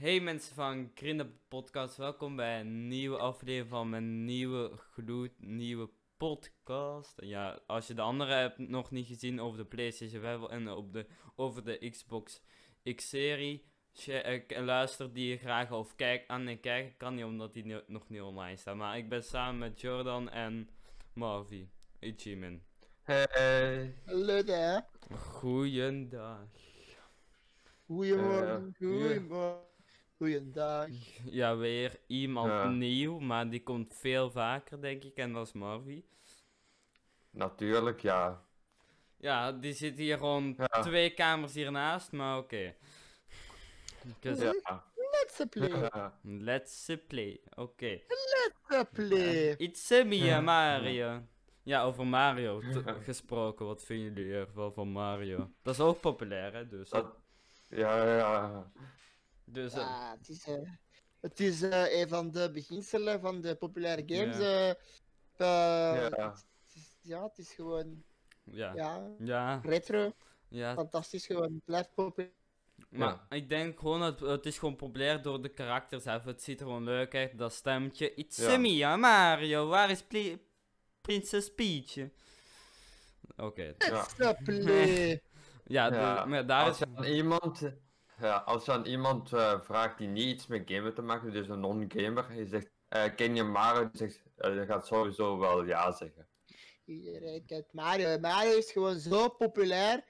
Hey 0.00 0.20
mensen 0.20 0.54
van 0.54 0.90
Green 0.94 1.38
Podcast, 1.48 1.96
welkom 1.96 2.36
bij 2.36 2.60
een 2.60 2.88
nieuwe 2.88 3.18
aflevering 3.18 3.68
van 3.70 3.88
mijn 3.88 4.24
nieuwe 4.24 4.70
gloednieuwe 4.76 5.90
podcast. 6.16 7.12
Ja, 7.16 7.60
als 7.66 7.86
je 7.86 7.94
de 7.94 8.00
andere 8.00 8.32
hebt 8.34 8.58
nog 8.58 8.90
niet 8.90 9.06
gezien 9.06 9.40
over 9.40 9.58
de 9.58 9.64
PlayStation 9.64 10.20
5 10.20 10.46
en 10.48 10.68
op 10.68 10.92
de, 10.92 11.06
over 11.36 11.64
de 11.64 11.90
Xbox 11.90 12.42
X-serie, 12.94 13.64
eh, 14.06 14.62
luister 14.64 15.12
die 15.12 15.28
je 15.28 15.36
graag 15.36 15.72
of 15.72 15.94
kijk 15.94 16.24
aan 16.26 16.48
en 16.48 16.60
kijken 16.60 16.96
kan 16.96 17.14
niet 17.14 17.24
omdat 17.24 17.52
die 17.52 17.64
ni- 17.64 17.82
nog 17.86 18.08
niet 18.08 18.20
online 18.20 18.56
staat. 18.56 18.76
Maar 18.76 18.96
ik 18.98 19.08
ben 19.08 19.22
samen 19.24 19.58
met 19.58 19.80
Jordan 19.80 20.30
en 20.30 20.68
Marvy, 21.12 21.68
Ichimin. 21.98 22.62
Hey. 23.02 23.94
Hallo 24.04 24.42
daar. 24.44 24.86
Goeiedag. 25.18 26.46
Goedemorgen, 27.86 28.74
Eh, 28.78 28.88
goedemorgen. 28.88 29.68
Goeiedag. 30.20 30.88
Ja, 31.40 31.56
weer 31.56 31.98
iemand 32.06 32.50
Ja. 32.50 32.68
nieuw, 32.68 33.18
maar 33.18 33.50
die 33.50 33.62
komt 33.62 33.94
veel 33.94 34.30
vaker 34.30 34.80
denk 34.80 35.04
ik 35.04 35.16
en 35.16 35.32
dat 35.32 35.46
is 35.46 35.52
Marvy. 35.52 36.02
Natuurlijk, 37.30 38.00
ja. 38.02 38.44
Ja, 39.16 39.52
die 39.52 39.72
zit 39.72 39.96
hier 39.98 40.18
gewoon 40.18 40.54
Ja. 40.58 40.66
twee 40.82 41.10
kamers 41.14 41.54
hiernaast, 41.54 42.12
maar 42.12 42.38
oké. 42.38 42.74
Dus, 44.20 44.38
Ja. 44.40 44.84
Let's 45.12 45.44
play. 45.50 45.90
Let's 46.22 46.90
play, 47.06 47.40
oké. 47.54 48.00
Let's 48.68 48.88
play. 48.92 49.54
It's 49.56 49.88
me, 49.90 50.40
Mario. 50.40 51.22
Ja, 51.62 51.82
over 51.82 52.06
Mario 52.06 52.60
gesproken, 53.02 53.66
wat 53.66 53.82
vinden 53.84 54.24
jullie 54.24 54.38
ervan 54.38 54.72
van 54.72 54.88
Mario? 54.88 55.50
Dat 55.62 55.74
is 55.74 55.80
ook 55.80 56.00
populair, 56.00 56.52
hè, 56.52 56.68
dus. 56.68 56.88
Dat- 56.90 57.16
ja, 57.68 58.16
ja. 58.16 58.70
Dus, 59.52 59.72
eh, 59.72 59.78
Ja, 59.80 60.16
het 60.18 60.28
is, 60.28 60.44
eh, 60.46 60.70
het 61.20 61.40
is 61.40 61.62
eh, 61.62 62.00
een 62.00 62.08
van 62.08 62.30
de 62.30 62.50
beginselen 62.52 63.20
van 63.20 63.40
de 63.40 63.54
populaire 63.54 64.02
games. 64.06 64.38
Ja. 64.38 64.74
Ja. 65.38 65.94
het 66.30 66.44
is- 66.74 66.96
ja, 67.00 67.22
het 67.22 67.38
is 67.38 67.52
gewoon 67.52 68.02
ja. 68.44 68.74
ja, 68.74 69.10
Ja, 69.18 69.60
retro. 69.62 70.12
ja. 70.48 70.74
Fantastisch 70.74 71.26
gewoon. 71.26 71.42
Het 71.52 71.64
blijft 71.64 71.94
populair. 71.94 72.32
Maar 72.88 73.26
ik 73.28 73.48
denk 73.48 73.78
gewoon 73.78 74.00
dat 74.00 74.20
het 74.20 74.46
is 74.46 74.58
gewoon 74.58 74.76
populair 74.76 75.22
door 75.22 75.42
de 75.42 75.48
karakters 75.48 76.02
zelf. 76.02 76.24
Het 76.24 76.42
ziet 76.42 76.60
er 76.60 76.66
gewoon 76.66 76.84
leuk 76.84 77.14
uit, 77.14 77.38
dat 77.38 77.52
stemmetje. 77.52 78.14
It's 78.14 78.36
Ja. 78.36 78.96
Mario. 78.96 79.68
Waar 79.68 79.90
is 79.90 80.04
Prinses 81.00 81.54
Peach? 81.54 82.08
Oké. 83.36 83.74
Ja. 83.78 84.06
Let's 84.16 84.42
play. 84.44 85.22
Ja, 85.66 85.90
de- 85.90 86.28
maar 86.28 86.46
daar 86.46 86.64
als 86.64 86.80
is... 87.00 87.08
iemand, 87.08 87.62
ja, 88.20 88.36
als 88.36 88.64
je 88.64 88.72
aan 88.72 88.84
iemand 88.84 89.32
eh, 89.32 89.60
vraagt 89.60 89.98
die 89.98 90.08
niet 90.08 90.24
iets 90.24 90.46
met 90.46 90.62
gamen 90.70 90.94
te 90.94 91.02
maken, 91.02 91.32
dus 91.32 91.48
een 91.48 91.60
non-gamer, 91.60 92.34
je 92.34 92.46
zegt, 92.46 92.70
eh, 92.88 93.14
ken 93.16 93.34
je 93.34 93.42
Mario? 93.42 93.90
Die 93.90 93.96
zegt, 93.98 94.22
die 94.36 94.66
gaat 94.66 94.86
sowieso 94.86 95.38
wel 95.38 95.64
ja 95.64 95.92
zeggen. 95.92 96.28
Iedereen 96.84 97.44
kent 97.46 97.72
Mario. 97.72 98.18
Mario 98.18 98.56
is 98.56 98.72
gewoon 98.72 98.98
zo 98.98 99.28
populair. 99.28 100.04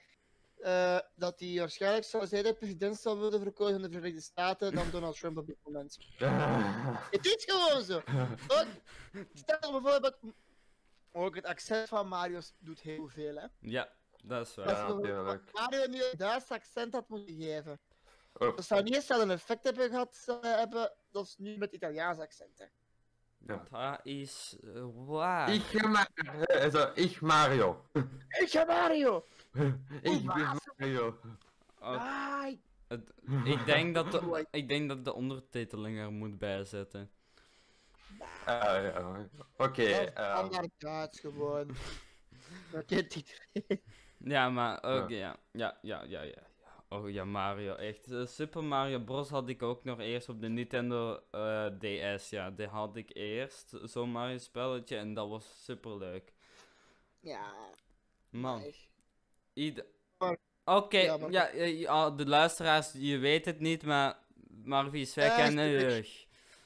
eh, 0.61 0.99
dat 1.15 1.39
hij 1.39 1.55
waarschijnlijk 1.59 2.03
zou 2.05 2.27
zijn 2.27 2.43
de 2.43 2.53
president 2.53 2.99
zou 2.99 3.17
worden 3.19 3.41
verkozen 3.41 3.75
in 3.75 3.81
de 3.81 3.89
Verenigde 3.89 4.21
Staten 4.21 4.75
dan 4.75 4.89
Donald 4.91 5.17
Trump 5.19 5.37
op 5.37 5.47
dit 5.47 5.57
moment. 5.63 5.97
Het 7.11 7.25
is 7.25 7.43
gewoon 7.47 7.83
zo. 7.83 7.95
Ook, 8.47 8.67
stel 9.33 9.81
bijvoorbeeld, 9.81 10.17
ook 11.11 11.35
het 11.35 11.45
accent 11.45 11.87
van 11.87 12.07
Mario 12.07 12.39
doet 12.59 12.81
heel 12.81 13.07
veel. 13.07 13.35
Hè. 13.35 13.45
Ja, 13.59 13.93
dat 14.23 14.47
is 14.47 14.55
waar. 14.55 14.67
Ja, 14.69 14.87
natuurlijk. 14.93 15.43
Mario 15.51 15.87
nu 15.87 15.97
een 16.03 16.17
Duits 16.17 16.49
accent 16.49 16.93
had 16.93 17.09
moeten 17.09 17.35
geven. 17.35 17.79
Oh, 18.33 18.55
Dat 18.55 18.65
zou 18.65 18.83
niet 18.83 18.95
eens 18.95 19.09
een 19.09 19.31
effect 19.31 19.63
hebben 19.63 19.89
gehad 19.89 20.23
eh, 20.27 20.35
hebben, 20.41 20.91
dat 21.11 21.25
is 21.25 21.35
nu 21.37 21.57
met 21.57 21.71
Italiaans 21.73 22.17
accenten. 22.19 22.69
ja. 23.37 23.65
Dat 23.71 23.99
is 24.05 24.57
eh, 24.75 24.83
waar. 24.93 25.53
Ik, 25.53 25.81
Ma 25.87 26.07
eh, 26.15 26.71
zo, 26.71 26.91
ik 26.95 27.21
Mario. 27.21 27.85
Ik 28.29 28.49
ga 28.49 28.63
Mario! 28.65 29.27
ik 30.01 30.23
ben 30.33 30.59
Mario. 30.77 31.19
Oh, 31.79 31.87
Ah, 31.87 32.47
ik- 32.47 32.59
het- 32.87 33.11
ik, 33.43 33.65
denk 33.65 33.95
dat 33.95 34.11
de, 34.11 34.45
ik 34.51 34.67
denk 34.69 34.89
dat 34.89 35.05
de 35.05 35.13
ondertiteling 35.13 35.99
er 35.99 36.11
moet 36.11 36.37
bijzetten. 36.37 37.11
Eh, 38.45 38.55
ja, 38.93 39.29
Oké, 39.57 39.83
eh, 39.83 40.07
standaard 40.37 40.69
Duits 40.77 41.19
gewoon. 41.19 41.67
Dat 42.71 42.85
kent 42.85 43.15
iedereen. 43.15 43.81
Ja, 44.17 44.49
maar 44.49 44.77
oké, 44.77 45.13
ja. 45.15 45.35
Ja, 45.51 45.77
ja, 45.81 46.01
ja, 46.03 46.21
ja. 46.21 46.21
ja. 46.21 46.49
Oh 46.93 47.09
ja, 47.09 47.25
Mario, 47.25 47.75
echt. 47.75 48.11
Eh, 48.11 48.25
Super 48.25 48.63
Mario 48.63 48.99
Bros. 48.99 49.29
had 49.29 49.49
ik 49.49 49.61
ook 49.63 49.83
nog 49.83 49.99
eerst 49.99 50.29
op 50.29 50.41
de 50.41 50.47
Nintendo 50.49 51.19
eh, 51.31 51.65
DS. 51.65 52.29
Ja, 52.29 52.49
die 52.51 52.67
had 52.67 52.95
ik 52.95 53.09
eerst. 53.15 53.73
Zo'n 53.83 54.09
Mario 54.11 54.37
spelletje 54.37 54.97
en 54.97 55.13
dat 55.13 55.29
was 55.29 55.63
super 55.63 55.97
leuk. 55.97 56.33
Ja, 57.19 57.53
Man, 58.29 58.63
ieder... 59.53 59.85
Oké, 60.65 60.97
Ja, 60.97 61.17
maar- 61.17 61.31
ja, 61.31 61.47
eh, 61.49 61.79
ja, 61.79 62.09
de 62.11 62.25
luisteraars, 62.27 62.91
je 62.93 63.17
weet 63.17 63.45
het 63.45 63.59
niet, 63.59 63.83
maar 63.83 64.17
Marvies, 64.63 65.13
wij 65.13 65.35
kennen 65.35 65.65
je. 65.65 66.05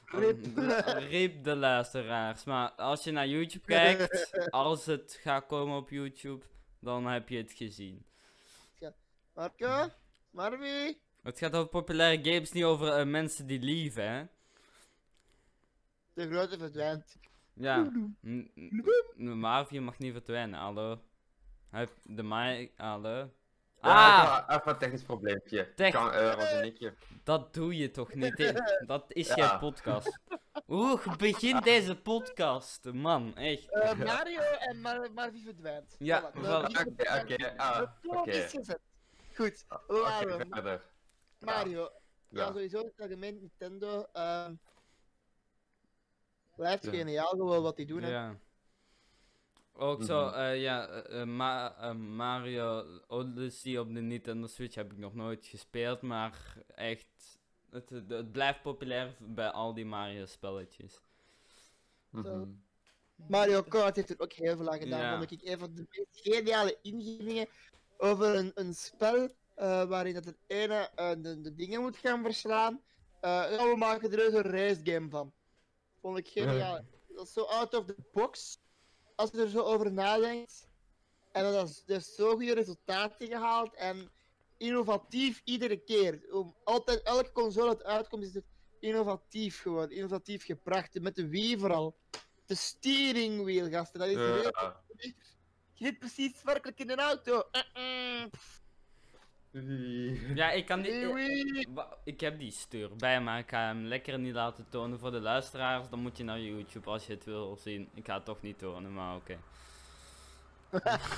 Rip. 0.04 0.46
Rip 1.10 1.44
de 1.44 1.56
luisteraars. 1.56 2.44
Maar 2.44 2.70
als 2.70 3.04
je 3.04 3.10
naar 3.10 3.26
YouTube 3.28 3.66
kijkt, 3.82 4.50
als 4.50 4.86
het 4.86 5.18
gaat 5.22 5.46
komen 5.46 5.76
op 5.76 5.90
YouTube, 5.90 6.44
dan 6.80 7.06
heb 7.06 7.28
je 7.28 7.36
het 7.36 7.52
gezien. 7.52 8.06
Marco? 9.34 9.88
Marvie? 10.36 11.00
Het 11.22 11.38
gaat 11.38 11.54
over 11.54 11.68
populaire 11.68 12.24
games, 12.32 12.52
niet 12.52 12.64
over 12.64 12.88
eh, 12.92 13.06
mensen 13.06 13.46
die 13.46 13.60
lieven, 13.60 14.08
hè? 14.10 14.24
De 16.14 16.28
grote 16.30 16.58
verdwijnt. 16.58 17.16
Ja. 17.54 17.90
Marvin 19.16 19.84
mag 19.84 19.98
niet 19.98 20.12
verdwijnen, 20.12 20.58
hallo. 20.58 21.00
Hij 21.70 21.88
de 22.02 22.22
mic, 22.22 22.72
hallo. 22.76 23.30
Ah, 23.80 24.38
even- 24.42 24.56
even 24.58 24.72
een 24.72 24.78
technisch 24.78 25.02
probleempje. 25.02 25.74
Tech- 25.74 25.92
Kan, 25.92 26.12
eh, 26.12 26.34
was 26.34 26.52
een 26.52 26.94
dat 27.24 27.54
doe 27.54 27.76
je 27.76 27.90
toch 27.90 28.14
niet, 28.14 28.38
hè? 28.38 28.52
Dat 28.86 29.04
is 29.08 29.34
Ja. 29.34 29.48
geen 29.48 29.58
podcast. 29.58 30.18
Hoe 30.66 31.00
begint 31.18 31.64
deze 31.64 31.96
podcast, 32.00 32.92
man, 32.92 33.36
echt. 33.36 33.70
Eh, 33.72 33.94
Mario 33.94 34.40
en 34.40 34.80
Mar 34.80 35.12
Marvie 35.12 35.44
verdwijnt. 35.44 35.96
Ja, 35.98 36.30
Oké, 36.34 36.68
oké, 37.22 37.56
ah, 37.56 37.82
oké. 38.02 38.48
Goed, 39.36 39.64
Oké, 39.68 39.92
laten 40.00 40.48
verder. 40.50 40.82
Mario. 41.38 41.82
Ja, 42.28 42.40
Ja. 42.40 42.46
sowieso 42.46 42.78
het 42.78 43.00
algemeen 43.00 43.38
Nintendo. 43.40 44.06
ehm 44.12 44.54
blijft 46.56 46.84
Ja. 46.84 46.90
geniaal 46.90 47.28
gewoon 47.28 47.62
wat 47.62 47.76
die 47.76 47.86
doen. 47.86 48.02
hè. 48.02 48.10
Ja. 48.10 48.36
Ook 49.72 50.02
zo, 50.02 50.24
Mhm. 50.26 50.34
eh, 50.34 50.60
ja, 50.62 50.88
eh, 50.88 51.20
eh, 51.20 51.28
Ma- 51.28 51.76
eh, 51.78 51.94
Mario 51.94 53.00
Odyssey 53.06 53.78
op 53.78 53.94
de 53.94 54.00
Nintendo 54.00 54.46
Switch 54.46 54.74
heb 54.74 54.92
ik 54.92 54.98
nog 54.98 55.14
nooit 55.14 55.46
gespeeld, 55.46 56.00
maar 56.02 56.56
echt, 56.74 57.38
het, 57.70 57.90
het, 57.90 58.32
blijft 58.32 58.62
populair 58.62 59.16
bij 59.20 59.50
al 59.50 59.74
die 59.74 59.84
Mario 59.84 60.26
spelletjes. 60.26 61.00
Mhm. 62.10 62.48
Mario 63.28 63.62
Kart 63.62 63.96
heeft 63.96 64.10
er 64.10 64.20
ook 64.20 64.32
heel 64.32 64.56
veel 64.56 64.68
aan 64.70 64.78
gedaan. 64.78 65.00
Ja. 65.00 65.18
Vond 65.18 65.30
ik 65.30 65.42
een 65.42 65.58
van 65.58 65.74
de 65.74 65.86
meest 65.90 66.20
geniale 66.22 66.78
ingevingen 66.82 67.46
over 67.98 68.34
een, 68.34 68.50
een 68.54 68.74
spel 68.74 69.28
eh, 69.54 69.84
waarin 69.84 70.14
dat 70.14 70.24
het 70.24 70.38
ene 70.46 70.90
eh, 70.94 71.10
de, 71.18 71.40
de 71.40 71.54
dingen 71.54 71.80
moet 71.80 71.96
gaan 71.96 72.22
verslaan. 72.22 72.82
Eh, 73.20 73.30
ja, 73.30 73.68
we 73.68 73.76
maken 73.76 74.10
er 74.10 74.16
dus 74.16 74.32
een 74.32 74.50
race 74.50 74.80
game 74.84 75.08
van. 75.08 75.32
Vond 76.00 76.18
ik 76.18 76.28
geniaal. 76.28 76.80
Dat 77.08 77.26
is 77.26 77.32
zo 77.32 77.42
out 77.42 77.74
of 77.74 77.84
the 77.84 77.96
box. 78.12 78.58
Als 79.14 79.30
je 79.30 79.40
er 79.40 79.48
zo 79.48 79.60
over 79.62 79.92
nadenkt. 79.92 80.68
En 81.32 81.52
dat 81.52 81.68
is, 81.68 81.84
dat 81.84 82.00
is 82.00 82.14
zo 82.14 82.30
goede 82.30 82.54
resultaten 82.54 83.26
gehaald. 83.26 83.74
En 83.74 84.10
innovatief 84.56 85.40
iedere 85.44 85.76
keer. 85.76 86.26
Om 86.30 86.54
altijd, 86.64 87.02
elke 87.02 87.32
console 87.32 87.66
dat 87.66 87.84
uitkomt, 87.84 88.24
is 88.24 88.34
het 88.34 88.46
innovatief 88.80 89.60
gewoon. 89.60 89.90
Innovatief 89.90 90.44
gebracht. 90.44 91.00
Met 91.00 91.14
de 91.14 91.28
Wii 91.28 91.58
vooral. 91.58 91.96
De 92.46 92.54
steering 92.54 93.42
wheel, 93.42 93.70
gasten. 93.70 94.00
Dat 94.00 94.08
is 94.08 94.14
heel 94.14 94.42
Ja. 94.42 94.84
Je 95.76 95.84
zit 95.84 95.98
precies 95.98 96.42
werkelijk 96.42 96.78
in 96.78 96.90
een 96.90 96.98
auto. 97.00 97.42
Uh-uh. 97.52 98.26
Ja, 100.34 100.50
ik 100.50 100.66
kan 100.66 100.82
die, 100.82 100.92
eh, 100.92 101.66
wa- 101.74 101.96
ik 102.04 102.20
heb 102.20 102.38
die 102.38 102.50
stuur 102.50 102.96
bij, 102.96 103.20
maar 103.20 103.38
ik 103.38 103.50
ga 103.50 103.66
hem 103.66 103.84
lekker 103.84 104.18
niet 104.18 104.34
laten 104.34 104.66
tonen 104.68 104.98
voor 104.98 105.10
de 105.10 105.20
luisteraars. 105.20 105.88
Dan 105.88 105.98
moet 105.98 106.16
je 106.16 106.24
naar 106.24 106.40
YouTube 106.40 106.90
als 106.90 107.06
je 107.06 107.12
het 107.12 107.24
wil 107.24 107.56
zien. 107.56 107.88
Ik 107.94 108.06
ga 108.06 108.14
het 108.14 108.24
toch 108.24 108.42
niet 108.42 108.58
tonen, 108.58 108.94
maar 108.94 109.16
oké. 109.16 109.38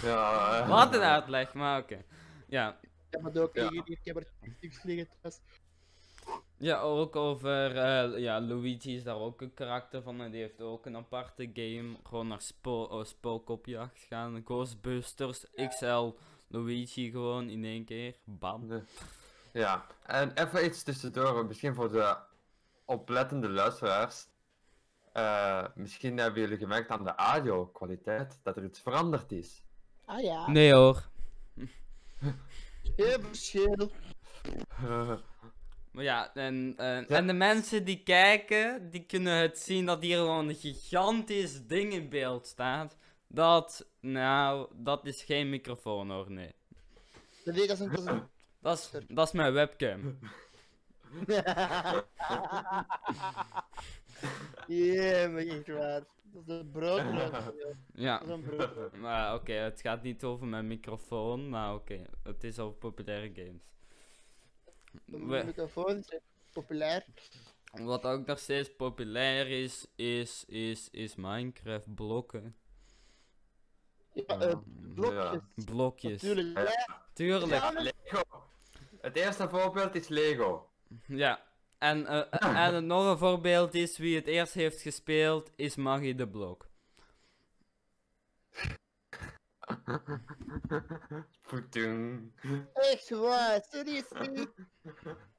Ja, 0.02 0.58
eh. 0.60 0.68
Wat 0.68 0.94
een 0.94 1.00
uitleg, 1.00 1.52
maar 1.54 1.78
oké. 1.80 2.04
Ja, 2.46 2.78
Ik 2.82 2.88
heb 3.10 3.22
het 3.24 3.38
ook 3.38 3.54
Ja. 3.54 3.70
Ik 3.84 3.98
heb 4.02 4.16
er. 4.16 4.26
Ja, 6.60 6.80
ook 6.80 7.16
over, 7.16 7.76
eh, 7.76 8.18
ja, 8.18 8.40
Luigi 8.40 8.96
is 8.96 9.04
daar 9.04 9.18
ook 9.18 9.40
een 9.40 9.54
karakter 9.54 10.02
van 10.02 10.20
en 10.20 10.30
die 10.30 10.40
heeft 10.40 10.60
ook 10.60 10.86
een 10.86 10.96
aparte 10.96 11.50
game. 11.54 11.96
Gewoon 12.02 12.28
naar 12.28 12.40
spo 12.40 12.82
oh, 12.82 13.04
spookopjacht 13.04 14.06
gaan. 14.08 14.42
Ghostbusters 14.44 15.44
XL 15.68 16.14
Luigi 16.48 17.10
gewoon 17.10 17.48
in 17.48 17.64
één 17.64 17.84
keer. 17.84 18.14
Bam. 18.24 18.72
Ja, 18.72 18.82
Ja, 19.52 19.86
en 20.06 20.32
even 20.34 20.64
iets 20.64 20.82
tussendoor, 20.82 21.46
misschien 21.46 21.74
voor 21.74 21.92
de 21.92 22.16
oplettende 22.84 23.48
luisteraars. 23.48 24.26
Eh, 25.12 25.64
misschien 25.74 26.18
hebben 26.18 26.40
jullie 26.40 26.58
gemerkt 26.58 26.90
aan 26.90 27.04
de 27.04 27.14
audio-kwaliteit 27.14 28.40
dat 28.42 28.56
er 28.56 28.64
iets 28.64 28.80
veranderd 28.80 29.32
is. 29.32 29.62
Ah 30.04 30.22
ja, 30.22 30.50
Nee 30.50 30.72
hoor. 30.72 31.08
heel 32.96 33.20
verschil. 33.20 33.90
Maar 35.98 36.06
ja, 36.06 36.34
en, 36.34 36.74
eh, 36.76 37.10
en 37.10 37.26
de 37.26 37.32
mensen 37.32 37.84
die 37.84 38.02
kijken, 38.02 38.90
die 38.90 39.04
kunnen 39.06 39.36
het 39.36 39.58
zien 39.58 39.86
dat 39.86 40.02
hier 40.02 40.16
gewoon 40.16 40.48
een 40.48 40.54
gigantisch 40.54 41.66
ding 41.66 41.92
in 41.92 42.08
beeld 42.08 42.46
staat. 42.46 42.96
Dat, 43.26 43.90
nou, 44.00 44.68
dat 44.74 45.06
is 45.06 45.22
geen 45.22 45.50
microfoon 45.50 46.10
hoor, 46.10 46.30
nee. 46.30 46.54
Dat 47.44 47.54
weet 47.54 47.62
ik, 47.62 47.68
dat 47.68 47.78
is 47.78 47.84
een... 47.84 47.90
Dat 47.90 47.98
is 47.98 48.06
een... 48.06 48.22
Dat 48.60 48.78
is, 48.78 48.90
dat 49.08 49.26
is 49.26 49.32
mijn 49.32 49.52
webcam. 49.52 50.18
Ja, 54.66 55.28
maar 55.28 55.46
echt 55.46 55.66
waar. 55.66 56.02
Dat 56.32 56.42
is 56.46 56.48
een 56.48 56.70
broodbrood. 56.70 57.52
Ja. 57.94 58.18
Dat 58.18 58.28
is 58.28 58.34
een 58.34 58.42
broodbrood. 58.42 58.96
Maar 58.96 59.34
oké, 59.34 59.52
het 59.52 59.80
gaat 59.80 60.02
niet 60.02 60.24
over 60.24 60.46
mijn 60.46 60.66
microfoon, 60.66 61.48
maar 61.48 61.74
oké, 61.74 62.02
het 62.22 62.44
is 62.44 62.58
over 62.58 62.78
populaire 62.78 63.30
games. 63.34 63.68
De 65.04 65.18
We- 65.26 65.42
microfoon 65.44 65.96
is 65.96 66.18
populair. 66.52 67.04
wat 67.72 68.04
ook 68.04 68.26
nog 68.26 68.38
steeds 68.38 68.70
populair 68.76 69.48
is, 69.62 69.86
is, 69.96 70.44
is, 70.46 70.88
is 70.90 71.14
Minecraft 71.14 71.94
blokken. 71.94 72.56
Ja, 74.12 74.24
eh, 74.40 74.56
blokjes. 74.94 75.40
Blokjes. 75.64 76.22
Natuurlijk. 76.22 76.56
Ja. 76.58 76.62
Ja, 76.64 77.02
Tuurlijk. 77.12 77.52
Ja, 77.52 77.70
maar- 77.70 77.82
Lego. 77.82 78.22
Het 79.00 79.16
eerste 79.16 79.48
voorbeeld 79.48 79.94
is 79.94 80.08
Lego. 80.08 80.70
Ja. 81.06 81.46
En, 81.78 82.06
eh, 82.06 82.64
en 82.74 82.86
nog 82.86 83.10
een 83.10 83.18
voorbeeld 83.18 83.74
is 83.74 83.98
wie 83.98 84.16
het 84.16 84.26
eerst 84.26 84.52
heeft 84.54 84.80
gespeeld, 84.80 85.50
is 85.56 85.76
Maggie 85.76 86.14
de 86.14 86.28
Blok. 86.28 86.66
Poetung. 91.48 92.32
Echt 92.74 93.10
waar, 93.10 93.60
seriously. 93.70 94.46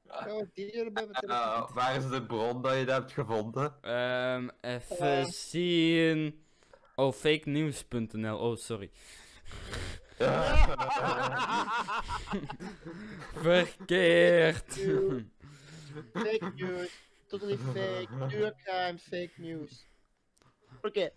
Oh, 0.06 0.42
bij 0.54 1.06
telefoon. 1.10 1.74
waar 1.74 1.96
is 1.96 2.08
de 2.08 2.22
bron 2.26 2.62
dat 2.62 2.78
je 2.78 2.84
dat 2.84 2.98
hebt 2.98 3.12
gevonden? 3.12 3.74
Ehm, 3.82 4.48
even 4.60 5.26
zien. 5.26 6.44
Oh, 6.94 7.12
fakenews.nl. 7.12 8.38
Oh, 8.38 8.56
sorry. 8.56 8.90
Verkeerd. 13.34 14.72
Fake 16.12 16.52
news. 16.56 16.90
Totally 17.26 17.56
fake. 17.56 18.08
New 18.10 18.40
York 18.40 18.58
Times, 18.64 19.02
fake 19.02 19.32
news. 19.36 19.86
Oké. 20.82 21.10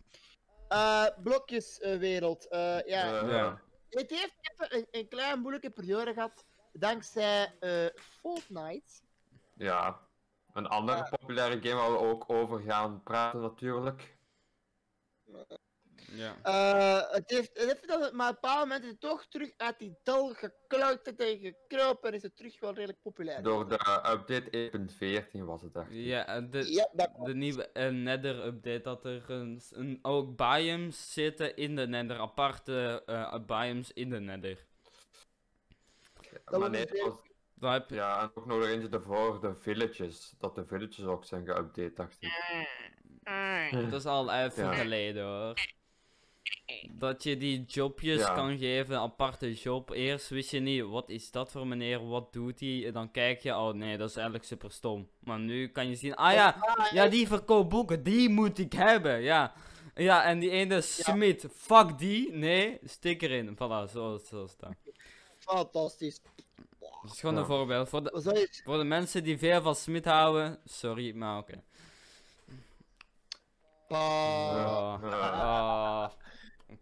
Eh, 0.73 1.05
blokjeswereld. 1.23 2.47
Eh, 2.47 2.59
ja. 2.85 3.21
Eh, 3.21 3.29
Ja. 3.29 3.61
Het 3.89 4.09
heeft 4.09 4.35
even 4.41 4.77
een, 4.77 4.87
een 4.91 5.07
klein 5.07 5.39
moeilijke 5.39 5.69
periode 5.69 6.13
gehad. 6.13 6.45
Dankzij 6.71 7.53
eh, 7.59 7.85
Fortnite. 7.95 9.01
Ja. 9.55 9.99
Een 10.53 10.67
andere 10.67 10.97
Ja. 10.97 11.03
populaire 11.09 11.61
game 11.61 11.75
waar 11.81 11.91
we 11.91 11.97
ook 11.97 12.23
over 12.27 12.59
gaan 12.61 13.03
praten 13.03 13.41
natuurlijk. 13.41 14.17
Ja. 16.15 16.35
Eh, 16.43 17.11
het 17.11 17.29
heeft, 17.29 17.49
het 17.53 17.67
heeft 17.67 17.87
maar 17.87 17.97
op 18.07 18.11
een 18.11 18.41
bepaald 18.41 18.59
moment 18.59 18.83
is 18.83 18.89
het 18.89 18.99
toch 18.99 19.25
terug 19.25 19.51
uit 19.57 19.79
die 19.79 19.95
dal 20.03 20.33
geklauterd 20.33 21.19
en 21.19 21.39
gekropen 21.39 22.09
en 22.09 22.15
is 22.15 22.23
het 22.23 22.37
terug 22.37 22.59
wel 22.59 22.73
redelijk 22.73 23.01
populair. 23.01 23.43
Door 23.43 23.67
de 23.69 23.73
update 24.11 24.71
1.14 25.33 25.39
was 25.43 25.61
het 25.61 25.75
echt. 25.75 25.87
Ja, 25.89 26.41
de, 26.41 26.71
Ja, 26.73 26.89
dat 26.93 27.09
de 27.25 27.35
nieuwe 27.35 27.69
Nether 27.91 28.45
update 28.45 28.81
dat 28.81 29.05
er 29.05 29.29
een, 29.29 29.61
een, 29.71 29.99
ook 30.01 30.35
biomes 30.37 31.13
zitten 31.13 31.55
in 31.55 31.75
de 31.75 31.87
Nether, 31.87 32.17
aparte 32.19 33.03
eh, 33.05 33.39
biomes 33.45 33.91
in 33.93 34.09
de 34.09 34.19
Nether. 34.19 34.65
Dat 36.45 36.59
maar 36.59 36.59
was 36.59 36.69
nee, 36.69 36.85
dus 36.85 36.99
het 36.99 37.09
was- 37.09 37.21
Daar 37.55 37.73
heb 37.73 37.89
je- 37.89 37.95
ja, 37.95 38.21
en 38.21 38.31
ook 38.35 38.45
nog 38.45 38.65
eentje 38.65 38.89
ervoor, 38.89 39.41
de 39.41 39.55
villages. 39.55 40.33
Dat 40.37 40.55
de 40.55 40.65
villages 40.65 41.05
ook 41.05 41.25
zijn 41.25 41.45
geüpdate, 41.47 41.93
dacht 41.93 42.17
ik. 42.19 42.31
Dat 43.71 43.93
is 43.93 44.05
al 44.05 44.31
even 44.33 44.63
Ja. 44.63 44.73
geleden 44.73 45.23
hoor. 45.25 45.53
Dat 46.91 47.23
je 47.23 47.37
die 47.37 47.63
jobjes 47.65 48.19
Ja. 48.19 48.33
kan 48.33 48.57
geven, 48.57 48.95
een 48.95 49.01
aparte 49.01 49.53
job. 49.53 49.89
Eerst 49.91 50.29
wist 50.29 50.51
je 50.51 50.59
niet, 50.59 50.83
wat 50.83 51.09
is 51.09 51.31
dat 51.31 51.51
voor 51.51 51.67
meneer, 51.67 52.07
wat 52.07 52.33
doet 52.33 52.59
hij? 52.59 52.85
En 52.87 52.93
dan 52.93 53.11
kijk 53.11 53.39
je, 53.41 53.55
oh 53.55 53.73
nee, 53.73 53.97
dat 53.97 54.09
is 54.09 54.15
eigenlijk 54.15 54.45
super 54.45 54.71
stom. 54.71 55.09
Maar 55.19 55.39
nu 55.39 55.67
kan 55.67 55.89
je 55.89 55.95
zien, 55.95 56.15
ah 56.15 56.33
ja, 56.33 56.55
ja 56.91 57.07
die 57.07 57.27
verkoopt 57.27 57.69
boeken, 57.69 58.03
die 58.03 58.29
moet 58.29 58.57
ik 58.59 58.73
hebben, 58.73 59.21
ja. 59.21 59.53
Ja, 59.95 60.23
en 60.23 60.39
die 60.39 60.49
ene 60.49 60.81
Smit, 60.81 61.47
fuck 61.55 61.97
die, 61.97 62.31
nee, 62.31 62.79
stik 62.83 63.21
erin. 63.21 63.55
Voilà, 63.55 63.91
zo, 63.91 64.17
zo 64.25 64.43
is 64.43 64.55
dat. 64.57 64.73
Fantastisch. 65.39 66.21
Dat 66.79 67.11
is 67.13 67.19
gewoon 67.19 67.35
Ja. 67.35 67.41
een 67.41 67.47
voorbeeld. 67.47 67.89
Voor 67.89 68.03
de, 68.03 68.49
voor 68.63 68.77
de 68.77 68.83
mensen 68.83 69.23
die 69.23 69.37
veel 69.37 69.61
van 69.61 69.75
Smit 69.75 70.05
houden, 70.05 70.59
sorry, 70.65 71.15
maar 71.15 71.37
oké. 71.37 71.63
Ah. 73.89 74.99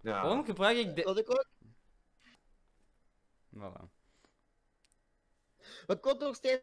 Ja. 0.02 0.12
Waarom 0.22 0.46
gebruik 0.46 0.78
ik 0.78 0.96
dit? 0.96 1.06
Wat 1.06 1.18
ik 1.18 1.30
ook... 1.30 1.46
Voilà. 3.56 3.90
We 5.88 6.00
konden 6.00 6.28
nog 6.28 6.36
steeds... 6.36 6.62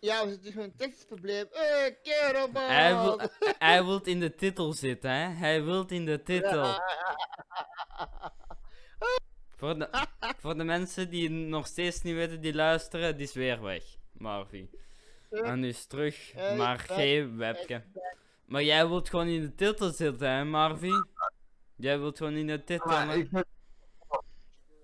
Ja, 0.00 0.24
we 0.26 0.30
zitten 0.30 0.54
met 0.56 0.64
een 0.64 0.76
technisch 0.76 1.04
probleem. 1.04 1.46
Eh, 1.50 1.94
kerel, 2.02 2.48
man! 2.48 2.62
Hij 2.70 3.00
wil, 3.00 3.20
hij 3.58 3.84
wilt 3.84 4.06
in 4.06 4.20
de 4.20 4.34
titel 4.34 4.72
zitten, 4.72 5.10
hè? 5.10 5.28
Hij 5.28 5.64
wilt 5.64 5.90
in 5.90 6.04
de 6.04 6.22
titel. 6.22 6.74
Voor 9.56 9.78
de, 9.78 10.06
voor 10.38 10.56
de 10.56 10.64
mensen 10.64 11.10
die 11.10 11.30
nog 11.30 11.66
steeds 11.66 12.02
niet 12.02 12.14
weten, 12.14 12.40
die 12.40 12.54
luisteren, 12.54 13.16
die 13.16 13.26
is 13.26 13.32
weer 13.32 13.62
weg. 13.62 13.84
Marvie. 14.12 14.70
En 15.30 15.60
nu 15.60 15.68
is 15.68 15.86
terug, 15.86 16.32
Eh, 16.32 16.56
maar 16.56 16.78
geen 16.78 17.36
webcam. 17.36 17.82
Maar 18.44 18.62
jij 18.62 18.88
wilt 18.88 19.08
gewoon 19.08 19.26
in 19.26 19.40
de 19.40 19.54
titel 19.54 19.90
zitten, 19.90 20.30
hè, 20.30 20.44
Marvie? 20.44 21.04
Jij 21.82 21.98
wilt 21.98 22.16
gewoon 22.18 22.62
titel. 22.64 22.86
Maar 22.86 23.06
maar- 23.06 23.16
ik, 23.16 23.28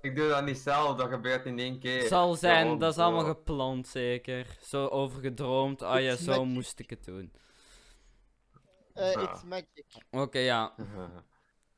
ik 0.00 0.16
doe 0.16 0.28
dat 0.28 0.44
niet 0.44 0.58
zelf, 0.58 0.96
dat 0.96 1.08
gebeurt 1.08 1.46
in 1.46 1.58
één 1.58 1.78
keer. 1.78 2.02
Zal 2.02 2.34
zijn, 2.34 2.54
Daarom, 2.62 2.78
dat 2.78 2.92
is 2.92 2.98
allemaal 2.98 3.24
gepland 3.24 3.86
zeker. 3.86 4.56
Zo 4.62 4.86
over 4.86 5.20
gedroomd, 5.20 5.82
ah 5.82 6.02
ja, 6.02 6.16
zo 6.16 6.30
magic. 6.30 6.44
moest 6.54 6.78
ik 6.78 6.90
het 6.90 7.04
doen. 7.04 7.32
Eh, 8.94 9.12
Ja. 9.12 9.20
it's 9.32 9.44
magic. 9.44 9.84
Oké, 10.10 10.38
ja. 10.38 10.74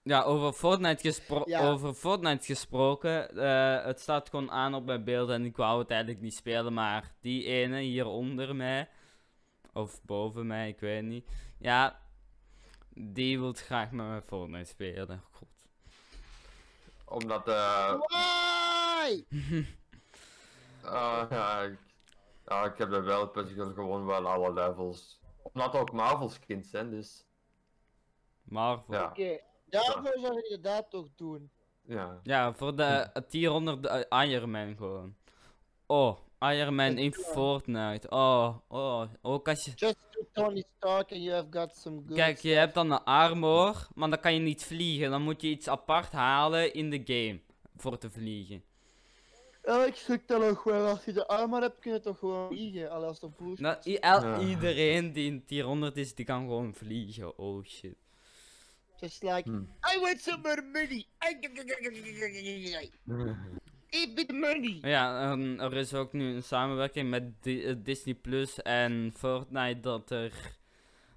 Ja, 0.03 0.23
over 0.23 0.53
Fortnite, 0.53 1.03
gespro 1.03 1.43
Ja. 1.45 1.69
over 1.71 1.95
Fortnite 1.95 2.45
gesproken. 2.45 3.37
eh, 3.37 3.85
het 3.85 4.01
staat 4.01 4.29
gewoon 4.29 4.51
aan 4.51 4.75
op 4.75 4.85
mijn 4.85 5.05
beeld 5.05 5.31
en 5.31 5.45
ik 5.45 5.57
wou 5.57 5.79
het 5.81 5.91
eigenlijk 5.91 6.21
niet 6.21 6.35
spelen, 6.35 6.73
maar 6.75 7.15
die 7.21 7.45
ene 7.45 7.81
hier 7.81 8.07
onder 8.07 8.57
mij, 8.57 8.89
of 9.73 10.03
boven 10.05 10.47
mij, 10.47 10.69
ik 10.69 10.81
weet 10.81 11.03
niet. 11.03 11.29
Ja, 11.59 12.01
die 12.95 13.39
wil 13.39 13.53
graag 13.53 13.91
met 13.91 14.07
mij 14.07 14.23
Fortnite 14.23 14.69
spelen. 14.69 15.23
God. 15.31 15.49
Omdat, 17.05 17.49
eh, 17.49 17.99
Why? 17.99 19.25
ah, 20.85 21.27
ja, 21.31 21.61
ik, 21.61 21.79
ja, 22.47 22.65
ik 22.65 22.79
heb 22.79 22.93
er 22.93 23.05
wel 23.05 23.31
gewoon 23.75 24.07
wel 24.07 24.29
alle 24.29 24.53
levels. 24.53 25.21
Omdat 25.43 25.75
ook 25.75 25.93
Marvel 25.93 26.29
skins 26.29 26.71
zijn, 26.71 26.91
dus 26.91 27.25
Marvel. 28.43 28.95
Ja, 28.95 29.01
ja, 29.01 29.07
Oké, 29.07 29.41
daarvoor 29.67 30.19
zou 30.21 30.39
ik 30.39 30.45
inderdaad 30.45 30.91
toch 30.91 31.09
doen. 31.17 31.51
ja. 32.23 32.55
voor 32.55 32.77
de 32.77 33.11
het 33.13 33.31
tier 33.31 33.51
onder 33.51 33.83
de 33.83 34.07
uh, 34.11 34.31
Iron 34.31 34.51
Man 34.51 34.77
gewoon. 34.77 35.15
Oh, 35.87 36.19
Iron 36.39 36.75
Man 36.75 36.99
in 36.99 37.15
Fortnite. 37.15 38.09
Oh, 38.09 38.57
oh, 38.69 39.03
ook 39.23 39.49
als 39.49 39.65
je... 39.65 39.73
Just 39.75 40.10
Tony 40.33 40.65
Stark 40.77 41.13
and 41.13 41.23
you 41.23 41.35
have 41.35 41.47
got 41.51 41.77
some 41.77 42.03
good 42.07 42.17
Kijk, 42.17 42.39
je 42.39 42.51
hebt 42.53 42.75
dan 42.75 42.91
een 42.91 43.05
armor, 43.05 43.89
maar 43.95 44.11
dan 44.11 44.21
kan 44.21 44.35
je 44.35 44.41
niet 44.41 44.65
vliegen. 44.65 45.11
Dan 45.11 45.23
moet 45.23 45.43
je 45.43 45.49
iets 45.49 45.69
apart 45.69 46.13
halen 46.13 46.75
in 46.75 46.91
de 46.91 47.01
game 47.05 47.41
voor 47.77 47.99
te 47.99 48.11
vliegen. 48.11 48.63
Ja, 49.65 49.85
ik 49.85 49.95
schrik 49.95 50.29
dat 50.29 50.41
nog 50.41 50.65
wel. 50.65 50.87
Als 50.89 51.05
je 51.05 51.13
de 51.13 51.27
armor 51.27 51.61
hebt, 51.61 51.79
kun 51.79 51.93
je 51.93 52.01
toch 52.01 52.19
gewoon 52.19 52.49
vliegen. 52.49 52.91
Allee, 52.91 53.07
als 53.07 53.21
het 53.21 53.31
op 53.31 53.39
boost. 53.39 53.61
Nou, 53.61 53.77
i- 53.85 53.95
el- 53.97 54.23
Ja. 54.27 54.41
Iedereen 54.41 55.13
die 55.13 55.27
in 55.27 55.45
tier 55.45 55.65
100 55.65 55.97
is, 55.97 56.15
die 56.15 56.25
kan 56.25 56.41
gewoon 56.41 56.75
vliegen. 56.75 57.39
Oh 57.39 57.65
shit. 57.65 57.95
Just 58.97 59.23
like, 59.23 59.43
Hmm. 59.51 59.69
I 59.95 60.01
want 60.01 60.21
some 60.21 60.39
more 60.43 60.63
money. 60.63 61.07
Give 63.91 64.13
me 64.15 64.27
the 64.27 64.33
money. 64.33 64.79
Ja, 64.83 65.31
er 65.59 65.77
is 65.77 65.95
ook 65.95 66.13
nu 66.13 66.35
een 66.35 66.43
samenwerking 66.43 67.11
met 67.11 67.25
eh, 67.43 67.75
Disney 67.79 68.15
Plus 68.15 68.63
en 68.63 69.13
Fortnite 69.17 69.81
dat 69.81 70.11
er. 70.11 70.33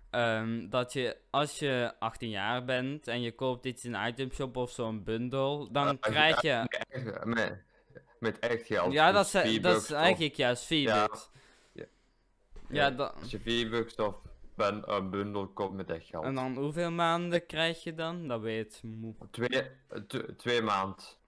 ehm, 0.10 0.70
dat 0.70 0.94
je 0.94 1.18
als 1.30 1.60
je 1.60 1.94
18 2.00 2.30
jaar 2.30 2.66
bent 2.66 3.08
en 3.08 3.22
je 3.22 3.32
koopt 3.32 3.66
iets 3.66 3.86
in 3.86 3.94
een 3.94 4.08
itemshop 4.08 4.58
of 4.58 4.72
zo'n 4.72 5.04
bundle, 5.04 5.68
dan 5.72 5.88
Ah, 5.88 6.00
krijg 6.00 6.42
je. 6.42 6.52
Echt, 6.90 7.26
Met, 7.26 7.64
met 8.20 8.40
echt 8.40 8.66
geld. 8.66 8.94
Ja, 8.94 9.12
dat 9.12 9.26
is, 9.26 9.62
dat 9.62 9.82
is 9.82 9.92
eigenlijk 9.92 10.36
juist 10.36 10.64
V-Bucks. 10.66 11.30
Ja. 11.74 11.86
Ja. 12.70 12.90
Als 13.22 13.32
je 13.32 13.40
V-Bucks 13.40 13.96
of 13.96 14.22
ben, 14.56 14.84
een 14.86 15.10
bundel 15.10 15.48
koopt 15.48 15.74
met 15.74 15.90
echt 15.90 16.06
geld. 16.06 16.24
En 16.24 16.36
dan 16.36 16.56
hoeveel 16.58 16.92
maanden 16.92 17.46
krijg 17.46 17.84
je 17.84 17.94
dan? 17.94 18.28
Dat 18.28 18.42
weet 18.42 18.82
moe. 18.84 19.14
Twee, 19.32 19.68
twee 20.38 20.62
maand. 20.62 21.22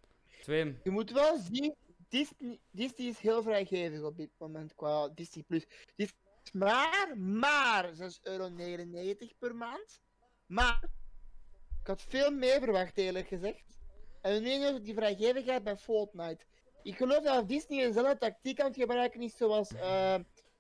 Twee. 0.46 0.80
Je 0.84 0.90
moet 0.90 1.12
wel 1.12 1.38
zien, 1.38 1.76
Disney, 2.10 2.60
Disney 2.72 3.08
is 3.08 3.20
heel 3.20 3.42
vrijgevig 3.42 4.02
op 4.02 4.18
dit 4.18 4.30
moment 4.38 4.76
qua 4.76 5.08
Disney 5.08 5.44
Plus. 5.44 5.66
Is 5.96 6.14
maar, 6.54 7.18
maar 7.18 7.94
6,99 7.94 8.20
euro 8.22 8.50
per 9.40 9.56
maand. 9.56 10.02
Maar, 10.46 10.84
ik 11.82 11.88
had 11.88 12.02
veel 12.02 12.32
meer 12.32 12.60
verwacht 12.60 12.98
eerlijk 12.98 13.28
gezegd. 13.28 13.64
En 14.22 14.42
nu 14.42 14.50
je 14.50 14.82
die 14.82 14.94
vrijgevigheid 14.94 15.64
bij 15.64 15.78
Fortnite. 15.78 16.46
Ik 16.84 16.98
geloof 16.98 17.24
dat 17.24 17.48
Disney 17.48 17.86
eenzelfde 17.86 18.18
tactiek 18.18 18.60
aan 18.60 18.68
het 18.68 18.76
gebruiken 18.76 19.22
is 19.22 19.38
zoals 19.38 19.74
eh, 19.74 20.16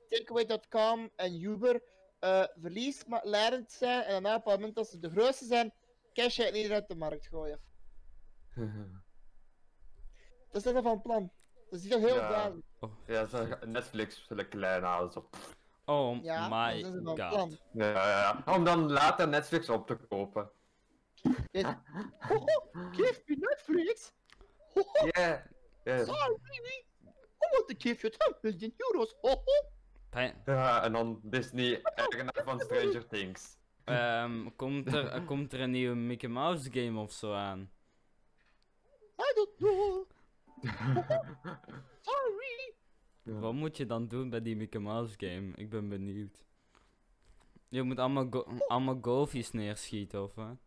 Takeaway.com 0.07 1.09
en 1.15 1.41
Uber. 1.41 1.81
eh 2.19 2.43
verliesleidend 2.55 3.71
zijn 3.71 4.03
en 4.03 4.11
daarna 4.11 4.35
op 4.35 4.45
het 4.45 4.53
moment 4.53 4.75
dat 4.75 4.89
ze 4.89 4.99
de 4.99 5.09
grootste 5.09 5.45
zijn, 5.45 5.73
cash 6.13 6.37
het 6.37 6.53
niet 6.53 6.71
uit 6.71 6.87
de 6.87 6.95
markt 6.95 7.27
gooien. 7.27 7.59
Dat 10.55 10.65
is 10.65 10.73
dat 10.73 10.83
van 10.83 11.01
plan. 11.01 11.31
Dat 11.69 11.79
is 11.81 11.93
al 11.93 11.99
heel 11.99 12.15
Ja. 12.15 12.29
duidelijk. 12.29 12.65
ja, 13.07 13.25
zo 13.25 13.47
Netflix 13.65 14.25
zullen 14.27 14.49
klein 14.49 14.83
halen. 14.83 15.11
Zo. 15.11 15.29
Oh 15.85 16.23
Ja, 16.23 16.47
my 16.49 16.81
dat 16.81 16.93
is 16.93 17.01
van 17.03 17.19
god. 17.19 17.29
plan. 17.29 17.57
Ja, 17.73 17.89
ja, 17.91 18.07
ja. 18.45 18.53
Om 18.53 18.63
dan 18.63 18.91
later 18.91 19.27
Netflix 19.27 19.69
op 19.69 19.87
te 19.87 19.95
kopen. 19.95 20.49
Yes. 21.51 21.63
Me 23.25 23.35
Netflix! 23.39 24.13
Ja. 24.73 25.43
ja. 25.83 26.03
sorry, 26.03 26.37
really? 26.41 26.85
I 27.13 27.47
want 27.51 27.67
to 27.67 27.75
give 27.77 28.01
you 28.01 28.13
10 28.17 28.35
million 28.41 28.73
euros! 28.77 29.15
Ja, 30.45 30.83
en 30.83 30.91
dan 30.93 31.19
Disney, 31.23 31.81
eigenaar 31.81 32.43
van 32.43 32.59
Stranger 32.59 33.07
Things. 33.07 33.57
Ehm, 33.83 34.49
komt, 34.55 34.93
er, 34.93 35.21
komt 35.21 35.53
er 35.53 35.59
een 35.59 35.71
nieuwe 35.71 35.95
Mickey 35.95 36.29
Mouse 36.29 36.71
game 36.71 36.99
of 36.99 37.11
zo 37.11 37.33
aan? 37.33 37.71
I 39.19 39.31
don't 39.35 39.57
know! 39.57 40.13
Sorry! 42.01 42.73
Wat 43.23 43.53
moet 43.53 43.77
je 43.77 43.85
dan 43.85 44.07
doen 44.07 44.29
bij 44.29 44.41
die 44.41 44.55
Mickey 44.55 44.79
Mouse 44.79 45.13
game? 45.17 45.51
Ik 45.55 45.69
ben 45.69 45.89
benieuwd. 45.89 46.43
Je 47.69 47.83
moet 47.83 47.99
allemaal, 47.99 48.27
go 48.29 48.45
allemaal 48.67 48.97
golfies 49.01 49.51
neerschieten 49.51 50.23
of 50.23 50.35
wat? 50.35 50.57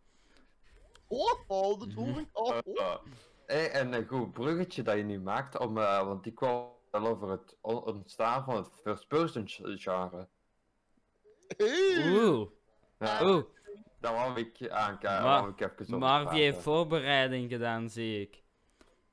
Oh, 1.07 1.33
all 1.49 1.77
the 1.77 1.87
doing, 1.95 2.29
oh, 2.33 2.59
oh. 2.65 2.77
Eh, 2.81 2.97
hey, 3.57 3.71
en 3.71 3.93
een 3.93 4.07
goed 4.07 4.33
bruggetje 4.33 4.83
dat 4.83 4.97
je 4.97 5.03
nu 5.03 5.21
maakt, 5.21 5.59
om, 5.59 5.79
eh, 5.79 6.05
want 6.07 6.27
ik 6.27 6.35
kwam 6.35 6.69
wel 6.91 7.07
over 7.07 7.31
het 7.31 7.57
on- 7.61 7.85
ontstaan 7.85 8.45
van 8.45 8.57
het 8.57 8.71
first-person 8.83 9.49
genre. 9.79 10.29
Hey. 11.57 12.13
Oeh, 12.13 12.49
Ja, 12.99 13.19
oeh. 13.23 13.45
Daar 14.01 14.13
wou 14.15 14.39
ik 14.41 14.69
aankijken, 14.71 15.23
Maar- 15.23 15.49
ik 15.49 15.89
Maar 15.89 16.31
die 16.31 16.43
heeft 16.43 16.63
voorbereiding 16.63 17.51
gedaan, 17.51 17.91
zie 17.91 18.21
ik. 18.21 18.43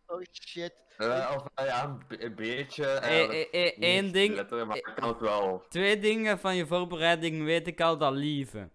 Oh 0.08 0.22
shit. 0.32 0.74
Eh, 0.98 1.32
of, 1.36 1.46
eh, 1.56 1.66
ja, 1.66 1.84
een, 1.84 2.02
be- 2.08 2.24
een 2.24 2.36
beetje. 2.36 2.86
Eh, 2.86 3.02
eigenlijk 3.10 3.50
eh, 3.52 3.66
eh, 3.68 3.74
Eén 3.98 4.12
ding, 4.12 4.50
maar 4.66 4.78
ik 4.78 4.92
kan 4.96 5.08
het 5.10 5.20
wel. 5.20 5.66
twee 5.70 6.00
dingen 6.00 6.40
van 6.40 6.56
je 6.56 6.66
voorbereiding 6.66 7.44
weet 7.44 7.68
ik 7.68 7.82
al, 7.82 7.98
dat 7.98 8.14
lieve. 8.14 8.70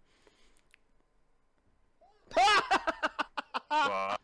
Wow. 3.69 4.15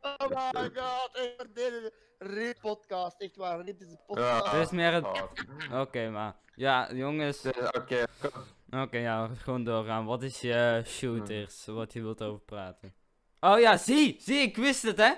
Oh 0.00 0.52
my 0.52 0.70
god, 0.74 1.10
dit 1.52 1.72
is 1.72 1.90
een 2.18 2.28
reet 2.34 2.60
podcast, 2.60 3.20
echt 3.20 3.36
waar, 3.36 3.64
dit 3.64 3.80
is 3.80 3.86
een 3.86 3.90
Ja. 3.92 4.04
podcast. 4.06 4.52
Het 4.52 4.62
is 4.66 4.70
meer 4.70 4.92
het... 4.92 5.04
Oh. 5.04 5.80
Oké, 5.80 6.10
maar... 6.10 6.36
Ja, 6.54 6.92
jongens. 6.92 7.40
Dus, 7.40 7.56
Oké, 7.70 8.04
Oké, 8.70 8.98
ja, 8.98 9.30
gewoon 9.36 9.64
doorgaan. 9.64 10.04
Wat 10.04 10.22
is 10.22 10.40
je 10.40 10.82
shooters? 10.86 11.66
Wat 11.66 11.92
je 11.92 12.02
wilt 12.02 12.22
over 12.22 12.40
praten? 12.40 12.94
Oh 13.40 13.58
ja, 13.60 13.76
zie! 13.76 14.16
Zie, 14.20 14.38
ik 14.40 14.56
wist 14.56 14.82
het, 14.82 14.96
hè? 14.96 15.12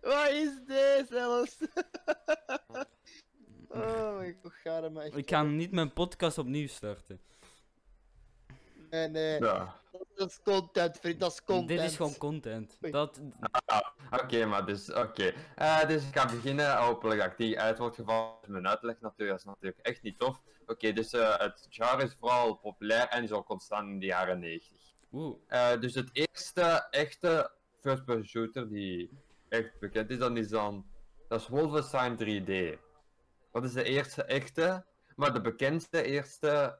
Wat 0.00 0.28
is 0.28 0.50
dit 0.66 1.06
zelfs? 1.08 1.58
oh 3.68 4.18
god, 4.42 4.52
ga 4.52 4.82
er 4.82 4.92
maar 4.92 5.04
echt. 5.04 5.16
Ik 5.16 5.28
ga 5.28 5.42
niet 5.42 5.70
mijn 5.72 5.92
podcast 5.92 6.38
opnieuw 6.38 6.66
starten. 6.66 7.20
Nee, 8.90 9.08
nee, 9.08 9.40
ja. 9.40 9.80
dat 10.14 10.30
is 10.30 10.40
content, 10.42 10.98
vriend, 10.98 11.20
dat 11.20 11.32
is 11.32 11.44
content. 11.44 11.68
Dit 11.68 11.80
is 11.80 11.96
gewoon 11.96 12.16
content. 12.16 12.78
Dat... 12.80 13.20
Oké, 14.10 14.44
maar 14.44 14.66
dus, 14.66 14.92
oké. 14.92 15.32
Eh, 15.54 15.86
dus 15.88 16.06
ik 16.08 16.18
ga 16.18 16.26
beginnen, 16.26 16.76
hopelijk 16.76 17.20
dat 17.20 17.30
ik 17.30 17.36
die 17.36 17.60
uit 17.60 17.78
wordt 17.78 17.96
gevallen. 17.96 18.34
Mijn 18.46 18.68
uitleg 18.68 19.00
natuurlijk, 19.00 19.30
dat 19.30 19.38
is 19.38 19.44
natuurlijk 19.44 19.86
echt 19.86 20.02
niet 20.02 20.18
tof. 20.18 20.42
Oké, 20.66 20.92
dus 20.92 21.12
eh, 21.12 21.38
het 21.38 21.66
genre 21.70 22.02
is 22.02 22.16
vooral 22.20 22.54
populair 22.54 23.08
en 23.08 23.22
is 23.22 23.32
ook 23.32 23.48
ontstaan 23.48 23.88
in 23.88 23.98
de 23.98 24.06
jaren 24.06 24.38
90. 24.38 24.94
Oeh. 25.12 25.36
Eh, 25.46 25.80
dus 25.80 25.94
het 25.94 26.10
eerste 26.12 26.86
echte 26.90 27.50
first-person 27.80 28.24
shooter 28.24 28.68
die 28.68 29.10
echt 29.48 29.78
bekend 29.80 30.10
is, 30.10 30.18
dan 30.18 30.36
is 30.36 30.48
dan, 30.48 30.86
dat 31.28 31.40
is 31.40 31.48
Wolfenstein 31.48 32.16
3D. 32.16 32.78
Dat 33.52 33.64
is 33.64 33.72
de 33.72 33.84
eerste 33.84 34.22
echte, 34.24 34.84
maar 35.16 35.32
de 35.32 35.40
bekendste 35.40 36.02
eerste, 36.02 36.78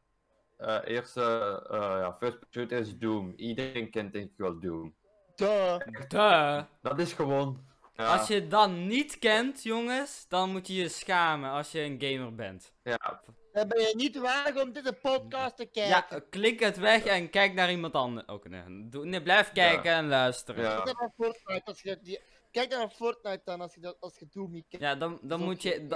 eh, 0.56 0.78
eerste 0.85 1.23
eh, 1.71 1.78
ja, 1.78 2.12
first-person 2.12 2.50
shooter 2.50 2.78
is 2.78 2.99
Doom. 2.99 3.33
Iedereen 3.37 3.90
kent 3.90 4.12
denk 4.12 4.30
ik 4.30 4.37
wel 4.37 4.61
Doom. 4.61 4.95
Duh. 5.35 5.78
Duh. 6.09 6.62
Dat 6.83 6.99
is 6.99 7.12
gewoon... 7.12 7.64
ja, 7.95 8.16
Als 8.16 8.28
je 8.28 8.49
dat 8.49 8.71
niet 8.71 9.18
kent, 9.18 9.62
jongens, 9.62 10.28
dan 10.28 10.50
moet 10.50 10.66
je 10.66 10.75
je 10.75 10.88
schamen 10.88 11.50
als 11.50 11.73
je 11.73 11.80
een 11.80 12.00
gamer 12.00 12.35
bent. 12.35 12.73
Ja, 12.83 13.23
Dan 13.57 13.69
ben 13.69 13.81
je 13.81 13.93
niet 13.97 14.17
waardig 14.17 14.63
om 14.63 14.73
deze 14.73 14.93
podcast 14.93 15.57
te 15.57 15.65
kijken. 15.67 15.89
Ja, 15.91 16.11
eh, 16.11 16.21
klik 16.31 16.61
het 16.61 16.77
weg 16.77 17.05
en 17.05 17.31
kijk 17.31 17.55
naar 17.55 17.71
iemand 17.71 17.95
anders. 17.95 18.27
Oké, 18.27 18.49
nee, 18.49 18.89
doe- 18.89 19.05
nee, 19.07 19.23
blijf 19.23 19.53
kijken 19.53 19.93
en 19.93 20.09
luisteren. 20.09 20.63
Ja. 20.65 20.81
Kijk 20.83 20.99
naar 21.01 21.11
Fortnite 21.17 21.65
als 21.65 21.83
je 21.83 21.99
die... 22.03 22.21
Kijk 22.51 22.71
naar 22.71 22.91
Fortnite 22.91 23.41
dan 23.45 23.61
als 23.61 23.75
je, 23.75 23.81
dat, 23.81 23.97
als 24.01 24.19
je 24.19 24.27
Doom 24.31 24.51
niet 24.51 24.65
kent. 24.69 24.83
Ja, 24.83 24.95
dan, 24.95 25.19
dan 25.23 25.41
moet 25.43 25.63
je... 25.63 25.87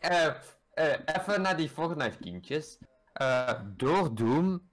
Eh, 0.00 0.26
eh, 0.70 0.98
even 1.04 1.42
naar 1.42 1.56
die 1.56 1.68
Fortnite-kindjes. 1.68 2.78
Eh, 3.12 3.60
door 3.76 4.14
Doom 4.14 4.70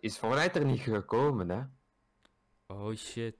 is 0.00 0.16
Fortnite 0.16 0.58
er 0.58 0.64
niet 0.64 0.80
gekomen, 0.80 1.48
hè? 1.48 1.62
Oh 2.66 2.96
shit. 2.96 3.36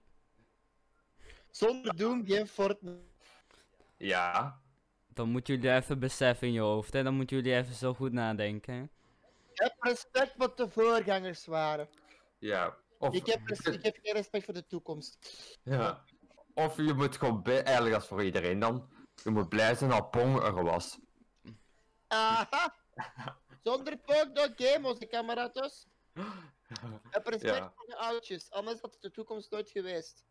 Zonder 1.51 1.97
Doom 1.97 2.27
geen 2.27 2.47
Fortnite. 2.49 3.05
Ja. 3.97 4.61
Dan 5.17 5.29
moeten 5.29 5.55
jullie 5.55 5.73
even 5.73 5.99
beseffen 5.99 6.47
in 6.47 6.53
je 6.53 6.61
hoofd, 6.61 6.93
hè. 6.93 7.03
Dan 7.03 7.15
moeten 7.15 7.37
jullie 7.37 7.55
even 7.55 7.75
zo 7.75 7.95
goed 7.95 8.13
nadenken, 8.13 8.75
hè. 8.75 8.83
Ik 9.53 9.63
heb 9.63 9.75
respect 9.79 10.33
wat 10.37 10.57
de 10.57 10.69
voorgangers 10.71 11.47
waren. 11.47 11.89
Ja. 12.39 12.77
Of, 12.99 13.15
Ik 13.15 13.27
heb, 13.27 13.47
res- 13.47 13.61
ik 13.61 13.83
heb 13.83 13.97
geen 14.03 14.15
respect 14.15 14.45
voor 14.45 14.55
de 14.55 14.67
toekomst. 14.67 15.19
ja. 15.63 16.05
of 16.55 16.77
je 16.77 16.95
moet 16.95 17.17
gewoon 17.17 17.43
blij, 17.43 17.63
eigenlijk 17.63 17.95
als 17.95 18.07
voor 18.07 18.25
iedereen 18.25 18.59
dan. 18.59 18.91
Je 19.23 19.31
moet 19.31 19.49
blij 19.49 19.75
zijn 19.75 19.91
dat 19.91 20.11
Pong 20.11 20.43
er 20.43 20.63
was. 20.65 20.99
Aha! 22.07 22.75
Zonder 23.63 23.97
Pong 23.99 24.33
no 24.33 24.47
game, 24.57 24.89
onze 24.89 25.07
kamerados. 25.07 25.87
Ik 26.15 26.25
heb 27.11 27.27
respect 27.27 27.57
Ja. 27.57 27.73
voor 27.77 27.87
de 27.87 27.97
oudjes, 27.97 28.51
anders 28.51 28.81
had 28.81 28.93
het 28.93 29.03
de 29.03 29.11
toekomst 29.11 29.51
nooit 29.51 29.71
geweest. 29.71 30.25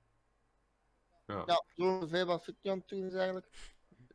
Ja. 1.25 1.43
Ja, 1.45 1.63
zo 1.75 1.81
ongeveer 1.81 2.25
wat 2.25 2.45
het 2.45 2.55
doen 2.61 3.05
is 3.05 3.13
eigenlijk. 3.13 3.47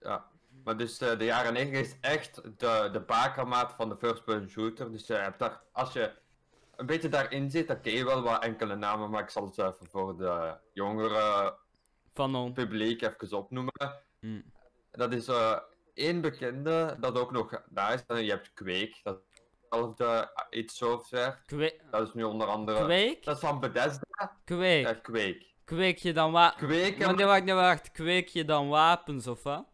Ja. 0.00 0.30
Maar 0.64 0.76
dus 0.76 0.98
eh, 0.98 1.18
de 1.18 1.24
jaren 1.24 1.52
90 1.52 1.80
is 1.80 1.96
echt 2.00 2.42
de, 2.58 2.88
de 2.92 3.00
bakermaat 3.00 3.72
van 3.72 3.88
de 3.88 3.96
first 3.96 4.24
person 4.24 4.48
shooter. 4.48 4.90
Dus 4.90 5.06
je 5.06 5.14
hebt 5.14 5.38
daar, 5.38 5.62
als 5.72 5.92
je 5.92 6.12
een 6.76 6.86
beetje 6.86 7.08
daarin 7.08 7.50
zit, 7.50 7.68
dan 7.68 7.80
ken 7.80 7.92
je 7.92 8.04
wel 8.04 8.22
wat 8.22 8.42
enkele 8.42 8.76
namen, 8.76 9.10
maar 9.10 9.22
ik 9.22 9.30
zal 9.30 9.44
het 9.44 9.58
even 9.58 9.86
voor 9.90 10.16
de 10.16 10.54
jongere 10.72 11.56
Van 12.12 12.52
publiek 12.52 13.02
even 13.02 13.38
opnoemen. 13.38 14.02
Hm. 14.20 14.40
Dat 14.90 15.12
is 15.12 15.28
eh 15.28 15.58
één 15.94 16.20
bekende, 16.20 16.96
dat 17.00 17.18
ook 17.18 17.32
nog 17.32 17.62
daar 17.68 17.94
is. 17.94 18.04
En 18.06 18.24
je 18.24 18.30
hebt 18.30 18.52
Quake, 18.52 18.94
dat 19.02 19.16
is 19.16 19.40
hetzelfde 19.62 20.30
id 20.50 20.70
Software. 20.70 21.36
Kwe 21.46 21.80
Dat 21.90 22.08
is 22.08 22.14
nu 22.14 22.22
onder 22.22 22.46
andere... 22.46 22.84
kweek? 22.84 23.24
Dat 23.24 23.34
is 23.34 23.40
van 23.40 23.60
Bethesda. 23.60 24.36
Kweek. 24.44 24.86
Ja, 24.86 24.94
Quake. 24.94 25.46
Kweek 25.64 25.98
je 25.98 26.12
dan 26.12 26.32
wa... 26.32 26.50
Quake... 26.50 26.94
Maar 26.98 27.14
nee, 27.14 27.26
wacht, 27.26 27.44
nee, 27.44 27.54
wacht. 27.54 27.90
Kweek 27.92 28.28
je 28.28 28.44
dan 28.44 28.68
wapens 28.68 29.26
of 29.26 29.42
wat? 29.42 29.69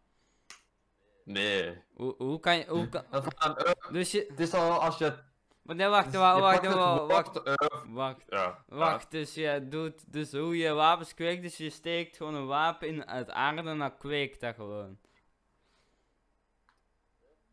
Nee. 1.27 1.77
Hoe, 1.93 2.15
hoe 2.17 2.39
kan 2.39 2.57
je... 2.57 2.65
Hoe 2.67 2.89
kan... 2.89 3.03
Dus 3.91 4.11
je... 4.11 4.25
het 4.29 4.39
is 4.39 4.53
al 4.53 4.81
als 4.81 4.97
je... 4.97 5.13
Maar 5.61 5.75
nee, 5.75 5.87
wacht, 5.87 6.15
wacht, 6.15 6.39
wacht, 6.39 6.65
wacht, 6.65 7.07
wacht. 7.07 7.43
Wacht. 7.87 8.23
ja. 8.29 8.63
Wacht, 8.67 9.11
dus 9.11 9.33
je 9.33 9.67
doet... 9.69 10.13
Dus 10.13 10.31
hoe 10.31 10.57
je 10.57 10.73
wapens 10.73 11.13
kweekt, 11.13 11.41
dus 11.41 11.57
je 11.57 11.69
steekt 11.69 12.17
gewoon 12.17 12.35
een 12.35 12.47
wapen 12.47 12.87
in 12.87 13.03
het 13.05 13.29
aarde 13.29 13.69
en 13.69 13.77
dan 13.77 13.97
kweekt 13.97 14.39
dat 14.39 14.55
gewoon. 14.55 14.97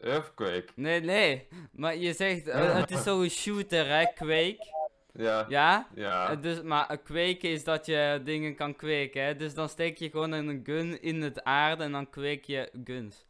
Earthquake. 0.01 0.67
Nee, 0.75 1.01
nee. 1.01 1.49
Maar 1.73 1.97
je 1.97 2.13
zegt, 2.13 2.49
eh, 2.49 2.75
het 2.75 2.91
is 2.91 3.03
zo'n 3.03 3.29
shooter, 3.29 3.89
hè, 3.89 4.05
Quake. 4.15 4.73
Ja. 5.13 5.47
Ja? 5.49 5.89
Ja. 5.95 6.31
Eh, 6.31 6.43
Dus, 6.43 6.63
maar 6.63 6.99
kweken 6.99 7.51
is 7.51 7.65
dat 7.65 7.87
je 7.87 8.21
dingen 8.25 8.55
kan 8.55 8.77
kweken, 8.77 9.25
hè? 9.25 9.37
Dus 9.37 9.55
dan 9.55 9.69
steek 9.69 9.99
je 9.99 10.11
gewoon 10.11 10.33
een 10.33 10.61
gun 10.65 11.03
in 11.03 11.23
het 11.23 11.45
aarde 11.45 11.85
en 11.85 11.93
dan 11.93 12.11
kweek 12.11 12.45
je 12.45 12.71
guns. 12.85 13.25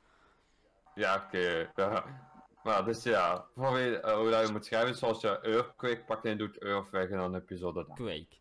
Ja, 0.94 1.24
oké. 1.26 1.70
Ja. 1.74 2.04
Maar 2.62 2.84
dus 2.84 3.02
ja, 3.02 3.46
voor 3.54 3.78
je, 3.78 4.00
eh, 4.00 4.16
hoe 4.16 4.30
dat 4.30 4.46
je 4.46 4.52
moet 4.52 4.64
schrijven, 4.64 4.94
zoals 4.94 5.20
je 5.20 5.40
earthquake 5.40 6.04
pakt 6.04 6.24
en 6.24 6.30
je 6.30 6.36
doet 6.36 6.58
earth 6.58 6.90
weg 6.90 7.08
en 7.10 7.16
dan 7.18 7.32
heb 7.34 7.48
je 7.48 7.56
zo 7.58 7.72
dat. 7.72 7.86
Quake. 7.94 8.36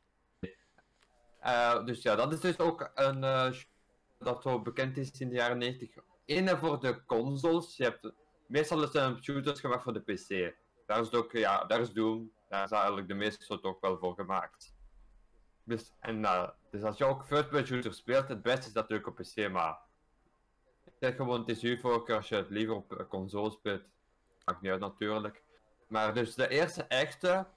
Eh, 1.39 1.85
dus 1.85 2.01
ja, 2.01 2.15
dat 2.15 2.33
is 2.33 2.39
dus 2.39 2.59
ook 2.59 2.91
een 2.95 3.53
sh- 3.53 3.65
dat 4.19 4.41
zo 4.41 4.61
bekend 4.61 4.97
is 4.97 5.19
in 5.19 5.29
de 5.29 5.35
jaren 5.35 5.57
90. 5.57 5.95
Ene 6.25 6.57
voor 6.57 6.79
de 6.79 7.05
consoles. 7.05 7.77
Je 7.77 7.83
hebt, 7.83 8.11
meestal 8.47 8.87
zijn 8.87 9.23
shooters 9.23 9.59
gemaakt 9.59 9.83
voor 9.83 9.93
de 9.93 9.99
PC. 10.13 10.55
Daar 10.85 10.99
is 10.99 11.05
het 11.05 11.15
ook, 11.15 11.31
ja, 11.31 11.65
daar 11.65 11.79
is 11.79 11.91
Doom. 11.91 12.31
Daar 12.49 12.63
is 12.63 12.71
eigenlijk 12.71 13.07
de 13.07 13.13
meeste 13.13 13.43
soort 13.45 13.63
ook 13.63 13.81
wel 13.81 13.97
voor 13.97 14.15
gemaakt. 14.15 14.75
Dus, 15.63 15.93
en, 15.99 16.21
dus 16.71 16.83
als 16.83 16.97
je 16.97 17.05
ook 17.05 17.25
first-person 17.25 17.65
shooter 17.65 17.93
speelt, 17.93 18.27
het 18.27 18.41
beste 18.41 18.67
is 18.67 18.73
natuurlijk 18.73 19.07
op 19.07 19.15
PC, 19.15 19.49
maar 19.51 19.77
zeg 21.03 21.15
gewoon, 21.15 21.39
het 21.39 21.49
is 21.49 21.61
uw 21.61 21.77
voorkeur 21.77 22.15
als 22.15 22.29
je 22.29 22.35
het 22.35 22.49
liever 22.49 22.75
op 22.75 22.93
eh, 22.93 23.07
console 23.07 23.51
speelt. 23.51 23.83
Maakt 24.45 24.61
niet 24.61 24.71
uit 24.71 24.79
natuurlijk. 24.79 25.43
Maar 25.87 26.13
dus 26.13 26.35
de 26.35 26.47
eerste 26.47 26.83
echte, 26.83 27.47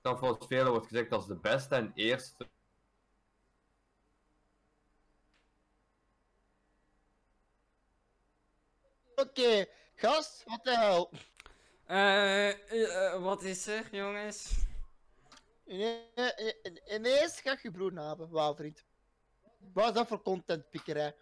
dat 0.00 0.18
volgens 0.18 0.46
velen 0.46 0.70
wordt 0.70 0.86
gezegd 0.86 1.12
als 1.12 1.26
de 1.26 1.36
beste 1.36 1.74
en 1.74 1.92
eerste 1.94 2.48
Oké, 9.14 9.66
gast, 9.94 10.44
wat 10.46 10.64
de 10.64 10.76
hel? 10.76 11.10
Eh, 11.86 12.48
eh, 12.48 13.12
eh, 13.14 13.22
wat 13.22 13.42
is 13.42 13.66
er, 13.66 13.88
jongens? 13.90 14.52
Ine- 15.66 16.54
Ineens 16.90 17.40
ga 17.40 17.58
je 17.62 17.70
broer 17.70 17.92
napen, 17.92 18.30
wauw 18.30 18.54
vriend. 18.54 18.84
Wat 19.72 19.86
is 19.88 19.92
dat 19.92 20.06
voor 20.08 20.22
contentpikkerij? 20.22 21.14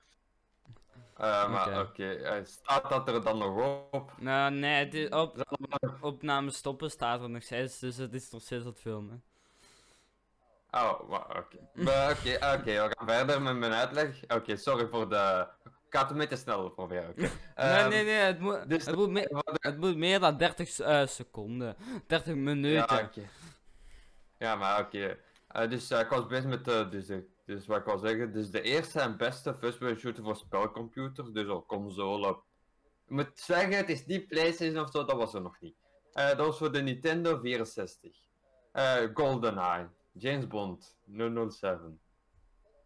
Eh, 1.20 1.50
maar 1.50 1.66
Oké. 1.68 1.78
oké, 1.80 2.12
eh, 2.12 2.44
staat 2.44 2.88
dat 2.88 3.08
er 3.08 3.22
dan 3.22 3.38
nog 3.38 3.84
op? 3.90 4.12
Nou, 4.18 4.52
nee, 4.52 4.88
dit, 4.88 5.12
op, 5.14 5.58
opname 6.00 6.50
stoppen 6.50 6.90
staat 6.90 7.22
er 7.22 7.30
nog 7.30 7.42
steeds, 7.42 7.78
dus 7.78 7.96
het 7.96 8.14
is 8.14 8.30
nog 8.30 8.42
steeds 8.42 8.64
het 8.64 8.80
filmen. 8.80 9.22
Oh, 10.70 11.00
oké. 11.10 11.56
Oké, 12.12 12.34
oké, 12.34 12.62
we 12.64 12.90
gaan 12.96 13.08
verder 13.08 13.42
met 13.42 13.56
mijn 13.56 13.72
uitleg. 13.72 14.20
Oké, 14.28 14.56
sorry 14.56 14.86
voor 14.88 15.08
de... 15.08 15.46
Ik 15.64 15.96
ga 15.96 16.02
het 16.02 16.10
een 16.10 16.16
beetje 16.16 16.36
sneller 16.36 16.70
proberen. 16.70 17.08
oké. 17.10 17.20
nee, 17.20 17.30
Ehm, 17.54 17.88
nee, 17.88 18.04
nee, 18.04 18.14
het 18.14 18.40
moet, 18.40 18.68
dus 18.68 18.84
het 18.86 18.96
moet, 18.96 19.14
de- 19.14 19.56
het 19.60 19.96
meer 19.96 20.20
dan 20.20 20.36
30 20.36 20.78
eh, 20.78 21.06
seconden. 21.06 21.76
30 22.06 22.34
Ja, 22.34 22.40
minuten. 22.40 22.98
oké. 23.04 23.20
Ja, 24.38 24.56
maar 24.56 24.80
oké. 24.80 25.16
Eh, 25.48 25.70
dus 25.70 25.90
eh, 25.90 26.00
ik 26.00 26.08
was 26.08 26.26
bezig 26.26 26.44
met 26.44 26.64
de... 26.64 26.88
Dus, 26.90 27.08
eh, 27.08 27.16
dus 27.50 27.66
wat 27.66 27.78
ik 27.78 27.84
wil 27.84 27.98
zeggen, 27.98 28.32
dus 28.32 28.50
de 28.50 28.60
eerste 28.62 29.00
en 29.00 29.16
beste 29.16 29.54
first-person 29.54 29.98
shooter 29.98 30.24
voor 30.24 30.36
spelcomputers, 30.36 31.30
dus 31.30 31.48
op 31.48 31.66
console. 31.66 32.28
Ik 33.06 33.16
moet 33.16 33.30
zeggen, 33.34 33.76
het 33.76 33.88
is 33.88 34.06
niet 34.06 34.28
PlayStation 34.28 34.84
of 34.84 34.90
zo, 34.90 35.04
dat 35.04 35.16
was 35.16 35.34
er 35.34 35.42
nog 35.42 35.60
niet. 35.60 35.74
Eh, 36.12 36.28
dat 36.28 36.46
was 36.46 36.58
voor 36.58 36.72
de 36.72 36.82
Nintendo 36.82 37.38
64. 37.40 38.16
Eh 38.72 39.08
GoldenEye, 39.14 39.88
James 40.12 40.46
Bond, 40.46 40.96
007. 41.06 42.00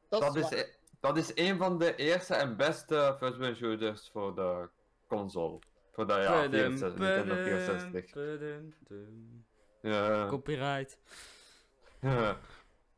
Dat, 0.08 0.20
Dat 0.20 0.36
is 0.36 0.50
e- 0.50 0.72
dat 1.00 1.16
is 1.16 1.32
een 1.34 1.58
van 1.58 1.78
de 1.78 1.96
eerste 1.96 2.34
en 2.34 2.56
beste 2.56 3.16
first-person 3.18 3.54
shooters 3.54 4.10
voor 4.12 4.34
de 4.34 4.68
console. 5.06 5.58
Voor 5.92 6.06
de 6.06 6.12
ja, 6.12 6.40
Pudum, 6.40 6.78
64, 6.78 6.98
Nintendo 6.98 7.34
pudum, 7.34 7.58
64. 7.58 8.12
pudum, 8.12 8.74
pudum. 8.84 9.44
Ja. 9.80 10.26
Copyright. 10.28 10.98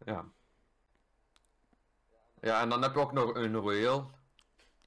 ja. 0.05 0.33
Ja, 2.47 2.61
en 2.61 2.69
dan 2.69 2.83
heb 2.83 2.95
je 2.95 3.01
ook 3.01 3.13
nog 3.13 3.37
Unreal. 3.37 4.11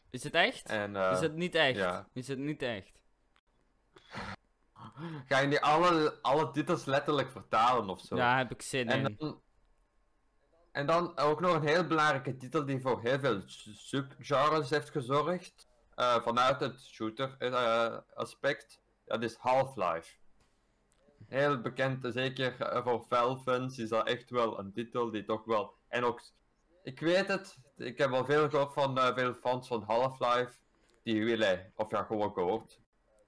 Is 0.10 0.24
het 0.24 0.34
echt? 0.34 0.70
En, 0.70 0.96
eh, 0.96 1.12
is 1.12 1.20
het 1.20 1.36
niet 1.36 1.56
echt? 1.56 1.76
ja. 1.78 2.08
Is 2.14 2.28
het 2.28 2.38
niet 2.40 2.62
echt? 2.62 2.92
Ga 5.26 5.38
je 5.40 5.48
niet 5.48 5.60
alle, 5.60 6.18
alle 6.22 6.52
titels 6.52 6.86
letterlijk 6.86 7.32
vertalen 7.32 7.90
of 7.90 8.00
zo? 8.02 8.16
Ja, 8.16 8.38
heb 8.38 8.52
ik 8.52 8.62
zin 8.62 8.90
En 8.90 9.06
in. 9.06 9.16
dan, 9.18 9.42
en 10.72 10.86
dan 10.86 11.18
ook 11.18 11.40
nog 11.40 11.54
een 11.56 11.68
heel 11.68 11.88
belangrijke 11.88 12.38
titel 12.38 12.66
die 12.66 12.80
voor 12.82 13.02
heel 13.02 13.20
veel 13.20 13.42
subgenres 13.46 14.70
heeft 14.70 14.90
gezorgd. 14.90 15.68
eh, 15.96 16.22
vanuit 16.22 16.60
het 16.60 16.82
shooter 16.82 17.36
eh, 17.40 17.98
aspect. 18.14 18.82
Dat 19.06 19.24
is 19.24 19.36
Half-Life. 19.36 20.16
Heel 21.28 21.62
bekend, 21.62 22.06
zeker 22.14 22.82
voor 22.84 23.06
Valve-fans 23.08 23.78
is 23.78 23.90
dat 23.90 24.08
echt 24.08 24.30
wel 24.30 24.60
een 24.60 24.74
titel 24.74 25.12
die 25.12 25.24
toch 25.24 25.46
wel... 25.46 25.74
En 25.88 26.04
ook, 26.04 26.22
ik 26.84 27.00
weet 27.00 27.28
het, 27.28 27.58
ik 27.78 27.98
heb 27.98 28.12
al 28.12 28.26
veel 28.26 28.50
gehoord 28.50 28.74
van 28.74 28.98
eh, 28.98 29.16
veel 29.16 29.34
fans 29.34 29.68
van 29.68 29.84
Half-Life. 29.84 30.58
Die 31.04 31.26
willen, 31.26 31.72
of 31.76 31.92
ja, 31.92 32.04
gewoon 32.04 32.34
gehoord. 32.34 32.80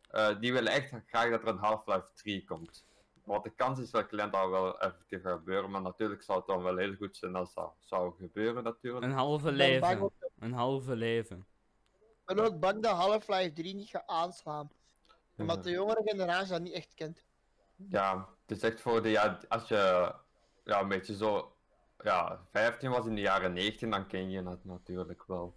eh, 0.09 0.39
die 0.39 0.53
willen 0.53 0.71
echt 0.71 0.93
graag 1.05 1.29
dat 1.29 1.41
er 1.41 1.47
een 1.47 1.57
Half-Life 1.57 2.13
3 2.13 2.43
komt. 2.45 2.85
Want 3.23 3.43
de 3.43 3.49
kans 3.49 3.79
is 3.79 3.91
wel 3.91 4.05
klein 4.05 4.31
dat 4.31 4.49
wel 4.49 4.79
effectief 4.79 5.21
gaat 5.21 5.37
gebeuren, 5.37 5.69
maar 5.71 5.81
natuurlijk 5.81 6.23
zou 6.23 6.37
het 6.37 6.47
dan 6.47 6.63
wel 6.63 6.77
heel 6.77 6.95
goed 6.95 7.17
zijn 7.17 7.35
als 7.35 7.53
dat 7.53 7.73
zou 7.79 8.13
gebeuren 8.17 8.63
natuurlijk. 8.63 9.05
Een 9.05 9.11
halve 9.11 9.51
leven. 9.51 10.11
Een 10.39 10.53
halve 10.53 10.95
leven. 10.95 11.45
Ik 12.27 12.35
ben 12.35 12.45
ook 12.45 12.59
bang 12.59 12.83
dat 12.83 12.95
Half-Life 12.95 13.53
3 13.53 13.75
niet 13.75 13.89
gaat 13.89 14.03
aanslaan. 14.07 14.71
Omdat 15.37 15.63
de 15.63 15.71
jongere 15.71 16.01
generatie 16.05 16.51
dat 16.51 16.61
niet 16.61 16.73
echt 16.73 16.93
kent. 16.93 17.23
Ja, 17.75 18.29
het 18.45 18.57
is 18.57 18.63
echt 18.63 18.81
voor 18.81 19.01
de, 19.01 19.09
ja, 19.09 19.39
als 19.47 19.67
je 19.67 20.13
ja, 20.63 20.79
een 20.81 20.87
beetje 20.87 21.15
zo, 21.15 21.50
ja, 22.03 22.39
15 22.51 22.89
was 22.89 23.05
in 23.05 23.15
de 23.15 23.21
jaren 23.21 23.53
90, 23.53 23.89
dan 23.89 24.07
ken 24.07 24.29
je 24.29 24.49
het 24.49 24.65
natuurlijk 24.65 25.23
wel. 25.27 25.55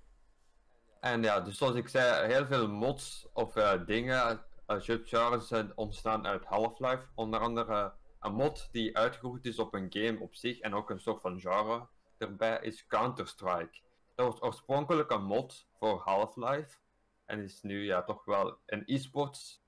En 1.01 1.23
ja, 1.23 1.41
dus 1.41 1.59
zoals 1.59 1.75
ik 1.75 1.89
zei, 1.89 2.33
heel 2.33 2.47
veel 2.47 2.69
mods 2.69 3.29
of 3.33 3.57
eh, 3.57 3.87
dingen, 3.87 4.45
uh, 4.69 5.65
ontstaan 5.75 6.27
uit 6.27 6.45
Half-Life. 6.45 7.07
Onder 7.15 7.41
andere 7.41 7.93
een 8.21 8.35
mod 8.35 8.69
die 8.73 8.97
uitgevoerd 8.97 9.47
is 9.47 9.59
op 9.59 9.75
een 9.75 9.87
game 9.89 10.21
op 10.21 10.35
zich 10.35 10.61
en 10.61 10.75
ook 10.75 10.91
een 10.91 11.01
soort 11.01 11.21
van 11.21 11.41
genre 11.41 11.87
erbij 12.19 12.59
is 12.61 12.87
Counter-Strike. 12.87 13.79
Dat 14.15 14.27
was 14.27 14.43
oorspronkelijk 14.43 15.11
een 15.11 15.25
mod 15.25 15.67
voor 15.79 16.01
Half-Life 16.05 16.79
en 17.25 17.41
is 17.41 17.63
nu 17.63 17.85
ja 17.85 18.03
toch 18.03 18.25
wel 18.25 18.59
een 18.67 18.83
e-sports 18.87 19.64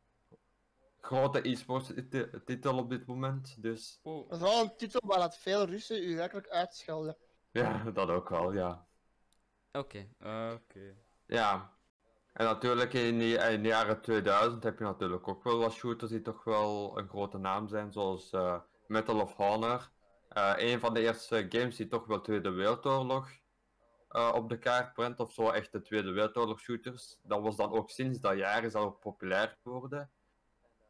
grote 1.07 1.49
e-sports 1.49 1.93
ti- 2.11 2.31
titel 2.45 2.79
op 2.79 2.91
dit 2.91 3.07
moment. 3.07 3.63
Dus. 3.63 4.01
Dat 4.03 4.27
is 4.31 4.39
wel 4.39 4.63
een 4.63 4.77
titel 4.77 5.01
waar 5.05 5.19
dat 5.19 5.37
veel 5.37 5.65
Russen 5.65 6.03
u 6.03 6.17
werkelijk 6.17 6.49
uitschelden. 6.49 7.17
ja, 7.51 7.91
dat 7.91 8.09
ook 8.09 8.29
wel, 8.29 8.53
ja. 8.53 8.87
Oké, 9.73 10.09
oké. 10.53 10.95
Ja. 11.27 11.75
En 12.33 12.45
natuurlijk 12.45 12.93
in 12.93 13.19
de, 13.19 13.33
in 13.35 13.63
de 13.63 13.69
jaren 13.69 14.01
2000 14.01 14.63
heb 14.63 14.79
je 14.79 14.85
natuurlijk 14.85 15.29
ook 15.29 15.45
wel 15.45 15.59
wat 15.59 15.73
shooters 15.73 16.11
die 16.11 16.23
toch 16.23 16.45
wel 16.45 16.99
een 16.99 17.09
grote 17.09 17.39
naam 17.39 17.69
zijn, 17.69 17.93
zoals 17.93 18.33
eh, 18.33 18.61
Medal 18.87 19.21
of 19.21 19.35
Honor. 19.37 19.91
Eh, 20.29 20.53
een 20.57 20.81
van 20.81 20.95
de 20.95 21.01
eerste 21.01 21.47
games 21.49 21.77
die 21.77 21.89
toch 21.89 22.07
wel 22.07 22.21
Tweede 22.21 22.51
Wereldoorlog 22.51 23.29
eh, 24.09 24.33
op 24.35 24.49
de 24.49 24.59
kaart 24.59 24.93
brengt, 24.95 25.21
of 25.21 25.33
zo 25.33 25.51
echt 25.51 25.73
de 25.73 25.81
Tweede 25.81 26.11
Wereldoorlog 26.11 26.61
shooters. 26.61 27.19
Dat 27.23 27.43
was 27.43 27.57
dan 27.57 27.73
ook 27.73 27.91
sinds 27.91 28.21
dat 28.21 28.37
jaar 28.37 28.65
is 28.65 28.73
dat 28.73 28.83
ook 28.83 29.01
populair 29.01 29.59
geworden. 29.63 30.11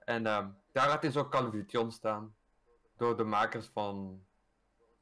En 0.06 0.26
ehm, 0.26 0.48
daaruit 0.72 1.04
is 1.04 1.16
ook 1.16 1.30
Call 1.30 1.44
of 1.44 1.50
Duty 1.50 1.76
ontstaan. 1.76 2.34
Door 2.96 3.16
de 3.16 3.24
makers 3.24 3.66
van... 3.66 4.20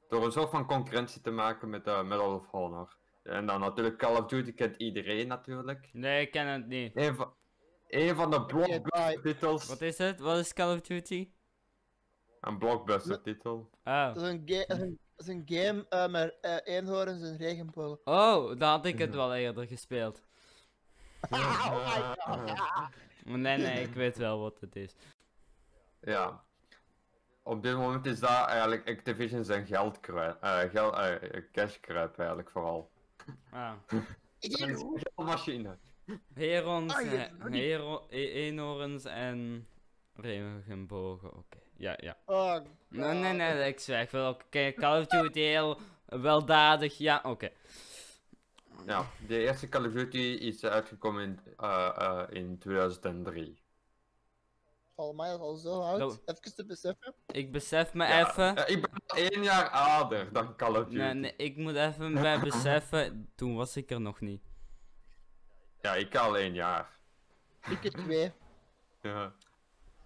Door 0.08 0.24
een 0.24 0.32
soort 0.32 0.50
van 0.50 0.66
concurrentie 0.66 1.20
te 1.20 1.30
maken 1.30 1.70
met 1.70 1.86
eh, 1.86 2.02
Medal 2.02 2.34
of 2.34 2.46
Honor. 2.50 2.96
En 3.22 3.46
dan 3.46 3.60
natuurlijk 3.60 3.98
Call 3.98 4.16
of 4.16 4.26
Duty 4.26 4.52
kent 4.54 4.76
iedereen 4.76 5.26
natuurlijk. 5.28 5.88
Nee, 5.92 6.20
ik 6.26 6.30
ken 6.30 6.46
het 6.46 6.66
niet. 6.66 6.96
Een 6.96 7.14
van, 7.14 7.34
een 7.88 8.14
van 8.16 8.30
de 8.30 8.44
blockbuster 8.44 9.22
titels. 9.22 9.66
Wat 9.66 9.80
is 9.80 9.98
het? 9.98 10.20
Wat 10.20 10.38
is 10.38 10.52
Call 10.52 10.74
of 10.74 10.80
Duty? 10.80 11.30
Een 12.40 12.58
blockbuster 12.58 13.22
titel. 13.22 13.70
Oh. 13.84 14.06
Dat 14.14 14.16
is 14.16 14.22
een, 14.28 14.42
ga- 14.44 14.64
dat 14.66 14.78
is 15.16 15.26
een, 15.26 15.44
dat 15.46 15.58
game 15.58 15.86
eh, 15.88 16.08
met 16.08 16.36
eh 16.40 16.56
eenhoorns 16.76 17.22
en 17.22 17.36
regenbogen. 17.36 18.00
Oh, 18.04 18.46
dan 18.58 18.68
had 18.70 18.86
ik 18.86 18.98
het 18.98 19.14
wel 19.14 19.34
eerder 19.34 19.66
gespeeld. 19.66 20.22
oh 21.30 21.94
my 21.94 22.14
god. 22.46 22.88
Nee, 23.24 23.56
nee, 23.56 23.82
ik 23.82 23.94
weet 23.94 24.16
wel 24.16 24.40
wat 24.40 24.60
het 24.60 24.76
is. 24.76 24.94
Ja. 26.00 26.42
Op 27.42 27.62
dit 27.62 27.76
moment 27.76 28.06
is 28.06 28.20
dat 28.20 28.46
eigenlijk 28.46 28.88
Activision 28.88 29.44
zijn 29.44 29.66
geld 29.66 30.00
kruip, 30.00 30.42
eh 30.42 30.58
geld, 30.58 30.94
eh, 30.94 31.42
cash 31.52 31.80
kruip 31.80 32.18
eigenlijk 32.18 32.50
vooral. 32.50 32.90
Ah. 33.50 33.72
Dat 33.88 34.00
is 34.38 34.60
een 34.60 35.00
geldmachine. 35.14 35.78
Herons, 36.34 36.94
Ah, 36.94 37.02
je- 37.02 37.16
eh, 37.16 37.50
hero, 37.50 38.06
e 38.08 38.28
eenhoorns 38.30 39.04
en 39.04 39.66
regenbogen. 40.14 41.28
Oké, 41.36 41.58
ja, 41.76 41.94
ja. 42.00 42.16
Oh, 42.26 42.56
Nee, 42.88 43.12
nee, 43.12 43.32
nee, 43.32 43.68
ik 43.68 43.80
zeg 43.80 44.10
wel. 44.10 44.30
Oké, 44.30 44.72
Call 44.72 45.00
of 45.00 45.06
Duty 45.06 45.40
heel 45.40 45.78
weldadig. 46.06 46.98
Ja, 46.98 47.20
oké. 47.24 47.50
Ja, 48.86 49.06
de 49.26 49.38
eerste 49.38 49.68
Call 49.68 49.86
of 49.86 49.92
Duty 49.92 50.18
is 50.18 50.64
uitgekomen 50.64 51.22
in, 51.22 51.40
eh, 51.56 51.90
eh, 51.96 52.22
in 52.30 52.58
2003. 52.58 53.62
Volgens 54.96 55.16
mij 55.18 55.32
al 55.36 55.54
zo 55.54 55.80
oud. 55.80 56.20
Even 56.26 56.54
te 56.54 56.64
beseffen. 56.66 57.14
Ik 57.26 57.52
besef 57.52 57.94
me 57.94 58.06
Ja, 58.06 58.28
even. 58.28 58.56
eh, 58.56 58.76
ik 58.76 58.80
ben 58.82 59.00
één 59.30 59.42
jaar 59.42 59.68
ouder 59.68 60.32
dan 60.32 60.56
Call 60.56 60.76
of 60.76 60.84
Duty. 60.84 60.96
Nee, 60.96 61.14
nee, 61.14 61.36
ik 61.36 61.56
moet 61.56 61.74
even 61.74 62.14
bij 62.14 62.40
beseffen, 62.50 63.28
toen 63.34 63.54
was 63.54 63.76
ik 63.76 63.90
er 63.90 64.00
nog 64.00 64.20
niet. 64.20 64.42
Ja, 65.80 65.94
ik 65.94 66.16
al 66.16 66.36
één 66.38 66.54
jaar. 66.54 66.98
Ik 67.70 67.84
er 67.84 67.90
twee. 67.92 68.32
Ja. 69.02 69.32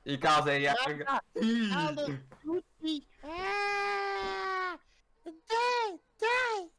Ik 0.03 0.25
al 0.25 0.43
zijn 0.43 0.61
jaar. 0.61 0.97
Ja, 0.97 1.23
Call 1.33 1.97
of 1.97 2.05
Duty. 2.43 3.05
Ah, 3.23 4.75
die, 5.25 6.01
die. 6.25 6.73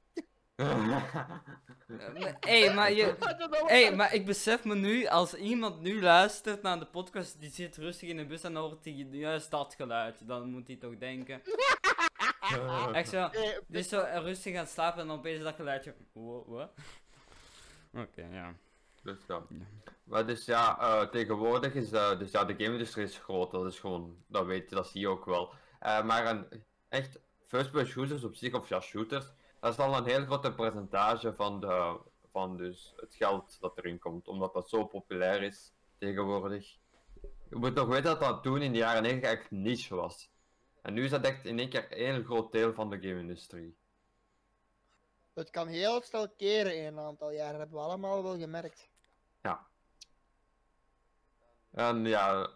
Hé, 1.97 2.34
hey, 2.39 2.73
maar 2.73 2.91
je... 2.91 3.15
hey, 3.65 3.95
maar 3.95 4.13
ik 4.13 4.25
besef 4.25 4.63
me 4.63 4.75
nu, 4.75 5.08
als 5.08 5.34
iemand 5.34 5.82
nu 5.82 6.02
luistert 6.02 6.62
naar 6.62 6.80
de 6.80 6.86
podcast, 6.86 7.39
die 7.39 7.49
zit 7.49 7.78
rustig 7.78 8.10
in 8.10 8.17
de 8.17 8.25
bus 8.25 8.43
en 8.43 8.54
dan 8.54 8.63
hoort 8.63 8.86
hij 8.86 8.93
juist 8.93 9.52
dat 9.52 9.73
geluid. 9.75 10.28
Dan 10.28 10.49
moet 10.49 10.67
hij 10.67 10.75
toch 10.75 10.97
denken. 10.97 11.41
Echt 12.93 13.10
zo, 13.10 13.30
Nee, 13.32 13.58
die 13.67 13.80
is 13.80 13.89
zo 13.89 14.06
rustig 14.13 14.54
aan 14.54 14.63
het 14.63 14.69
slapen 14.69 15.02
en 15.02 15.08
dan 15.08 15.17
opeens 15.17 15.43
dat 15.43 15.56
geluidje. 15.56 15.95
Oké, 17.93 18.28
ja. 18.32 18.54
Dus 19.04 19.17
ja. 19.28 19.41
Maar 20.04 20.25
dus 20.25 20.45
ja, 20.45 20.80
eh, 20.80 21.10
tegenwoordig 21.10 21.73
is 21.73 21.91
eh, 21.91 22.19
dus 22.19 22.32
ja, 22.32 22.45
de 22.45 22.54
game-industrie 22.58 23.06
is 23.06 23.17
groot, 23.17 23.52
dat 23.52 23.65
is 23.65 23.80
gewoon, 23.80 24.17
dat 24.28 24.45
weet 24.45 24.69
je, 24.69 24.75
dat 24.75 24.88
zie 24.88 25.02
je 25.02 25.08
ook 25.08 25.25
wel. 25.25 25.54
Eh, 25.80 26.04
maar 26.04 26.28
een 26.28 26.63
echt 26.89 27.19
first-person 27.45 27.91
shooters 27.91 28.23
op 28.23 28.36
zich, 28.36 28.54
of 28.54 28.69
ja, 28.69 28.80
shooters, 28.80 29.25
dat 29.60 29.74
is 29.74 29.80
al 29.80 29.98
een 29.98 30.06
heel 30.06 30.26
grote 30.26 30.54
percentage 30.54 31.34
van, 31.34 31.60
de, 31.60 32.00
van 32.32 32.58
dus 32.58 32.93
het 32.95 33.15
geld 33.15 33.58
dat 33.60 33.78
erin 33.78 34.00
komt, 34.00 34.28
omdat 34.28 34.54
dat 34.54 34.69
zo 34.69 34.86
populair 34.86 35.43
is 35.43 35.74
tegenwoordig. 35.98 36.78
Je 37.50 37.56
moet 37.56 37.74
nog 37.74 37.88
weten 37.88 38.04
dat 38.04 38.19
dat 38.19 38.43
toen 38.43 38.62
in 38.62 38.72
de 38.72 38.78
jaren 38.78 39.02
90 39.02 39.30
echt 39.30 39.52
niche 39.52 39.95
was. 39.95 40.30
En 40.82 40.93
nu 40.93 41.04
is 41.04 41.10
dat 41.10 41.24
echt 41.24 41.45
in 41.45 41.60
één 41.60 41.69
keer 41.69 41.88
een 41.89 42.13
heel 42.13 42.24
groot 42.24 42.52
deel 42.52 42.74
van 42.74 42.89
de 42.89 43.00
game-industrie. 43.02 43.78
Het 45.34 45.50
kan 45.50 45.67
heel 45.67 46.02
snel 46.02 46.30
keren 46.30 46.78
in 46.78 46.86
een 46.86 47.00
aantal 47.00 47.32
jaar, 47.32 47.52
dat 47.52 47.60
hebben 47.60 47.78
we 47.78 47.84
allemaal 47.84 48.24
wel 48.24 48.38
gemerkt. 48.38 48.89
En 51.72 52.06
ja, 52.06 52.50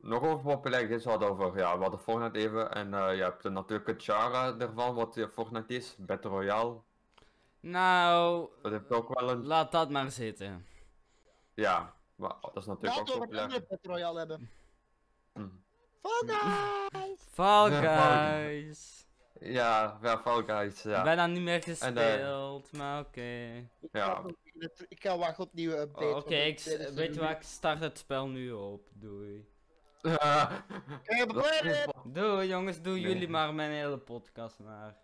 nog 0.00 0.22
over 0.22 0.44
populariteit, 0.44 1.04
we 1.04 1.10
hadden 1.10 1.28
over, 1.28 1.58
ja, 1.58 1.76
we 1.76 1.82
hadden 1.82 2.00
Fortnite 2.00 2.38
even, 2.38 2.72
en 2.72 2.94
eh, 2.94 3.16
je 3.16 3.22
hebt 3.22 3.42
natuurlijk 3.44 3.88
het 3.88 4.02
genre 4.04 4.56
ervan, 4.58 4.94
wat 4.94 5.16
eh, 5.16 5.28
Fortnite 5.28 5.74
is, 5.74 5.96
Battle 5.98 6.30
Royale, 6.30 6.80
Nou, 7.60 8.48
dat 8.62 8.72
heeft 8.72 8.90
ook 8.90 9.18
wel 9.20 9.30
een, 9.30 9.46
laat 9.46 9.72
dat 9.72 9.90
maar 9.90 10.10
zitten. 10.10 10.66
ja, 11.54 11.94
maar 12.14 12.34
dat 12.40 12.56
is 12.56 12.66
natuurlijk 12.66 12.96
Laten 12.96 13.00
ook 13.00 13.06
we 13.06 13.12
het 13.12 13.20
populair. 13.20 13.44
andere 13.44 13.66
Battle 13.68 13.92
Royale 13.92 14.18
hebben. 14.18 14.50
Hm. 15.32 15.48
Fall 16.02 16.22
Guys! 16.26 17.20
Fall 17.30 17.70
Ja, 17.70 17.80
Fall 17.82 18.42
Guys. 18.50 19.08
Ja, 19.40 19.98
ja, 20.02 20.18
Fall 20.18 20.42
Guys, 20.44 20.82
ja. 20.82 21.14
dat 21.16 21.28
niet 21.28 21.40
meer 21.42 21.54
En, 21.54 21.96
eh, 21.96 22.12
gespeeld, 22.12 22.72
maar 22.72 23.00
oké. 23.00 23.68
Ik 23.80 23.88
Ja. 23.92 24.24
Ik 24.88 25.02
ga 25.02 25.18
wachten 25.18 25.44
op 25.44 25.52
nieuwe 25.52 25.76
updates. 25.78 26.14
Oké, 26.24 26.54
tweede 26.54 26.94
weet 26.94 27.14
je 27.14 27.20
wat, 27.20 27.30
ik 27.30 27.42
start 27.42 27.80
het 27.80 27.98
spel 27.98 28.28
nu 28.28 28.52
op. 28.52 28.88
Doei. 28.92 29.48
Oké, 30.02 31.26
beginnen! 31.26 31.94
Doei 32.04 32.48
jongens, 32.48 32.82
doe 32.82 32.92
Nee. 32.92 33.02
jullie 33.02 33.28
maar 33.28 33.54
mijn 33.54 33.70
hele 33.70 33.98
podcast 33.98 34.58
maar. 34.58 34.96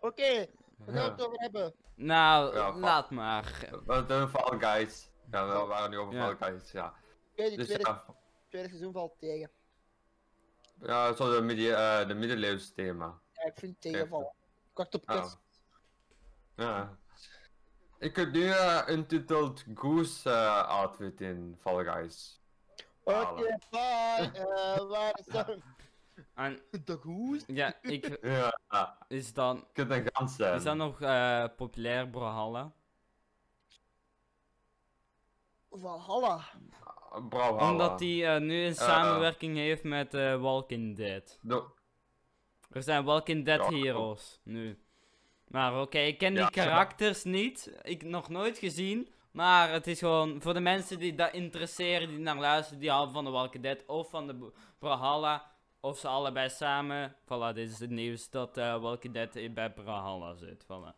Oké, 0.00 0.46
we 0.78 0.92
gaan 0.92 1.10
het 1.10 1.26
over 1.26 1.40
hebben. 1.40 1.74
Nou, 1.94 2.54
Ja, 2.54 2.76
laat 2.76 3.10
maar. 3.10 3.68
We 3.86 4.06
doen 4.06 4.28
Fall 4.28 4.58
Guys. 4.58 5.10
Ja, 5.30 5.46
we 5.46 5.66
waren 5.66 5.90
nu 5.90 5.98
over 5.98 6.14
Ja. 6.14 6.20
Fall 6.36 6.50
Guys, 6.50 6.72
ja. 6.72 6.94
Oké, 7.32 7.48
die 7.48 7.56
Dus 7.56 7.66
tweede, 7.66 7.88
ja, 7.88 8.04
tweede 8.48 8.68
seizoen 8.68 8.92
valt 8.92 9.18
tegen. 9.18 9.50
ja 10.82 11.12
zo 11.12 11.34
de, 11.34 11.40
midden, 11.40 11.76
eh, 11.76 12.08
de 12.08 12.14
middeleeuws 12.14 12.72
thema. 12.72 13.20
Ja, 13.32 13.42
ik 13.44 13.58
vind 13.58 13.72
het 13.72 13.80
tegenvallen. 13.80 14.32
Kort 14.72 14.94
op 14.94 15.10
Oh. 15.10 15.16
kort. 15.20 15.38
Ja. 16.56 16.98
Ik 17.98 18.16
heb 18.16 18.32
nu 18.32 18.46
eh, 18.48 18.82
een 18.86 18.98
Untitled 18.98 19.64
Goose 19.74 20.30
eh, 20.30 20.68
outfit 20.68 21.20
in 21.20 21.56
Fall 21.60 21.84
Guys. 21.84 22.39
Oké, 23.04 23.58
bye. 23.70 24.30
Eh, 24.34 24.88
waar 24.88 25.18
is 25.18 25.24
dan 25.26 25.62
En 26.34 26.60
de 26.84 26.96
goes? 26.96 27.44
ja, 27.46 27.74
ik, 27.82 28.18
Ja, 28.70 28.98
is 29.08 29.32
dan, 29.34 29.56
je 29.56 29.64
kunt 29.72 29.90
een 29.90 30.08
gans 30.12 30.36
zijn. 30.36 30.54
is 30.56 30.62
dat 30.62 30.76
nog 30.76 31.00
eh, 31.00 31.44
populair, 31.56 32.08
Brawlhalla? 32.08 32.72
Valhalla. 35.70 36.44
Brawlhalla. 37.28 37.70
Omdat 37.70 38.00
hij 38.00 38.34
eh, 38.34 38.40
nu 38.40 38.64
een 38.64 38.74
samenwerking 38.74 39.56
heeft 39.56 39.82
met 39.82 40.14
eh, 40.14 40.40
Walking 40.40 40.96
Dead. 40.96 41.38
Do- 41.42 41.74
Er 42.70 42.82
zijn 42.82 43.04
Walking 43.04 43.44
Dead 43.44 43.70
Ja, 43.70 43.76
heroes 43.78 44.40
nu. 44.44 44.78
Maar 45.48 45.80
oké, 45.80 45.98
ik 45.98 46.18
ken 46.18 46.32
die 46.34 46.42
Ja. 46.42 46.48
karakters 46.48 47.24
niet. 47.24 47.72
Ik 47.82 48.02
nog 48.02 48.28
nooit 48.28 48.58
gezien. 48.58 49.08
Maar 49.30 49.72
het 49.72 49.86
is 49.86 49.98
gewoon 49.98 50.40
voor 50.42 50.54
de 50.54 50.60
mensen 50.60 50.98
die 50.98 51.14
dat 51.14 51.32
interesseren, 51.32 52.08
die 52.08 52.18
naar 52.18 52.36
luisteren, 52.36 52.80
die 52.80 52.90
houden 52.90 53.14
van 53.14 53.24
de 53.24 53.30
Walking 53.30 53.62
Dead 53.62 53.78
of 53.86 54.10
van 54.10 54.26
de 54.26 54.34
B- 54.34 54.52
Brawlhalla. 54.78 55.48
Of 55.80 55.98
ze 55.98 56.08
allebei 56.08 56.48
samen. 56.48 57.14
Voilà, 57.24 57.54
dit 57.54 57.70
is 57.70 57.78
het 57.78 57.90
nieuws 57.90 58.30
dat 58.30 58.56
eh 58.56 58.80
Walking 58.80 59.14
Dead 59.14 59.34
in- 59.36 59.54
bij 59.54 59.72
Brawlhalla 59.72 60.34
zit. 60.34 60.64
Voilà. 60.64 60.94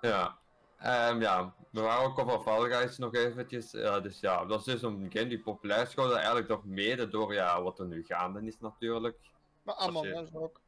Ja. 0.00 0.38
Ehm, 0.78 1.20
ja, 1.20 1.54
we 1.70 1.80
waren 1.80 2.04
ook 2.06 2.18
over 2.18 2.40
Fall 2.40 2.70
Guys 2.70 2.98
nog 2.98 3.14
eventjes. 3.14 3.70
Ja, 3.70 4.00
dus 4.00 4.20
ja, 4.20 4.44
dat 4.44 4.58
is 4.58 4.64
dus 4.64 4.82
een 4.82 5.06
game 5.12 5.26
die 5.26 5.40
populair 5.40 5.82
is 5.82 5.94
geworden. 5.94 6.16
Eigenlijk 6.16 6.48
toch 6.48 6.64
mede 6.64 7.08
door 7.08 7.34
ja, 7.34 7.62
wat 7.62 7.78
er 7.78 7.86
nu 7.86 8.04
gaande 8.04 8.42
is 8.46 8.58
natuurlijk. 8.60 9.16
Maar 9.62 9.74
Among 9.74 10.06
Us 10.16 10.34
ook. 10.34 10.60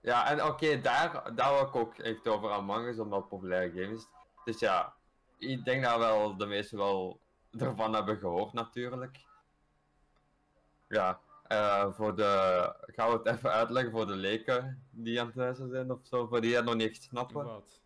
Ja, 0.00 0.26
en 0.30 0.44
oké, 0.44 0.80
daar, 0.80 1.34
daar 1.34 1.52
wil 1.54 1.62
ik 1.62 1.76
ook 1.76 1.98
echt 1.98 2.28
over 2.28 2.50
Among 2.50 2.86
Us, 2.86 2.98
omdat 2.98 3.22
het 3.22 3.32
een 3.32 3.38
populaire 3.38 3.70
game 3.82 3.94
is. 3.94 4.06
Dus 4.44 4.58
ja, 4.58 4.94
ik 5.38 5.64
denk 5.64 5.84
dat 5.84 5.98
wel 5.98 6.36
de 6.36 6.46
meesten 6.46 6.78
wel 6.78 7.20
ervan 7.58 7.94
hebben 7.94 8.18
gehoord 8.18 8.52
natuurlijk. 8.52 9.18
Ja, 10.88 11.20
eh, 11.42 11.92
voor 11.92 12.16
de... 12.16 12.74
Gaan 12.86 13.10
we 13.10 13.16
het 13.16 13.26
even 13.26 13.50
uitleggen 13.52 13.92
voor 13.92 14.06
de 14.06 14.16
leken 14.16 14.86
die 14.90 15.20
aan 15.20 15.26
het 15.26 15.36
luisteren 15.36 15.70
zijn 15.70 15.90
of 15.92 15.98
zo, 16.02 16.26
voor 16.26 16.40
die 16.40 16.54
het 16.56 16.64
nog 16.64 16.74
niet 16.74 16.88
echt 16.88 17.02
snappen. 17.02 17.44
Wat? 17.44 17.80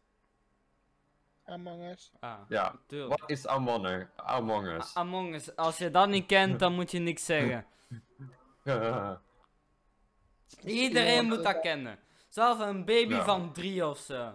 Among 1.44 1.82
Us. 1.90 2.12
Ah, 2.20 2.38
Ja, 2.48 2.74
tuurlijk. 2.86 3.20
wat 3.20 3.30
is 3.30 3.46
Among 3.46 3.86
Us? 3.86 4.06
Among 4.16 4.66
Us? 4.66 4.94
Among 4.94 5.34
Us, 5.34 5.56
als 5.56 5.78
je 5.78 5.90
dat 5.90 6.08
niet 6.08 6.26
kent, 6.26 6.58
dan 6.58 6.74
moet 6.74 6.90
je 6.90 6.98
niks 6.98 7.24
zeggen. 7.24 7.66
Iedereen 10.64 11.24
moet 11.24 11.42
dat 11.42 11.60
kennen. 11.60 11.98
Zelfs 12.28 12.60
een 12.60 12.84
baby 12.84 13.14
Ja. 13.14 13.24
van 13.24 13.52
drie 13.52 13.86
of 13.86 13.98
zo. 13.98 14.34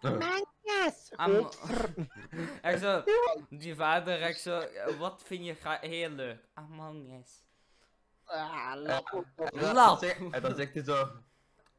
Am- 1.16 1.48
echt 2.62 2.80
zo, 2.80 3.02
die 3.50 3.74
vader 3.74 4.22
echt 4.22 4.40
zo, 4.40 4.60
"Ja, 4.72 4.96
wat 4.96 5.22
vind 5.26 5.44
je 5.44 5.76
heel 5.80 6.10
leuk? 6.10 6.48
Among 6.54 7.20
Us. 7.20 7.42
Ah, 8.24 8.72
lap. 8.74 9.24
En 9.36 9.60
dan 9.60 9.74
Lap. 9.74 9.98
zegt- 9.98 10.18
En 10.30 10.42
dan 10.42 10.54
zegt 10.54 10.74
hij 10.74 10.84
zo... 10.84 11.08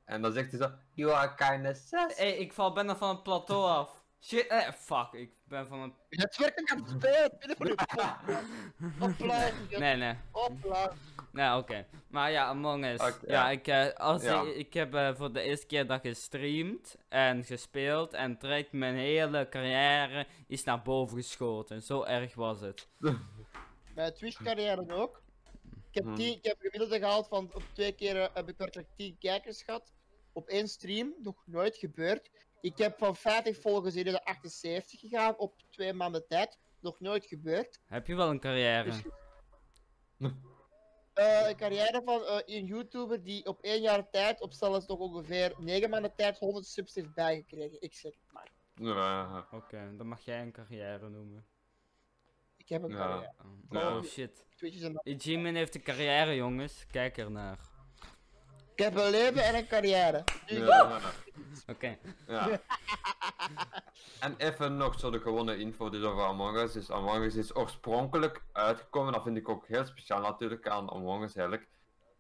En 0.06 0.22
dan 0.22 0.32
zegt 0.32 0.52
hij 0.52 0.60
zo... 0.60 0.72
You 0.94 1.12
are 1.14 1.36
kinda 1.36 1.74
sus. 1.74 2.18
Hé, 2.18 2.26
ik 2.26 2.54
val 2.54 2.74
bijna 2.74 2.96
van 2.96 3.10
het 3.10 3.24
plateau 3.24 3.64
af. 3.66 4.05
Shit, 4.26 4.48
eh, 4.48 4.72
fuck, 4.72 5.12
ik 5.12 5.32
ben 5.44 5.68
van 5.68 5.80
een... 5.80 5.94
Het 6.10 6.38
werkt 6.38 6.72
aan 6.72 6.78
het 6.78 6.90
spelen. 6.90 7.32
Binnen 7.40 7.58
voor 7.58 7.66
de 7.66 7.76
Hopla. 9.00 9.52
Nee, 9.80 9.96
nee. 9.96 10.16
Nee, 11.32 11.56
oké. 11.58 11.88
Maar 12.08 12.32
ja, 12.32 12.46
Among 12.48 12.86
Us. 12.86 13.00
Ja, 13.02 13.14
ja. 13.28 13.50
ik, 13.50 13.68
eh, 13.68 13.94
als 13.94 14.24
Ja. 14.24 14.42
ik, 14.42 14.56
ik 14.56 14.74
heb 14.74 14.94
eh, 14.94 15.16
voor 15.16 15.34
de 15.34 15.42
eerste 15.42 15.66
keer 15.66 15.88
dat 15.88 16.02
gestreamd 16.02 16.96
en 17.10 17.44
gespeeld 17.44 18.14
en 18.14 18.38
direct 18.40 18.72
mijn 18.72 18.96
hele 18.96 19.50
carrière 19.50 20.28
is 20.48 20.64
naar 20.64 20.82
boven 20.82 21.18
geschoten. 21.18 21.82
Zo 21.82 22.04
erg 22.04 22.36
was 22.36 22.60
het. 22.62 22.88
Mijn 23.96 24.14
Twitch-carrière 24.14 24.94
ook. 24.94 25.22
Ik 25.90 25.96
heb, 25.96 26.04
Hmm. 26.04 26.16
tien, 26.16 26.34
ik 26.38 26.46
heb 26.46 26.58
gemiddelde 26.60 27.00
gehaald 27.00 27.28
van 27.28 27.50
op 27.54 27.64
twee 27.74 27.92
keer 27.92 28.22
eh, 28.22 28.28
heb 28.34 28.50
ik 28.50 28.58
werkelijk 28.58 28.88
10 28.96 29.18
kijkers 29.20 29.62
gehad. 29.64 29.92
Op 30.34 30.48
één 30.48 30.68
stream, 30.68 31.14
nog 31.24 31.44
nooit 31.46 31.78
gebeurd. 31.78 32.30
Ik 32.62 32.78
heb 32.78 32.98
van 32.98 33.16
50 33.16 33.62
volgers 33.62 33.96
in 33.96 34.04
de 34.04 34.24
78 34.26 35.00
gegaan 35.00 35.38
op 35.38 35.54
twee 35.70 35.94
maanden 35.94 36.28
tijd. 36.28 36.60
Nog 36.80 37.00
nooit 37.00 37.26
gebeurd. 37.26 37.80
Heb 37.86 38.08
je 38.08 38.16
wel 38.16 38.30
een 38.30 38.40
carrière? 38.40 38.84
Dus, 38.90 39.02
eh, 41.14 41.48
een 41.50 41.56
carrière 41.56 42.02
van 42.06 42.24
eh, 42.26 42.56
een 42.58 42.66
YouTuber 42.66 43.24
die 43.24 43.46
op 43.46 43.62
één 43.62 43.82
jaar 43.82 44.10
tijd, 44.10 44.42
op 44.42 44.54
zelfs 44.54 44.86
nog 44.88 45.00
ongeveer 45.00 45.54
9 45.58 45.90
maanden 45.90 46.16
tijd, 46.16 46.38
100 46.38 46.66
subs 46.66 46.96
heeft 46.96 47.14
bijgekregen. 47.14 47.82
Ik 47.82 47.94
zeg 47.94 48.12
het 48.14 48.32
maar. 48.32 48.52
Ja. 48.76 49.48
Oké, 49.52 49.94
dan 49.98 50.08
mag 50.08 50.22
jij 50.26 50.42
een 50.42 50.52
carrière 50.52 51.10
noemen. 51.10 51.46
Ik 52.58 52.70
heb 52.70 52.84
een 52.84 52.90
Ja. 52.90 52.96
carrière. 52.98 53.34
Oh, 53.40 53.82
Ja. 53.82 53.98
oh, 53.98 54.04
shit. 54.04 54.46
Een... 54.60 55.16
Jimin 55.18 55.56
heeft 55.56 55.76
een 55.76 55.84
carrière, 55.84 56.36
jongens. 56.36 56.86
Kijk 56.88 57.18
ernaar. 57.18 57.60
Ik 58.76 58.84
heb 58.84 58.96
een 58.96 59.10
leven 59.10 59.44
en 59.44 59.56
een 59.56 59.68
carrière. 59.68 60.24
Ja. 60.46 61.00
Oké. 61.68 61.98
Ja. 62.28 62.50
en 64.20 64.36
even 64.38 64.78
nog 64.78 65.00
zo 65.00 65.10
de 65.10 65.20
gewone 65.20 65.58
info 65.58 65.90
dus 65.90 66.04
over 66.04 66.24
Among 66.24 66.58
Us. 66.58 66.72
Dus 66.72 66.92
Among 66.92 67.24
Us 67.24 67.36
is 67.36 67.56
oorspronkelijk 67.56 68.44
uitgekomen, 68.52 69.14
dat 69.14 69.24
vind 69.24 69.38
ik 69.38 69.50
ook 69.50 69.68
heel 69.68 69.86
speciaal 69.86 70.22
natuurlijk 70.22 70.68
aan 70.68 70.90
Among 70.92 71.24
Us 71.24 71.36
eigenlijk. 71.36 71.68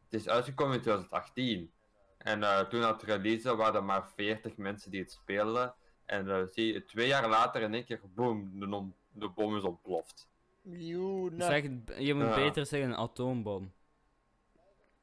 Het 0.10 0.20
is 0.22 0.30
uitgekomen 0.30 0.76
in 0.76 0.82
2018. 0.82 1.72
En 2.18 2.44
eh, 2.44 2.60
toen 2.60 2.82
het 2.82 3.04
release 3.04 3.56
waren 3.56 3.76
er 3.76 3.84
maar 3.84 4.08
40 4.16 4.58
mensen 4.58 4.92
die 4.92 5.02
het 5.02 5.12
speelden. 5.12 5.74
En 6.06 6.30
eh, 6.30 6.42
zie 6.52 6.74
je, 6.74 6.86
twee 6.86 7.08
jaar 7.08 7.30
later 7.30 7.62
in 7.62 7.74
één 7.74 7.86
keer, 7.86 8.00
boom, 8.14 8.60
de, 8.60 8.90
de 9.12 9.30
bom 9.30 9.58
is 9.58 9.64
ontploft. 9.64 10.28
Miljoenen. 10.62 11.42
Zeg, 11.42 11.64
je 11.98 12.14
moet 12.14 12.26
Ja. 12.28 12.36
beter 12.36 12.66
zeggen 12.66 12.90
een 12.90 12.98
atoombom. 12.98 13.72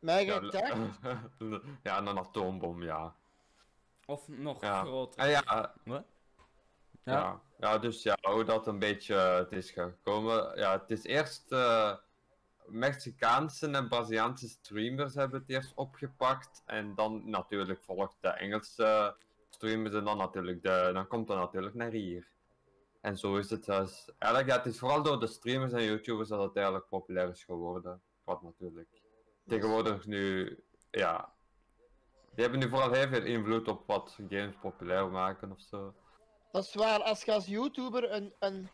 Mijn 0.03 0.27
Ja, 0.27 0.39
gedacht, 0.39 0.99
ja, 1.83 1.99
een 1.99 2.19
atoombom, 2.19 2.83
ja. 2.83 3.15
Of 4.07 4.29
nog 4.29 4.61
Ja. 4.61 4.83
groter. 4.85 5.21
En 5.21 5.29
ja, 5.29 5.43
eh, 5.43 5.69
Wat? 5.85 6.05
ja. 7.05 7.13
Ja. 7.13 7.41
Ja. 7.59 7.79
dus 7.79 8.03
ja, 8.03 8.19
hoe 8.21 8.45
dat 8.45 8.67
een 8.67 8.79
beetje 8.79 9.15
eh, 9.15 9.37
het 9.37 9.53
is 9.53 9.71
gekomen. 9.71 10.59
Ja, 10.59 10.73
het 10.81 10.91
is 10.91 11.05
eerst 11.05 11.53
eh, 11.53 11.97
Mexicaanse 12.67 13.71
en 13.71 13.89
Braziliaanse 13.89 14.49
streamers 14.49 15.15
hebben 15.15 15.41
het 15.41 15.49
eerst 15.49 15.73
opgepakt. 15.75 16.63
En 16.67 16.95
dan 16.95 17.31
natuurlijk 17.31 17.83
volgt 17.83 18.17
de 18.21 18.29
Engelse 18.29 19.17
streamers 19.51 19.95
en 19.95 20.05
dan 20.05 20.17
natuurlijk 20.17 20.63
de, 20.63 20.91
dan 20.93 21.07
komt 21.07 21.29
het 21.29 21.39
natuurlijk 21.39 21.75
naar 21.75 21.91
hier. 21.91 22.27
En 23.01 23.19
zo 23.19 23.37
is 23.37 23.51
het 23.51 23.65
dus. 23.65 24.11
Eigenlijk, 24.19 24.53
ja, 24.53 24.57
het 24.57 24.67
is 24.67 24.79
vooral 24.79 25.03
door 25.03 25.21
de 25.21 25.27
streamers 25.27 25.73
en 25.73 25.85
YouTubers 25.85 26.29
dat 26.29 26.43
het 26.43 26.57
eigenlijk 26.57 26.89
populair 26.89 27.29
is 27.29 27.45
geworden. 27.45 28.03
Wat 28.25 28.43
natuurlijk 28.43 29.02
tegenwoordig 29.47 30.07
nu, 30.07 30.59
ja. 30.91 31.35
Die 32.35 32.43
hebben 32.45 32.61
nu 32.61 32.69
vooral 32.69 32.93
heel 32.93 33.09
veel 33.09 33.25
invloed 33.25 33.69
op 33.69 33.87
wat 33.87 34.19
games 34.29 34.55
populair 34.61 35.11
maken 35.11 35.53
of 35.53 35.61
zo. 35.61 35.95
dat 36.51 36.65
is 36.65 36.75
waar, 36.75 37.03
als 37.03 37.25
je 37.25 37.33
als 37.33 37.47
YouTuber 37.47 38.13
een, 38.13 38.35
een, 38.39 38.71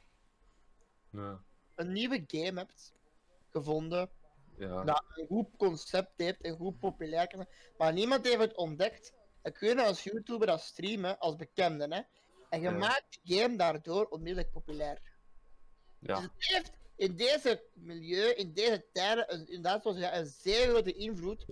Ja. 1.11 1.43
een 1.75 1.93
nieuwe 1.93 2.25
game 2.27 2.59
hebt 2.61 2.95
gevonden, 3.51 4.11
Ja. 4.57 4.85
dat 4.85 5.05
een 5.15 5.27
goed 5.27 5.57
concept 5.57 6.13
heeft 6.17 6.41
en 6.41 6.57
goed 6.57 6.79
populair 6.79 7.27
kan 7.27 7.47
maar 7.77 7.93
niemand 7.93 8.25
heeft 8.27 8.39
het 8.41 8.57
ontdekt, 8.57 9.13
dan 9.43 9.53
kun 9.53 9.69
je 9.69 9.83
als 9.85 10.03
YouTuber 10.05 10.47
dat 10.47 10.61
streamen, 10.61 11.19
als 11.19 11.37
bekende, 11.37 11.95
hè. 11.95 12.03
En 12.49 12.61
je 12.61 12.71
Ja. 12.71 12.77
maakt 12.77 13.19
de 13.23 13.35
game 13.37 13.57
daardoor 13.57 14.05
onmiddellijk 14.07 14.53
populair. 14.53 15.01
Dus 15.99 16.17
ja. 16.17 16.21
het 16.23 16.33
heeft 16.37 16.73
in 16.99 17.17
deze 17.17 17.63
milieu, 17.75 18.29
in 18.35 18.53
deze 18.53 18.87
tijden, 18.93 19.35
een, 19.35 19.47
inderdaad 19.47 19.83
zoals 19.83 19.97
een 20.01 20.27
zeer 20.27 20.69
grote 20.69 20.93
invloed 20.93 21.47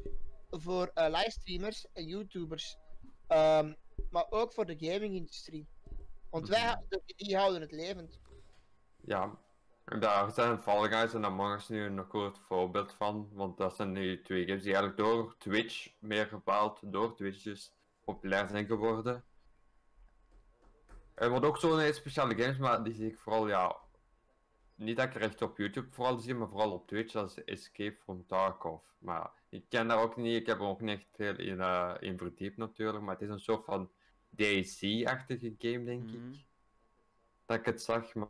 voor 0.51 0.91
eh, 0.95 1.07
livestreamers 1.11 1.87
en 1.93 2.05
YouTubers. 2.07 2.77
Ehm, 3.27 3.73
maar 4.11 4.27
ook 4.31 4.53
voor 4.53 4.67
de 4.67 4.77
gaming-industrie. 4.79 5.67
Want 6.31 6.49
wij, 6.49 6.59
Mhm. 6.61 6.69
hou- 6.69 7.03
die 7.17 7.37
houden 7.37 7.61
het 7.61 7.73
levend. 7.73 8.21
Ja, 9.05 9.39
en 9.85 10.01
daar 10.01 10.31
zijn 10.31 10.59
Fall 10.59 10.89
Guys 10.89 11.15
en 11.15 11.25
Among 11.25 11.55
Us 11.55 11.69
nu 11.69 11.85
een 11.85 12.05
goed 12.05 12.39
voorbeeld 12.39 12.93
van. 12.93 13.29
Want 13.33 13.57
dat 13.59 13.77
zijn 13.77 13.93
nu 13.93 14.23
twee 14.23 14.47
games 14.47 14.63
die 14.63 14.75
eigenlijk 14.75 14.97
door 15.09 15.37
Twitch, 15.39 15.93
meer 16.01 16.29
bepaald 16.31 16.79
door 16.93 17.17
Twitch 17.17 17.43
dus, 17.43 17.75
populair 18.05 18.49
zijn 18.49 18.67
geworden. 18.67 19.25
Er 21.15 21.31
wordt 21.31 21.45
ook 21.45 21.59
zo'n 21.59 21.79
hele 21.79 21.93
speciale 21.93 22.35
games, 22.35 22.59
maar 22.59 22.85
die 22.85 22.95
zie 22.95 23.11
ik 23.11 23.19
vooral, 23.19 23.49
ja, 23.49 23.77
niet 24.77 24.97
dat 24.97 25.07
ik 25.07 25.15
er 25.15 25.21
echt 25.21 25.43
op 25.43 25.59
YouTube 25.59 25.89
vooral 25.91 26.19
zie, 26.19 26.35
maar 26.35 26.49
vooral 26.49 26.73
op 26.73 26.87
Twitch, 26.89 27.13
dat 27.13 27.31
is 27.31 27.45
Escape 27.45 27.97
from 28.03 28.27
Tarkov. 28.27 28.83
Maar 28.99 29.31
ik 29.49 29.65
ken 29.69 29.89
daar 29.89 30.03
ook 30.03 30.17
niet, 30.17 30.41
ik 30.41 30.47
heb 30.47 30.59
er 30.59 30.65
ook 30.67 30.81
niet 30.81 30.99
echt 30.99 31.07
veel 31.15 31.37
in, 31.39 31.61
eh 31.61 31.95
in 32.01 32.19
verdiept 32.19 32.57
natuurlijk, 32.57 33.05
maar 33.05 33.15
het 33.15 33.23
is 33.23 33.29
een 33.29 33.41
soort 33.41 33.65
van 33.65 33.91
DayZ-achtige 34.31 35.55
game, 35.59 35.85
denk 35.85 36.03
Mhm. 36.05 36.15
ik. 36.33 36.45
Dat 37.47 37.59
ik 37.59 37.65
het 37.65 37.83
zag, 37.83 38.15
maar 38.15 38.29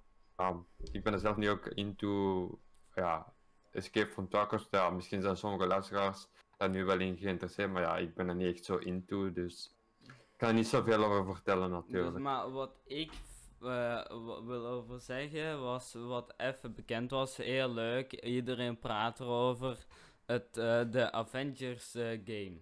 ik 0.93 1.03
ben 1.03 1.13
er 1.13 1.19
zelf 1.19 1.37
nu 1.37 1.51
ook 1.51 1.67
into, 1.67 2.61
ja, 2.95 3.35
Escape 3.71 4.11
from 4.13 4.29
Tarkov. 4.29 4.65
Ja, 4.71 4.91
misschien 4.91 5.23
zijn 5.23 5.37
sommige 5.37 5.67
luisteraars 5.67 6.29
daar 6.57 6.71
nu 6.71 6.85
wel 6.85 7.01
in 7.01 7.17
geïnteresseerd, 7.17 7.71
maar 7.73 7.83
ja, 7.83 7.97
ik 7.97 8.15
ben 8.15 8.29
er 8.29 8.35
niet 8.35 8.55
echt 8.55 8.65
zo 8.65 8.77
into, 8.77 9.33
dus 9.33 9.75
ik 10.07 10.15
kan 10.37 10.49
er 10.49 10.55
niet 10.55 10.67
zoveel 10.67 11.05
over 11.05 11.35
vertellen 11.35 11.71
Dus, 11.71 11.79
natuurlijk. 11.79 12.19
maar 12.19 12.51
wat 12.51 12.77
ik 12.85 13.13
eh, 13.62 14.05
w- 14.07 14.47
wil 14.47 14.66
over 14.66 15.01
zeggen, 15.01 15.61
was 15.62 15.92
wat 15.95 16.35
even 16.37 16.75
bekend 16.75 17.11
was, 17.11 17.37
heel 17.37 17.71
leuk. 17.71 18.12
Iedereen 18.12 18.79
praat 18.79 19.21
erover. 19.21 19.87
Het, 20.27 20.57
eh, 20.57 20.83
de 20.90 21.12
Avengers 21.12 21.95
eh, 21.95 22.21
game. 22.25 22.59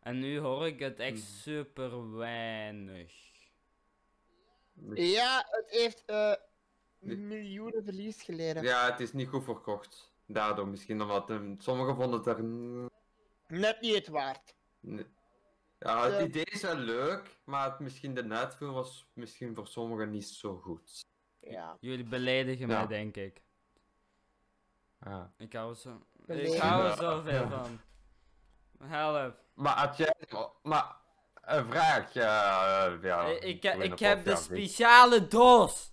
En 0.00 0.18
nu 0.18 0.38
hoor 0.38 0.66
ik 0.66 0.78
het 0.78 0.98
echt 0.98 1.16
Mhm. 1.16 1.22
super 1.26 2.16
weinig. 2.16 3.12
Ja, 4.94 5.46
het 5.50 5.70
heeft 5.70 6.02
eh, 6.04 6.32
miljoenen 6.98 7.84
verlies 7.84 8.22
geleden. 8.22 8.62
Ja, 8.62 8.90
het 8.90 9.00
is 9.00 9.12
niet 9.12 9.28
goed 9.28 9.44
verkocht. 9.44 10.12
Daardoor 10.26 10.68
misschien 10.68 11.02
omdat 11.02 11.30
um, 11.30 11.56
sommigen 11.60 11.94
vonden 11.94 12.18
het 12.18 12.26
er. 12.26 12.42
Net 13.58 13.80
niet 13.80 13.94
het 13.94 14.08
waard. 14.08 14.54
nee. 14.80 15.06
Ja, 15.84 16.04
het 16.04 16.12
Ja. 16.18 16.20
idee 16.20 16.44
is 16.44 16.60
wel 16.62 16.76
leuk, 16.76 17.36
maar 17.44 17.70
het, 17.70 17.78
misschien 17.78 18.14
de 18.14 18.28
uitvoering 18.34 18.78
was 18.80 19.06
misschien 19.12 19.54
voor 19.54 19.66
sommigen 19.66 20.10
niet 20.10 20.26
zo 20.28 20.56
goed. 20.56 21.04
Ja. 21.40 21.76
Jullie 21.80 22.04
beledigen 22.04 22.68
Ja. 22.68 22.76
mij, 22.78 22.86
denk 22.86 23.16
ik. 23.16 23.42
Ja. 25.04 25.32
Ik 25.38 25.52
hou 25.52 25.74
zo. 25.74 26.06
Ik 26.26 26.58
hou 26.58 26.82
er 26.82 26.88
Ja. 26.88 26.96
zoveel 26.96 27.48
van. 27.48 27.80
Help. 28.88 29.36
Maar 29.54 29.76
had 29.78 29.96
jij. 29.96 30.14
Maar 30.62 30.96
een 31.42 31.70
vraag. 31.70 32.12
Ja, 32.12 32.84
ja, 33.02 33.24
ik 33.26 33.40
ik, 33.64 33.64
ik 33.64 33.98
heb 33.98 34.24
de 34.24 34.36
speciale 34.36 35.26
doos. 35.28 35.92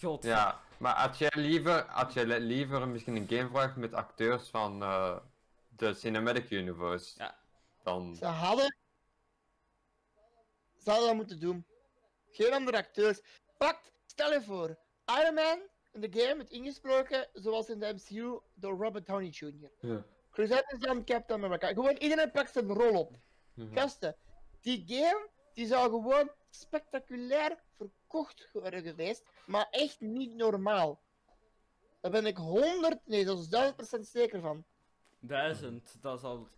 God. 0.00 0.24
Ja, 0.24 0.60
maar 0.78 0.94
had 0.96 1.18
jij 1.18 1.32
liever, 1.34 1.84
had 1.88 2.12
jij 2.12 2.24
li- 2.26 2.38
liever 2.38 2.88
misschien 2.88 3.16
een 3.16 3.28
game 3.28 3.48
vraagt 3.48 3.76
met 3.76 3.92
acteurs 3.94 4.48
van 4.48 4.82
eh, 4.82 5.16
de 5.68 5.94
Cinematic 5.94 6.50
Universe? 6.50 7.14
Ja. 7.18 7.34
Dan. 7.84 8.16
Ze 8.16 8.26
hadden. 8.26 8.76
Ze 10.78 10.90
hadden 10.90 11.06
dat 11.06 11.16
moeten 11.16 11.40
doen. 11.40 11.66
Geen 12.30 12.52
andere 12.52 12.76
acteurs. 12.76 13.20
Pakt, 13.56 13.92
stel 14.06 14.32
je 14.32 14.42
voor. 14.42 14.78
Iron 15.20 15.34
Man 15.34 15.58
in 15.92 16.00
de 16.00 16.20
game 16.20 16.36
werd 16.36 16.50
ingesproken 16.50 17.28
zoals 17.32 17.68
in 17.68 17.78
de 17.78 17.94
MCU 17.94 18.38
door 18.54 18.76
Robert 18.76 19.06
Downey 19.06 19.28
Jr. 19.28 19.70
Ja. 19.80 20.04
Chris 20.30 20.50
Evans 20.50 20.78
dan 20.78 21.04
Captain 21.04 21.44
America. 21.44 21.66
Gewoon 21.66 21.96
iedereen 21.96 22.30
pakt 22.30 22.52
zijn 22.52 22.68
rol 22.68 22.98
op. 22.98 23.16
Gasten, 23.56 24.16
die 24.60 24.84
game 24.86 25.28
die 25.52 25.66
zou 25.66 25.90
gewoon 25.90 26.30
spectaculair 26.50 27.62
verkocht 27.76 28.48
worden 28.52 28.82
geweest, 28.82 29.24
maar 29.46 29.68
echt 29.70 30.00
niet 30.00 30.34
normaal. 30.34 31.00
Daar 32.00 32.10
ben 32.10 32.26
ik 32.26 32.36
100, 32.36 33.06
nee, 33.06 33.24
zelfs 33.24 33.48
1000% 33.98 34.00
zeker 34.00 34.40
van. 34.40 34.64
Duizend, 35.20 35.96
dat 36.02 36.18
is 36.18 36.24
al 36.24 36.48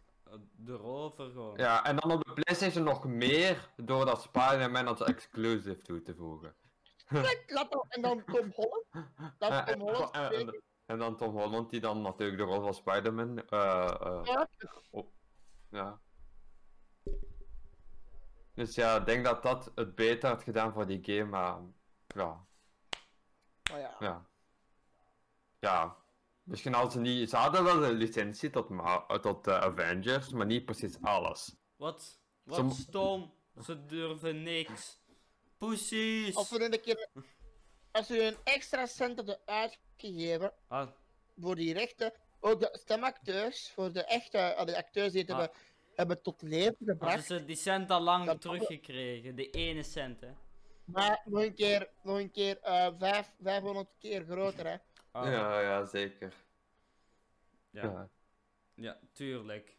de 0.56 0.72
rol 0.72 1.10
voor 1.10 1.30
gewoon. 1.30 1.56
Ja, 1.56 1.84
en 1.84 1.96
dan 1.96 2.10
op 2.12 2.24
de 2.24 2.32
PlayStation 2.32 2.84
nog 2.84 3.04
meer 3.04 3.70
door 3.76 4.04
dat 4.04 4.22
Spider-Man 4.22 4.86
als 4.86 5.00
exclusive 5.02 5.82
toe 5.82 6.02
te 6.02 6.14
voegen. 6.14 6.54
Laat 7.46 7.70
dan, 7.70 7.84
en 7.88 8.02
dan 8.02 8.24
Tom 8.24 8.52
Holland. 8.54 8.84
Tom 9.66 9.80
Holland 9.80 10.10
en- 10.14 10.22
en- 10.22 10.30
spreken. 10.40 10.62
En 10.86 10.98
dan 10.98 11.16
Tom 11.16 11.36
Holland, 11.38 11.70
die 11.70 11.80
dan 11.80 12.02
natuurlijk 12.02 12.38
de 12.38 12.44
rol 12.44 12.60
van 12.60 12.74
Spider-Man. 12.74 13.48
eh, 13.48 13.94
eh, 14.00 14.20
Ja, 14.24 14.48
ja. 15.70 16.00
Dus 18.54 18.74
ja, 18.74 18.96
ik 18.96 19.06
denk 19.06 19.24
dat 19.24 19.42
dat 19.42 19.72
het 19.74 19.94
beter 19.94 20.28
had 20.28 20.42
gedaan 20.42 20.72
voor 20.72 20.86
die 20.86 20.98
game, 21.04 21.24
maar 21.30 21.58
ja, 22.06 22.44
maar 23.70 23.80
ja. 23.80 23.96
ja. 23.98 24.26
Ja, 25.58 25.96
misschien 26.46 26.72
hadden 26.72 26.92
ze 26.92 26.98
niet, 27.00 27.30
ze 27.30 27.36
hadden 27.36 27.64
wel 27.64 27.84
een 27.84 27.92
licentie 27.96 28.50
tot, 28.50 28.68
Ma- 28.68 29.06
tot 29.20 29.46
eh, 29.46 29.58
Avengers, 29.58 30.28
maar 30.30 30.46
niet 30.46 30.64
precies 30.64 30.96
alles. 31.02 31.54
Wat? 31.76 32.18
Wat 32.42 32.56
Som- 32.56 32.70
stom. 32.70 33.32
Ze 33.64 33.86
durven 33.86 34.42
niks. 34.42 35.00
Pussies. 35.58 36.34
Als 36.34 36.50
we 36.50 36.64
een 36.72 36.80
keer. 36.80 37.08
Als 37.90 38.08
we 38.08 38.22
een 38.22 38.36
extra 38.44 38.86
cent 38.86 39.16
hadden 39.16 39.38
uitgegeven 39.44 40.52
Ah, 40.68 40.88
voor 41.40 41.54
die 41.56 41.72
rechten, 41.72 42.12
ook 42.40 42.60
de 42.60 42.68
stemacteurs, 42.82 43.70
voor 43.70 43.92
de 43.92 44.04
echte 44.04 44.62
de 44.64 44.76
acteurs 44.76 45.12
die 45.12 45.20
het 45.20 45.30
Ah. 45.30 45.38
hebben, 45.38 45.56
hebben 45.94 46.22
tot 46.22 46.42
leven 46.42 46.64
hadden 46.78 46.96
gebracht. 46.96 47.26
ze 47.26 47.44
die 47.44 47.56
cent 47.56 47.90
al 47.90 48.00
lang 48.00 48.26
Dat- 48.26 48.40
teruggekregen. 48.40 49.34
De 49.36 49.50
ene 49.50 49.82
cent, 49.82 50.20
hè. 50.20 50.28
Maar 50.84 51.22
nog 51.24 51.42
een 51.42 51.54
keer, 51.54 51.88
nog 52.02 52.18
een 52.18 52.30
keer 52.30 52.58
eh, 52.60 52.88
vijf, 52.98 53.32
500 53.42 53.88
keer 53.98 54.24
groter, 54.24 54.66
hè. 54.66 54.76
Ah, 55.16 55.30
Ja, 55.30 55.60
ja, 55.60 55.84
zeker. 55.86 56.34
ja. 57.70 57.82
Ja. 57.82 58.08
Ja, 58.74 58.98
tuurlijk. 59.12 59.76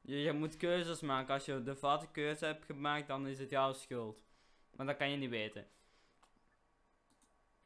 Je, 0.00 0.16
je 0.22 0.32
moet 0.32 0.56
keuzes 0.56 1.00
maken. 1.00 1.34
Als 1.34 1.44
je 1.44 1.62
de 1.62 1.76
foute 1.76 2.06
keuze 2.10 2.44
hebt 2.44 2.64
gemaakt, 2.64 3.06
dan 3.08 3.26
is 3.26 3.38
het 3.38 3.50
jouw 3.50 3.72
schuld. 3.72 4.22
Maar 4.76 4.86
dat 4.86 4.96
kan 4.96 5.10
je 5.10 5.16
niet 5.16 5.30
weten. 5.30 5.66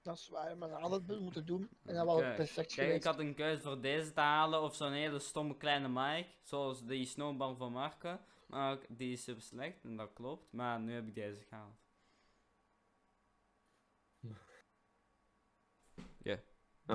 Dat 0.02 0.16
is 0.16 0.28
waar, 0.28 0.56
maar 0.56 0.68
ze 0.68 0.74
hadden 0.74 1.04
het 1.06 1.20
moeten 1.20 1.46
doen. 1.46 1.68
En 1.84 1.94
dat 1.94 2.06
was 2.06 2.20
het 2.22 2.36
perfect 2.36 2.74
Kijk, 2.74 2.94
ik 2.94 3.04
had 3.04 3.18
een 3.18 3.34
keuze 3.34 3.62
voor 3.62 3.80
deze 3.80 4.12
te 4.12 4.20
halen 4.20 4.62
of 4.62 4.74
zo'n 4.74 4.92
hele 4.92 5.18
stomme 5.18 5.56
kleine 5.56 5.88
mic. 5.88 6.26
Zoals 6.42 6.84
die 6.86 7.06
snowball 7.06 7.54
van 7.54 7.72
Marco. 7.72 8.18
Maar 8.46 8.72
ook- 8.72 8.84
die 8.88 9.12
is 9.12 9.22
super 9.22 9.42
slecht 9.42 9.84
en 9.84 9.96
dat 9.96 10.12
klopt. 10.12 10.52
Maar 10.52 10.80
nu 10.80 10.92
heb 10.92 11.06
ik 11.06 11.14
deze 11.14 11.42
gehaald. 11.48 11.83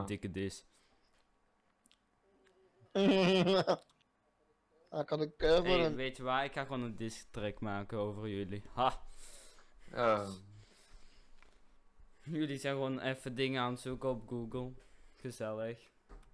Dikke 0.05 0.31
dis. 0.31 0.65
Dan 4.89 5.05
kan 5.05 5.21
ik 5.21 5.33
eh, 5.37 5.61
Hey, 5.61 5.85
een... 5.85 5.95
weet 5.95 6.17
je 6.17 6.23
waar? 6.23 6.45
Ik 6.45 6.53
ga 6.53 6.63
gewoon 6.63 6.81
een 6.81 6.95
disc 6.95 7.25
track 7.31 7.59
maken 7.59 7.97
over 7.97 8.27
jullie. 8.27 8.63
Ha! 8.73 9.01
Jullie 12.23 12.57
zijn 12.57 12.73
gewoon 12.73 12.99
even 12.99 13.35
dingen 13.35 13.61
aan 13.61 13.71
het 13.71 13.79
zoeken 13.79 14.09
op 14.09 14.27
Google. 14.27 14.71
Gezellig. 15.17 15.79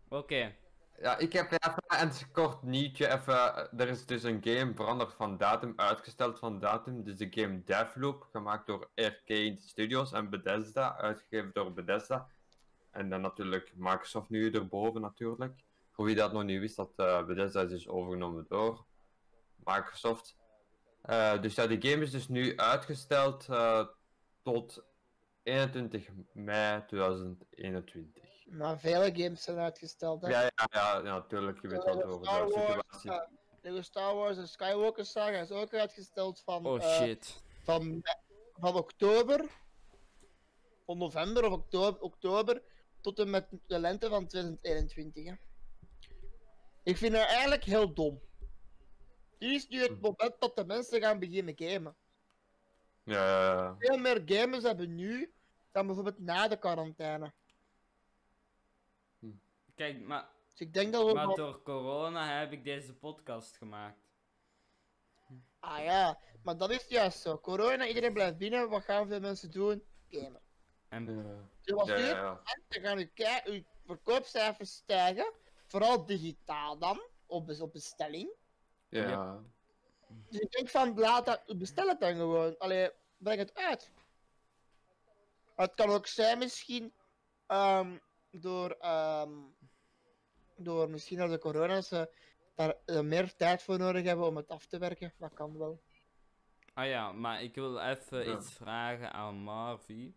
Oké. 0.08 0.56
ja, 1.02 1.18
ik 1.18 1.34
heb 1.34 1.52
even 1.52 1.84
een 1.88 2.32
kort 2.32 2.64
nieuwtje. 2.64 3.08
Even, 3.14 3.34
eh, 3.34 3.80
er 3.80 3.88
is 3.88 4.06
dus 4.06 4.24
een 4.24 4.42
game 4.44 4.74
veranderd 4.76 5.14
van 5.14 5.38
datum, 5.38 5.74
uitgesteld 5.76 6.40
van 6.40 6.60
datum. 6.60 7.04
Dus 7.04 7.18
de 7.18 7.28
game 7.30 7.64
Deathloop, 7.64 8.28
gemaakt 8.32 8.68
door 8.68 8.90
Arcade 8.96 9.56
Studios 9.60 10.12
en 10.12 10.30
Bethesda, 10.30 10.98
uitgegeven 10.98 11.52
door 11.54 11.74
Bethesda. 11.74 12.30
En 12.96 13.10
dan 13.10 13.22
natuurlijk 13.22 13.72
Microsoft 13.76 14.30
nu 14.30 14.52
erboven 14.52 15.02
natuurlijk. 15.02 15.64
Voor 15.92 16.06
wie 16.06 16.16
dat 16.16 16.34
nog 16.34 16.44
niet 16.44 16.60
wist, 16.60 16.76
dat 16.76 16.92
eh, 16.96 17.26
Bethesda 17.26 17.62
is 17.62 17.70
dus 17.70 17.88
overgenomen 17.88 18.46
door 18.50 18.86
Microsoft. 19.56 20.36
Eh, 21.02 21.42
dus 21.42 21.56
ja, 21.56 21.68
die 21.68 21.92
game 21.92 22.04
is 22.04 22.12
dus 22.12 22.28
nu 22.28 22.58
uitgesteld 22.58 23.48
eh, 23.50 23.88
tot 24.44 24.84
21 25.44 26.10
mei 26.34 26.86
2021. 26.88 28.24
Maar 28.46 28.80
vele 28.80 29.12
games 29.16 29.44
zijn 29.44 29.58
uitgesteld, 29.58 30.22
hè. 30.22 30.30
Ja, 30.30 30.42
ja, 30.42 30.68
ja, 30.72 30.96
ja, 30.98 31.02
natuurlijk, 31.02 31.62
je 31.62 31.68
weet 31.68 31.84
wat 31.84 32.04
over 32.04 32.26
de 32.26 32.52
situatie. 32.54 33.12
de 33.62 33.82
Star 33.82 34.16
Wars 34.16 34.38
en 34.38 34.48
Skywalker 34.48 35.06
saga 35.06 35.40
is 35.40 35.52
ook 35.52 35.74
uitgesteld 35.74 36.42
van, 36.42 36.66
Oh 36.66 36.82
shit. 36.82 37.44
van, 37.64 38.04
van 38.54 38.76
oktober, 38.76 39.46
van 40.86 40.98
november 40.98 41.46
of 41.46 41.52
oktober, 41.52 42.02
oktober 42.02 42.62
tot 43.06 43.20
en 43.20 43.30
met 43.30 43.48
de 43.68 43.80
lente 43.80 44.10
van 44.10 44.28
2021. 44.28 45.26
Hè. 45.26 45.34
Ik 46.84 46.98
vind 46.98 47.14
het 47.14 47.22
eigenlijk 47.28 47.64
heel 47.64 47.94
dom. 47.94 48.22
Dit 49.38 49.52
is 49.52 49.68
nu 49.68 49.82
het 49.82 50.02
moment 50.02 50.36
dat 50.40 50.56
de 50.56 50.66
mensen 50.66 51.02
gaan 51.02 51.20
beginnen 51.20 51.54
gamen. 51.58 51.96
Ja, 53.04 53.14
ja, 53.28 53.54
ja. 53.54 53.76
Veel 53.80 53.98
meer 53.98 54.22
gamers 54.26 54.64
hebben 54.64 54.96
nu 54.96 55.34
dan 55.72 55.86
bijvoorbeeld 55.86 56.20
na 56.20 56.48
de 56.48 56.58
quarantaine. 56.58 57.34
Kijk, 59.76 60.00
maar, 60.02 60.30
Dus 60.50 60.60
ik 60.60 60.74
denk 60.74 60.94
dat 60.94 61.08
we. 61.08 61.14
maar 61.14 61.26
wel- 61.28 61.36
door 61.36 61.62
corona 61.62 62.40
heb 62.40 62.52
ik 62.52 62.64
deze 62.64 62.94
podcast 62.96 63.58
gemaakt. 63.58 64.00
Ah 65.60 65.84
ja, 65.84 66.20
maar 66.44 66.58
dat 66.58 66.70
is 66.72 66.88
juist 66.88 67.20
zo. 67.22 67.38
Corona, 67.38 67.88
iedereen 67.88 68.14
blijft 68.14 68.38
binnen. 68.38 68.70
Wat 68.70 68.84
gaan 68.84 69.08
veel 69.08 69.20
mensen 69.20 69.52
doen? 69.52 69.84
Gamen. 70.10 70.42
En 70.96 71.06
Ja, 71.18 71.50
Zoals 71.62 71.90
ja, 71.90 71.96
nu, 71.96 72.04
ja. 72.04 72.42
dan 72.68 72.82
gaan 72.82 72.98
uw, 73.46 73.64
verkoopcijfers 73.86 74.74
stijgen. 74.76 75.34
Vooral 75.66 76.06
digitaal 76.06 76.78
dan, 76.78 77.02
op, 77.26 77.50
op 77.62 77.72
bestelling. 77.72 78.30
ja. 78.90 79.10
Ja. 79.10 79.44
Dus 80.30 80.40
ik 80.40 80.52
denk 80.52 80.70
van, 80.70 81.00
laat 81.00 81.26
dat, 81.26 81.58
bestel 81.58 81.88
het 81.88 82.00
dan 82.00 82.16
gewoon. 82.16 82.58
Allee, 82.58 82.92
breng 83.18 83.40
het 83.40 83.54
uit. 83.54 83.92
Het 85.56 85.74
kan 85.76 85.90
ook 85.90 86.08
zijn 86.08 86.38
misschien, 86.38 86.94
ehm, 87.48 87.98
door, 88.32 88.70
ehm, 88.72 89.32
door 90.58 90.90
misschien 90.90 91.18
door 91.18 91.30
de 91.30 91.40
corona, 91.40 91.82
ze 91.82 92.14
daar 92.56 92.76
eh, 92.86 93.00
meer 93.00 93.36
tijd 93.36 93.64
voor 93.64 93.78
nodig 93.78 94.04
hebben 94.06 94.26
om 94.28 94.36
het 94.36 94.48
af 94.48 94.66
te 94.66 94.78
werken. 94.78 95.14
Dat 95.18 95.34
kan 95.34 95.58
wel. 95.58 95.82
Ah 96.74 96.88
ja, 96.88 97.12
maar 97.12 97.42
ik 97.44 97.56
wil 97.56 97.80
even 97.80 98.26
Ja. 98.26 98.38
iets 98.38 98.54
vragen 98.54 99.14
aan 99.14 99.36
Marvy. 99.36 100.14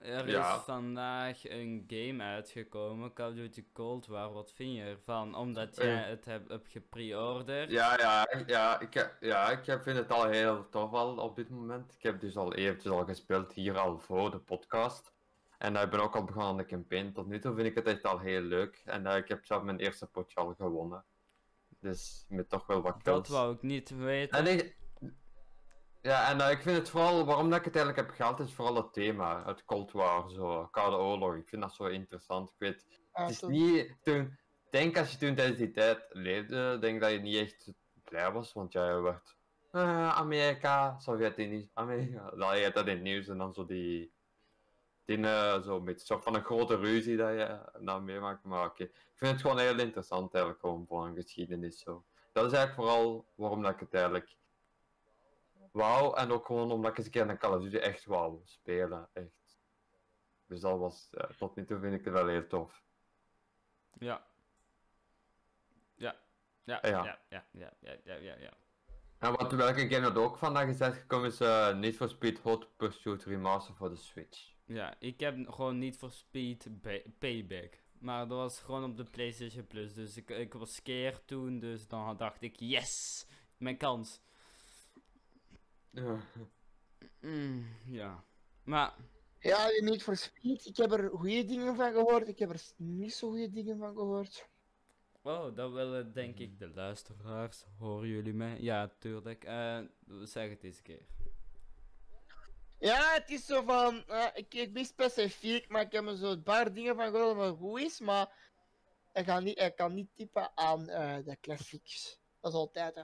Er 0.00 0.28
Ja. 0.28 0.54
is 0.56 0.62
vandaag 0.62 1.48
een 1.48 1.84
game 1.86 2.22
uitgekomen, 2.22 3.12
Call 3.12 3.28
of 3.30 3.34
Duty 3.34 3.64
Cold 3.72 4.06
War. 4.06 4.32
Wat 4.32 4.52
vind 4.52 4.76
je 4.76 4.82
ervan? 4.82 5.34
Omdat 5.34 5.78
Eh. 5.78 5.84
jij 5.86 6.02
het 6.08 6.24
hebt, 6.24 6.48
hebt 6.48 6.68
gepreorderd. 6.68 7.70
Ja, 7.70 7.98
ja, 7.98 8.42
ja, 8.46 8.80
ik, 8.80 8.94
heb- 8.94 9.16
ja, 9.20 9.50
ik 9.50 9.66
heb- 9.66 9.82
vind 9.82 9.96
het 9.98 10.10
al 10.12 10.26
heel 10.28 10.68
tof 10.68 10.92
al 10.92 11.16
op 11.16 11.36
dit 11.36 11.50
moment. 11.50 11.94
Ik 11.94 12.02
heb 12.02 12.20
dus 12.20 12.36
al 12.36 12.54
eventjes 12.54 12.92
al 12.92 13.04
gespeeld 13.04 13.52
hier 13.52 13.78
al 13.78 13.98
voor 13.98 14.30
de 14.30 14.38
podcast. 14.38 15.12
En 15.58 15.76
ik 15.76 15.90
ben 15.90 16.00
ook 16.00 16.14
al 16.16 16.24
begonnen 16.24 16.50
aan 16.50 16.56
de 16.56 16.64
campaign. 16.66 17.12
Tot 17.12 17.26
nu 17.26 17.38
toe 17.38 17.54
vind 17.54 17.66
ik 17.66 17.74
het 17.74 17.86
echt 17.86 18.04
al 18.04 18.18
heel 18.18 18.40
leuk. 18.40 18.82
En 18.84 19.06
eh, 19.06 19.16
ik 19.16 19.28
heb 19.28 19.44
zelf 19.44 19.62
mijn 19.62 19.78
eerste 19.78 20.06
potje 20.06 20.40
al 20.40 20.54
gewonnen. 20.54 21.04
Dus 21.80 22.24
met 22.28 22.48
toch 22.48 22.66
wel 22.66 22.82
wat 22.82 23.04
Dat 23.04 23.14
kills. 23.14 23.28
wou 23.28 23.54
ik 23.54 23.62
niet 23.62 23.90
weten. 23.90 24.38
En 24.38 24.46
ik, 24.46 24.76
ja, 26.02 26.28
en 26.30 26.40
eh, 26.40 26.50
ik 26.50 26.62
vind 26.62 26.76
het 26.76 26.88
vooral, 26.88 27.24
waarom 27.24 27.50
dat 27.50 27.58
ik 27.58 27.64
het 27.64 27.76
eigenlijk 27.76 28.06
heb 28.06 28.16
gehaald, 28.16 28.40
is 28.40 28.52
vooral 28.54 28.76
het 28.76 28.92
thema. 28.92 29.42
Het 29.46 29.64
Cold 29.64 29.92
War, 29.92 30.30
zo, 30.30 30.66
Koude 30.70 30.96
Oorlog. 30.96 31.34
Ik 31.36 31.48
vind 31.48 31.62
dat 31.62 31.74
zo 31.74 31.84
interessant. 31.84 32.48
Ik 32.48 32.54
weet, 32.58 32.86
Ah, 33.12 33.26
het 33.26 33.30
is 33.34 33.40
niet 33.42 33.96
toen. 34.02 34.38
Denk 34.70 34.98
als 34.98 35.10
je 35.12 35.18
toen 35.18 35.34
tijdens 35.34 35.58
die 35.58 35.70
tijd 35.70 36.06
leefde, 36.08 36.78
denk 36.78 37.00
dat 37.00 37.10
je 37.10 37.18
niet 37.18 37.36
echt 37.36 37.72
blij 38.04 38.32
was, 38.32 38.52
want 38.52 38.72
jij 38.72 39.00
werd. 39.00 39.36
eh, 39.70 40.08
Amerika, 40.16 40.98
Sovjet-Unie, 40.98 41.70
Amerika. 41.74 42.30
Dan 42.36 42.58
je 42.58 42.70
dat 42.70 42.86
in 42.86 42.92
het 42.94 43.02
nieuws 43.02 43.28
en 43.28 43.38
dan 43.38 43.54
zo 43.54 43.66
die. 43.66 44.12
Dingen, 45.04 45.62
zo 45.64 45.80
met 45.80 46.00
soort 46.06 46.22
van 46.24 46.34
een 46.34 46.44
grote 46.44 46.76
ruzie 46.76 47.16
dat 47.16 47.30
je 47.30 47.58
dan 47.80 48.04
meemaakt. 48.04 48.44
Maar 48.44 48.64
oké, 48.66 48.82
ik 48.82 49.12
vind 49.16 49.32
het 49.32 49.40
gewoon 49.40 49.58
heel 49.58 49.78
interessant 49.78 50.34
eigenlijk 50.34 50.62
gewoon 50.64 50.86
voor 50.88 51.06
een 51.06 51.14
geschiedenis 51.14 51.78
zo. 51.80 52.04
Dat 52.32 52.44
is 52.46 52.52
eigenlijk 52.52 52.74
vooral 52.88 53.26
waarom 53.34 53.62
dat 53.62 53.72
ik 53.72 53.80
het 53.80 53.94
eigenlijk 53.94 54.36
wou. 55.70 56.16
En 56.16 56.30
ook 56.30 56.46
gewoon 56.46 56.70
omdat 56.72 56.90
ik 56.90 56.96
eens 56.96 57.06
een 57.06 57.12
keer 57.12 57.28
een 57.28 57.38
Call 57.38 57.56
of 57.56 57.62
Duty 57.62 57.76
echt 57.76 58.04
wou 58.04 58.40
spelen. 58.44 59.08
Echt. 59.12 59.58
Dus 60.46 60.60
dat 60.60 60.78
was, 60.78 61.08
ja, 61.10 61.28
tot 61.38 61.56
nu 61.56 61.64
toe 61.64 61.78
vind 61.80 61.94
ik 61.94 62.04
het 62.04 62.12
wel 62.14 62.26
heel 62.26 62.46
tof. 62.46 62.82
Ja. 63.98 64.26
Ja. 65.94 66.16
Ja, 66.64 66.78
Ja. 66.82 66.88
ja, 67.04 67.20
ja, 67.28 67.44
ja, 67.52 67.72
ja, 67.80 67.96
ja, 68.04 68.14
ja, 68.14 68.34
ja. 68.38 68.52
En 69.18 69.32
wat 69.36 69.52
welke 69.52 69.88
game 69.88 70.00
dat 70.12 70.16
ook 70.16 70.36
vandaag 70.36 70.68
is 70.68 70.80
uitgekomen 70.80 71.28
is 71.28 71.40
eh 71.40 71.76
Need 71.76 71.96
for 71.96 72.08
Speed 72.08 72.38
Hot 72.38 72.76
Pursuit 72.76 73.24
Remaster 73.24 73.74
voor 73.74 73.88
de 73.88 73.96
Switch. 73.96 74.52
Ja, 74.64 74.94
ik 74.98 75.20
heb 75.20 75.48
gewoon 75.50 75.78
niet 75.78 75.96
voor 75.96 76.10
Speed 76.12 76.66
Ba- 76.82 77.02
Payback. 77.18 77.78
Maar 77.98 78.28
dat 78.28 78.38
was 78.38 78.60
gewoon 78.60 78.84
op 78.84 78.96
de 78.96 79.04
PlayStation 79.04 79.66
Plus. 79.66 79.94
Dus 79.94 80.16
ik, 80.16 80.30
ik 80.30 80.52
was 80.52 80.74
scared 80.74 81.26
toen, 81.26 81.58
dus 81.58 81.88
dan 81.88 82.16
dacht 82.16 82.42
ik, 82.42 82.56
yes! 82.60 83.26
Mijn 83.56 83.76
kans. 83.76 84.20
Ja. 85.90 86.20
Mm, 87.20 87.66
ja. 87.86 88.24
Maar, 88.64 88.94
Ja, 89.38 89.68
niet 89.80 90.02
voor 90.02 90.16
Speed. 90.16 90.66
Ik 90.66 90.76
heb 90.76 90.92
er 90.92 91.10
goede 91.10 91.44
dingen 91.44 91.76
van 91.76 91.92
gehoord. 91.92 92.28
Ik 92.28 92.38
heb 92.38 92.50
er 92.50 92.62
niet 92.76 93.14
zo 93.14 93.28
goede 93.28 93.50
dingen 93.50 93.78
van 93.78 93.94
gehoord. 93.94 94.48
oh, 95.22 95.54
dat 95.56 95.72
willen 95.72 96.12
denk 96.12 96.38
ik 96.38 96.58
de 96.58 96.68
luisteraars. 96.68 97.64
Horen 97.78 98.08
jullie 98.08 98.32
mij? 98.34 98.60
Ja, 98.60 98.88
tuurlijk. 98.98 99.44
Eh, 99.44 99.80
zeg 100.22 100.48
het 100.50 100.64
eens 100.64 100.76
een 100.76 100.82
keer. 100.82 101.06
Ja, 102.78 103.12
het 103.14 103.30
is 103.30 103.46
zo 103.46 103.62
van. 103.62 104.04
eh, 104.06 104.26
ik, 104.34 104.54
ik 104.54 104.72
ben 104.72 104.84
specifiek, 104.84 105.68
maar 105.68 105.82
ik 105.82 105.92
heb 105.92 106.06
er 106.06 106.16
zo 106.16 106.30
een 106.30 106.42
paar 106.42 106.72
dingen 106.74 106.96
van 106.96 107.10
gehoord 107.10 107.36
wat 107.36 107.56
goed 107.56 107.80
is. 107.80 108.00
Maar 108.00 108.32
hij 109.12 109.24
kan 109.24 109.44
niet, 109.44 109.58
hij 109.58 109.72
kan 109.72 109.94
niet 109.94 110.08
typen 110.16 110.50
aan 110.56 110.88
eh, 110.88 111.24
de 111.24 111.36
classics. 111.40 112.20
Dat 112.40 112.52
is 112.52 112.58
altijd, 112.58 112.94
hè. 112.94 113.02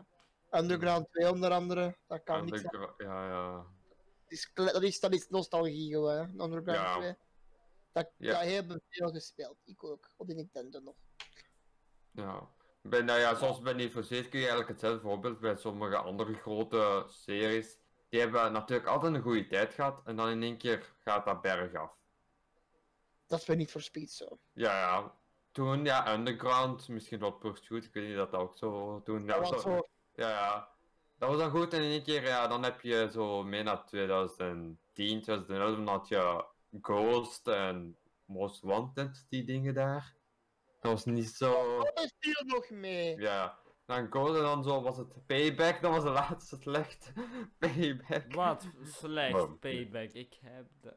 Underground 0.51 1.11
2 1.11 1.31
onder 1.31 1.51
andere. 1.51 1.97
Dat 2.07 2.23
kan 2.25 2.45
niet 2.45 2.59
zijn. 2.71 2.91
ja, 2.99 3.29
ja. 3.29 3.53
Dat 4.23 4.33
is, 4.33 4.51
dat 4.55 4.83
is, 4.83 5.01
dat 5.01 5.13
is 5.15 5.29
nostalgie 5.29 5.93
gewoon, 5.93 6.13
hè. 6.17 6.23
Underground 6.23 6.67
Ja. 6.81 6.97
2. 6.99 7.15
Dat, 7.93 8.11
Ja. 8.17 8.33
dat 8.33 8.51
hebben 8.51 8.83
veel 8.89 9.11
gespeeld. 9.11 9.57
Ik 9.65 9.85
ook. 9.85 10.11
Op 10.17 10.27
de 10.27 10.35
Nintendo 10.35 10.81
nog. 10.81 10.95
ja. 12.11 12.55
Bij, 12.83 13.03
nou 13.03 13.19
ja, 13.19 13.35
zoals 13.35 13.61
bij 13.61 13.73
Need 13.73 13.91
for 13.91 14.05
Speed 14.05 14.29
kun 14.29 14.39
je 14.39 14.47
eigenlijk 14.47 14.69
hetzelfde 14.69 15.01
voorbeeld 15.01 15.41
bij 15.41 15.57
sommige 15.57 15.97
andere 15.97 16.35
grote 16.35 17.05
series. 17.09 17.79
Die 18.09 18.21
hebben 18.21 18.53
natuurlijk 18.53 18.89
altijd 18.89 19.15
een 19.15 19.23
goede 19.23 19.47
tijd 19.47 19.75
gehad 19.75 20.01
en 20.05 20.17
dan 20.17 20.29
in 20.29 20.43
één 20.43 20.59
keer 20.59 20.95
gaat 20.99 21.25
dat 21.25 21.41
bergaf. 21.43 21.91
Dat 23.27 23.39
is 23.41 23.45
bij 23.45 23.57
niet 23.57 23.71
voor 23.71 23.81
Speed 23.81 24.11
zo. 24.11 24.39
Ja, 24.53 24.81
ja. 24.81 25.15
Toen, 25.53 25.85
ja, 25.85 26.13
Underground, 26.15 26.89
misschien 26.89 27.19
wat 27.19 27.39
Pursuit, 27.39 27.85
ik 27.85 27.93
weet 27.93 28.07
niet 28.07 28.17
dat 28.17 28.31
dat 28.31 28.41
ook 28.41 28.57
zo 28.57 29.03
toen. 29.03 29.25
Ja, 29.25 29.45
zo. 29.45 29.89
Ja, 30.17 30.29
ja. 30.29 30.69
Dat 31.19 31.29
was 31.29 31.39
dan 31.39 31.51
goed 31.51 31.73
en 31.73 31.83
in 31.83 31.91
één 31.91 32.03
keer, 32.03 32.23
ja, 32.23 32.47
dan 32.47 32.63
heb 32.63 32.81
je 32.81 33.09
zo 33.13 33.43
mee 33.43 33.63
naar 33.63 33.87
2010, 33.87 34.79
2011, 34.93 35.77
dan 35.77 35.87
had 35.89 36.09
je 36.09 36.45
Ghost 36.81 37.49
en 37.49 37.97
Most 38.25 38.63
Wanted, 38.63 39.27
die 39.29 39.45
dingen 39.45 39.75
daar. 39.75 40.15
Dat 40.81 40.93
was 40.93 41.05
niet 41.05 41.29
zo... 41.29 41.79
Dat 41.95 42.15
viel 42.19 42.45
nog 42.47 42.71
mee. 42.71 43.21
Ja, 43.21 43.59
dan 43.87 44.07
Ghost 44.11 44.35
en 44.35 44.43
dan 44.43 44.65
zo 44.65 44.83
was 44.83 44.97
het 44.97 45.27
Payback, 45.27 45.83
dat 45.83 45.91
was 45.91 46.03
de 46.03 46.11
laatste 46.11 46.57
slecht. 46.61 47.13
Payback. 47.59 48.35
Wat 48.35 48.67
slecht 48.83 49.59
payback. 49.61 50.11
Ik 50.13 50.39
heb 50.41 50.67
de... 50.81 50.95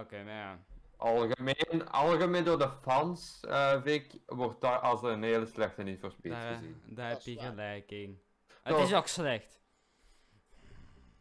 Oké, 0.00 0.24
maar 0.24 0.34
ja. 0.34 0.64
Algemeen, 1.00 1.88
algemeen 1.90 2.44
door 2.44 2.58
de 2.58 2.70
fans, 2.82 3.40
eh 3.40 3.82
Vic, 3.82 4.20
wordt 4.26 4.60
daar 4.60 4.78
als 4.78 5.02
een 5.02 5.22
hele 5.22 5.46
slechte 5.46 5.82
niet 5.82 6.00
voor 6.00 6.10
Speed 6.10 6.32
Daar, 6.32 6.54
gezien. 6.54 6.82
daar 6.86 7.08
Dat 7.08 7.24
heb 7.24 7.34
je 7.34 7.40
gelijk 7.40 7.90
in. 7.90 8.22
Het 8.62 8.76
is 8.76 8.94
ook 8.94 9.06
slecht. 9.06 9.60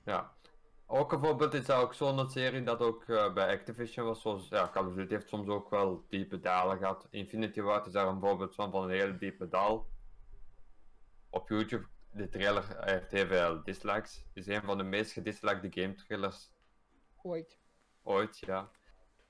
Ja. 0.06 0.34
Ook 0.86 1.12
een 1.12 1.20
voorbeeld 1.20 1.54
is 1.54 1.66
dat 1.66 1.82
ook 1.82 1.94
zo'n 1.94 2.30
serie 2.30 2.64
dat 2.64 2.80
ook 2.80 3.04
eh, 3.04 3.34
bij 3.34 3.54
Activision 3.58 4.06
was, 4.06 4.22
zoals 4.22 4.48
ja, 4.48 4.70
Call 4.74 4.86
of 4.86 4.94
Duty 4.94 5.14
heeft 5.14 5.30
soms 5.30 5.48
ook 5.48 5.70
wel 5.70 6.06
diepe 6.10 6.40
dalen 6.40 6.78
gehad. 6.78 7.08
Infinity 7.10 7.62
Ward 7.62 7.86
is 7.86 7.92
daar 7.92 8.08
een 8.08 8.20
voorbeeld 8.20 8.56
van, 8.56 8.72
van 8.72 8.84
een 8.84 8.90
hele 8.90 9.18
diepe 9.18 9.48
dal. 9.48 9.90
Op 11.30 11.50
YouTube, 11.50 11.88
de 12.12 12.30
trailer 12.30 12.84
heeft 12.84 13.12
heel 13.12 13.28
veel 13.28 13.64
dislikes. 13.64 14.26
is 14.34 14.48
een 14.48 14.62
van 14.62 14.78
de 14.78 14.84
meest 14.84 15.12
gedislikede 15.12 15.82
game 15.82 15.94
trailers 15.94 16.52
Ooit. 17.22 17.60
ooit, 18.04 18.38
ja. 18.40 18.72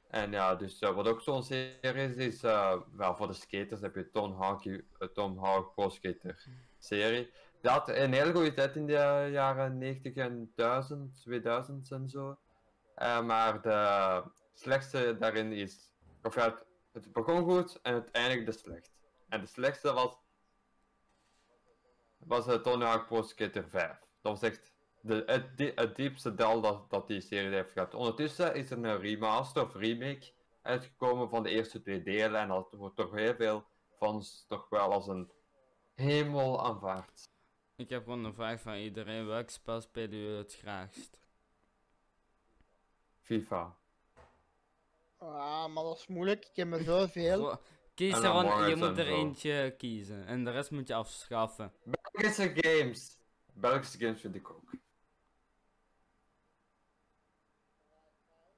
En 0.09 0.31
ja, 0.31 0.55
dus 0.55 0.79
eh, 0.79 0.95
wat 0.95 1.07
ook 1.07 1.21
zo'n 1.21 1.43
serie 1.43 2.09
is, 2.09 2.15
is 2.15 2.43
eh, 2.43 2.75
wel 2.91 3.15
voor 3.15 3.27
de 3.27 3.33
skaters 3.33 3.81
heb 3.81 3.95
je 3.95 4.09
Tom 4.09 4.41
Hawk, 4.41 4.65
eh, 4.65 4.81
Tom 5.13 5.37
Hawk 5.37 5.73
Pro 5.73 5.89
Skater 5.89 6.45
serie. 6.79 7.31
Had 7.61 7.89
een 7.89 8.13
hele 8.13 8.33
goede 8.33 8.53
tijd 8.53 8.75
in 8.75 8.85
de 8.85 9.27
jaren 9.31 9.77
90 9.77 10.15
en 10.15 10.51
1000, 10.55 11.21
2000 11.21 11.91
en 11.91 12.09
zo. 12.09 12.37
Maar 13.25 13.61
de 13.61 14.23
slechtste 14.53 15.17
daarin 15.19 15.51
is, 15.51 15.91
of 16.23 16.35
ja, 16.35 16.57
het, 16.91 17.13
begon 17.13 17.43
goed 17.43 17.79
en 17.81 17.93
het 17.93 18.11
eindigde 18.11 18.51
slecht. 18.51 18.91
En 19.29 19.41
de 19.41 19.47
slechtste 19.47 19.93
was, 19.93 20.17
was 22.17 22.45
Tony 22.63 22.85
Hawk 22.85 23.05
Pro 23.05 23.21
Skater 23.21 23.69
5. 23.69 23.99
Dat 24.21 24.39
was 24.39 24.41
echt 24.41 24.73
de, 25.09 25.23
het, 25.25 25.57
die- 25.57 25.71
het 25.75 25.95
diepste 25.95 26.35
dal 26.35 26.61
dat, 26.61 26.89
dat 26.89 27.07
die 27.07 27.21
serie 27.21 27.53
heeft 27.53 27.71
gehad. 27.71 27.93
Ondertussen 27.93 28.55
is 28.55 28.71
er 28.71 28.77
een 28.77 28.99
remaster 28.99 29.63
of 29.63 29.73
remake 29.75 30.31
uitgekomen 30.61 31.29
van 31.29 31.43
de 31.43 31.49
eerste 31.49 31.81
twee 31.81 32.03
delen 32.03 32.41
en 32.41 32.47
dat 32.47 32.71
wordt 32.71 32.95
toch 32.95 33.11
heel 33.11 33.35
veel 33.35 33.65
fans 33.97 34.45
toch 34.47 34.69
wel 34.69 34.91
als 34.91 35.07
een 35.07 35.31
hemel 35.95 36.65
aanvaard. 36.65 37.27
Ik 37.75 37.89
heb 37.89 38.03
gewoon 38.03 38.25
een 38.25 38.33
vraag 38.33 38.61
van 38.61 38.75
iedereen. 38.75 39.27
Welk 39.27 39.49
spel 39.49 39.81
spelen 39.81 40.19
jullie 40.19 40.37
het 40.37 40.55
graagst? 40.55 41.17
FIFA. 43.21 43.77
Ah, 45.17 45.67
maar 45.67 45.83
dat 45.83 45.97
is 45.97 46.07
moeilijk. 46.07 46.45
Ik 46.45 46.55
heb 46.55 46.71
er 46.73 46.83
zoveel. 46.83 47.59
Kies 47.93 48.17
er 48.17 48.25
een, 48.35 48.69
je 48.69 48.75
moet 48.75 48.97
er 48.97 49.05
zo. 49.05 49.15
eentje 49.15 49.75
kiezen. 49.77 50.25
En 50.25 50.43
de 50.43 50.51
rest 50.51 50.71
moet 50.71 50.87
je 50.87 50.93
afschaffen. 50.93 51.73
Belgische 51.83 52.51
games. 52.55 53.17
Belgische 53.53 53.97
games 53.97 54.21
vind 54.21 54.35
ik 54.35 54.49
ook. 54.49 54.71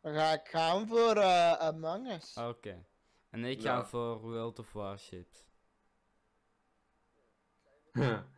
Dan 0.02 0.14
ga 0.14 0.32
ik 0.34 0.48
gaan 0.48 0.88
voor 0.88 1.16
eh 1.16 1.52
Among 1.54 2.12
Us. 2.12 2.38
Oké. 2.38 2.86
En 3.30 3.46
ik 3.46 3.62
Ja. 3.62 3.76
ga 3.76 3.86
voor 3.86 4.20
World 4.22 4.60
of 4.60 4.74
Warships. 4.74 5.50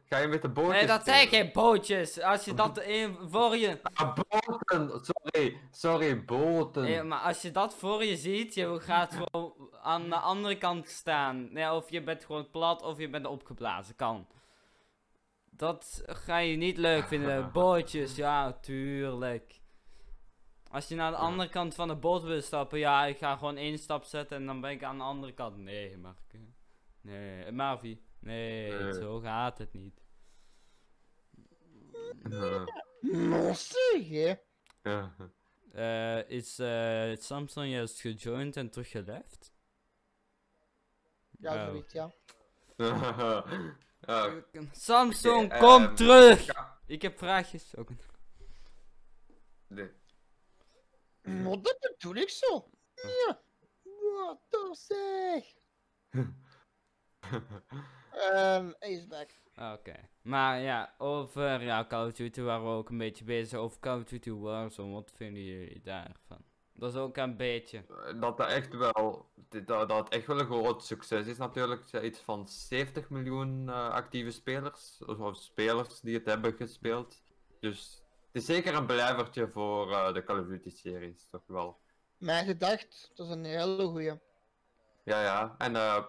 Ga 0.05 0.17
je 0.17 0.27
met 0.27 0.41
de 0.41 0.49
bootjes 0.49 0.75
Nee, 0.77 0.87
dat 0.87 1.03
zijn 1.03 1.27
geen 1.27 1.49
bootjes. 1.53 2.21
Als 2.21 2.45
je 2.45 2.53
dat 2.53 2.79
in, 2.81 3.17
voor 3.29 3.57
je... 3.57 3.79
Ah, 3.83 4.15
boten! 4.15 5.05
Sorry, 5.05 5.57
sorry, 5.71 6.25
boten. 6.25 6.83
Nee, 6.83 7.03
maar 7.03 7.19
als 7.19 7.41
je 7.41 7.51
dat 7.51 7.75
voor 7.75 8.03
je 8.03 8.17
ziet, 8.17 8.53
je 8.53 8.79
gaat 8.79 9.13
gewoon 9.13 9.53
aan 9.81 10.09
de 10.09 10.15
andere 10.15 10.57
kant 10.57 10.87
staan. 10.87 11.53
Nee, 11.53 11.71
of 11.71 11.89
je 11.89 12.03
bent 12.03 12.25
gewoon 12.25 12.49
plat 12.51 12.81
of 12.81 12.97
je 12.97 13.09
bent 13.09 13.25
opgeblazen. 13.25 13.95
Kan. 13.95 14.27
Dat 15.49 16.03
ga 16.05 16.37
je 16.37 16.55
niet 16.57 16.77
leuk 16.77 17.07
vinden. 17.07 17.51
Bootjes, 17.51 18.15
ja, 18.15 18.53
tuurlijk. 18.53 19.61
Als 20.73 20.87
je 20.87 20.95
naar 20.95 21.11
de 21.11 21.17
andere 21.17 21.49
kant 21.49 21.75
van 21.75 21.87
de 21.87 21.95
boot 21.95 22.23
wil 22.23 22.41
stappen, 22.41 22.79
ja, 22.79 23.05
ik 23.05 23.17
ga 23.17 23.35
gewoon 23.37 23.57
één 23.57 23.77
stap 23.79 24.03
zetten 24.03 24.37
en 24.37 24.45
dan 24.45 24.61
ben 24.61 24.71
ik 24.71 24.83
aan 24.83 24.97
de 24.97 25.03
andere 25.03 25.33
kant. 25.33 25.57
Nee, 25.57 25.97
Mark. 25.97 26.17
Nee, 27.01 27.51
Marvi. 27.51 28.01
Nee, 28.19 28.71
Nee. 28.71 28.93
zo 28.93 29.19
gaat 29.19 29.57
het 29.57 29.73
niet. 29.73 30.01
Zeg, 33.53 34.09
hè. 34.09 34.33
Eh, 35.73 36.29
is 36.29 36.59
eh, 36.59 37.15
Samsung 37.17 37.71
juist 37.71 37.99
gejoind 38.01 38.55
en 38.57 38.69
teruggeleft? 38.69 39.53
Ja, 41.39 41.53
Oh. 41.55 41.65
zoiets, 41.65 41.93
ja. 41.93 42.11
Ja, 44.07 44.43
Samsung, 44.71 45.45
Oké, 45.45 45.57
kom 45.57 45.83
ehm, 45.83 45.95
terug! 45.95 46.47
Ik 46.85 47.01
heb 47.01 47.17
vraagjes 47.17 47.75
ook. 47.75 47.89
nee. 49.67 49.89
Maar 51.23 51.61
dat 51.61 51.77
bedoel 51.79 52.15
ik 52.15 52.29
zo. 52.29 52.69
Ja. 52.95 53.41
Wat 53.83 54.39
toch 54.49 54.77
zeg. 54.77 55.43
Ehm, 58.11 58.71
is 58.79 59.07
back. 59.07 59.29
Oké. 59.55 60.09
Maar 60.21 60.59
ja, 60.59 60.95
over 60.97 61.61
ja, 61.61 61.85
Call 61.87 62.07
of 62.07 62.13
Duty 62.13 62.41
waren 62.41 62.63
we 62.63 62.69
ook 62.69 62.89
een 62.89 62.97
beetje 62.97 63.23
bezig. 63.23 63.59
Over 63.59 63.79
Call 63.79 63.97
of 63.97 64.03
Duty 64.03 64.31
Warzone, 64.31 64.93
wat 64.93 65.11
vinden 65.15 65.43
jullie 65.43 65.81
daarvan? 65.81 66.43
Dat 66.73 66.93
is 66.93 66.99
ook 66.99 67.17
een 67.17 67.37
beetje. 67.37 67.85
dat 68.19 68.37
dat 68.37 68.49
echt 68.49 68.73
wel, 68.73 69.29
dat, 69.49 69.67
dat 69.67 69.89
het 69.89 70.09
echt 70.09 70.27
wel 70.27 70.39
een 70.39 70.45
groot 70.45 70.83
succes 70.83 71.27
is 71.27 71.37
natuurlijk. 71.37 71.93
Iets 72.03 72.19
van 72.19 72.47
70 72.47 73.09
miljoen 73.09 73.69
eh, 73.69 73.89
actieve 73.89 74.31
spelers, 74.31 75.01
of, 75.05 75.35
spelers 75.35 75.99
die 75.99 76.15
het 76.15 76.25
hebben 76.25 76.53
gespeeld. 76.53 77.21
Dus 77.59 78.02
is 78.33 78.45
zeker 78.45 78.73
een 78.73 78.85
blijvertje 78.85 79.47
voor 79.47 79.91
eh, 79.91 80.13
de 80.13 80.23
Call 80.23 80.39
of 80.39 80.47
Duty 80.47 80.69
series, 80.69 81.27
toch 81.31 81.43
wel. 81.45 81.79
Mijn 82.17 82.45
gedacht, 82.45 83.11
dat 83.15 83.27
is 83.27 83.33
een 83.33 83.43
hele 83.43 83.83
goeie. 83.83 84.19
Ja, 85.03 85.21
ja. 85.21 85.55
En 85.57 85.75
eh, 85.75 86.03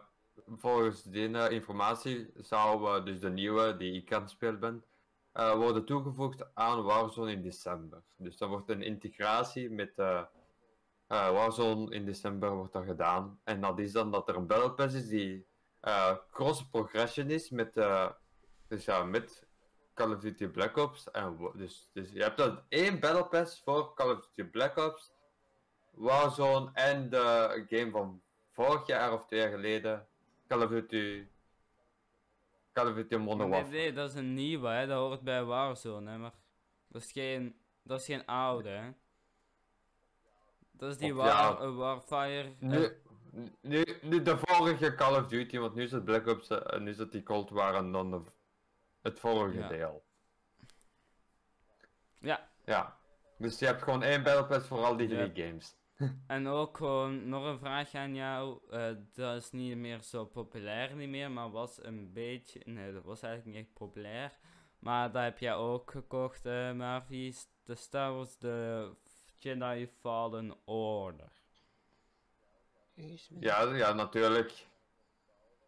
volgens 0.49 1.03
die 1.03 1.39
eh, 1.39 1.51
informatie 1.51 2.33
zou 2.37 3.05
dus 3.05 3.21
de 3.21 3.31
nieuwe, 3.31 3.77
die 3.77 4.03
ik 4.03 4.13
aan 4.13 4.21
het 4.21 4.31
spelen 4.31 4.61
ben, 4.61 4.85
worden 5.33 5.85
toegevoegd 5.85 6.55
aan 6.55 6.83
Warzone 6.83 7.33
in 7.33 7.43
december. 7.43 8.03
Dus 8.17 8.37
dan 8.37 8.49
wordt 8.49 8.71
een 8.71 8.83
integratie 8.83 9.71
met 9.71 9.97
Warzone 11.07 11.95
in 11.95 12.05
december 12.05 12.51
wordt 12.51 12.73
dat 12.73 12.85
gedaan. 12.85 13.41
En 13.45 13.61
dat 13.61 13.79
is 13.79 13.93
dan 13.93 14.11
dat 14.11 14.29
er 14.29 14.37
een 14.37 14.47
Battle 14.47 14.73
Pass 14.73 14.95
is 14.95 15.09
die 15.09 15.47
eh, 15.81 16.17
cross 16.31 16.69
progression 16.71 17.31
is 17.31 17.51
met, 17.51 17.75
dus 18.69 18.85
ja, 18.85 19.05
met 19.05 19.44
Call 19.95 20.13
of 20.13 20.21
Duty 20.21 20.47
Black 20.49 20.77
Ops. 20.77 21.11
En, 21.11 21.51
dus, 21.55 21.89
dus 21.93 22.11
je 22.13 22.23
hebt 22.23 22.37
dan 22.37 22.61
één 22.69 23.01
Battle 23.01 23.25
Pass 23.25 23.63
voor 23.65 23.95
Call 23.95 24.11
of 24.11 24.21
Duty 24.35 24.51
Black 24.51 24.77
Ops, 24.77 25.13
Warzone 25.91 26.71
en 26.75 27.11
de 27.11 27.65
game 27.69 27.91
van 27.91 28.23
vorig 28.53 28.87
jaar 28.87 29.13
of 29.13 29.27
twee 29.27 29.41
jaar 29.41 29.51
geleden, 29.51 30.07
Call 30.49 30.63
of 30.63 30.69
Duty. 30.69 31.27
Call 32.73 32.89
of 32.89 32.95
Duty 32.95 33.17
Modern 33.17 33.39
Nee, 33.51 33.61
Warfare. 33.61 33.77
nee, 33.77 33.93
dat 33.93 34.09
is 34.11 34.15
een 34.17 34.35
nieuwe, 34.35 34.69
hè. 34.69 34.87
Dat 34.87 34.99
hoort 34.99 35.21
bij 35.23 35.45
Warzone, 35.45 36.11
hè. 36.11 36.19
Maar 36.19 36.33
dat 36.89 37.03
is 37.03 37.13
geen, 37.13 37.57
dat 37.83 38.01
is 38.01 38.07
geen 38.07 38.27
oude, 38.27 38.69
hè. 38.69 38.91
Dat 40.73 40.91
is 40.91 40.97
die 40.99 41.15
war, 41.15 41.27
ja. 41.27 41.59
eh, 41.59 41.77
Warfire. 41.77 42.53
eh, 42.61 42.69
Nu, 42.69 43.01
nu, 43.61 43.85
nu 44.03 44.23
de 44.23 44.39
vorige 44.43 44.95
Call 44.95 45.21
of 45.21 45.27
Duty, 45.27 45.59
want 45.59 45.75
nu 45.75 45.83
is 45.83 45.93
het 45.93 46.05
Black 46.05 46.27
Ops 46.27 46.49
eh, 46.49 46.75
en 46.75 46.83
nu 46.83 46.91
is 46.91 46.99
het 46.99 47.13
die 47.13 47.23
Cold 47.23 47.51
War 47.51 47.75
en 47.75 47.93
dan 47.93 48.11
de, 48.11 48.21
het 49.05 49.21
vorige 49.21 49.59
Ja. 49.59 49.69
deel. 49.69 50.05
ja, 52.19 52.49
Ja. 52.65 52.99
Dus 53.39 53.59
je 53.59 53.67
hebt 53.67 53.83
gewoon 53.83 54.03
één 54.03 54.23
Battle 54.23 54.47
Pass 54.47 54.67
voor 54.69 54.85
al 54.85 54.97
die 54.97 55.09
drie 55.09 55.33
Ja. 55.35 55.47
games. 55.47 55.77
En 56.27 56.47
ook 56.47 56.77
gewoon 56.77 57.29
nog 57.29 57.45
een 57.45 57.59
vraag 57.59 57.95
aan 57.95 58.15
jou. 58.15 58.61
eh, 58.71 58.95
dat 59.15 59.37
is 59.43 59.51
niet 59.51 59.77
meer 59.77 60.03
zo 60.03 60.25
populair 60.27 60.95
niet 60.97 61.09
meer, 61.09 61.31
maar 61.31 61.51
was 61.51 61.83
een 61.85 62.13
beetje. 62.13 62.61
Nee, 62.65 62.93
dat 62.93 63.05
was 63.05 63.23
eigenlijk 63.23 63.57
niet 63.57 63.67
echt 63.67 63.75
populair. 63.75 64.39
Maar 64.79 65.13
dat 65.13 65.23
heb 65.23 65.39
jij 65.39 65.55
ook 65.55 65.91
gekocht, 65.91 66.47
eh 66.47 66.73
Marvi. 66.73 67.35
De 67.65 67.75
Star 67.75 68.15
Wars, 68.15 68.39
de 68.39 68.91
Jedi 69.39 69.87
Fallen 70.01 70.57
Order. 70.65 71.33
Ja, 73.41 73.63
ja, 73.75 73.93
natuurlijk. 73.93 74.67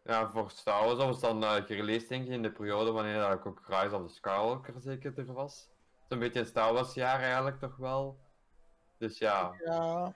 Ja, 0.07 0.29
voor 0.29 0.51
Star 0.51 0.85
Wars 0.85 0.97
was 0.97 1.19
dan 1.19 1.43
eh 1.43 1.53
gereleased 1.65 2.09
denk 2.09 2.25
ik 2.25 2.31
in 2.31 2.41
de 2.41 2.51
periode 2.51 2.91
wanneer 2.91 3.19
dat 3.19 3.45
ook 3.45 3.61
Rise 3.65 3.95
of 3.95 4.07
the 4.07 4.13
Skywalker 4.13 4.73
zeker 4.79 5.13
er 5.17 5.33
was. 5.33 5.69
Zo'n 6.09 6.19
beetje 6.19 6.39
een 6.39 6.45
Star 6.45 6.73
Wars 6.73 6.93
jaar 6.93 7.19
eigenlijk 7.19 7.59
toch 7.59 7.75
wel. 7.75 8.19
Dus 8.97 9.17
ja. 9.17 9.53
Ja. 9.65 10.13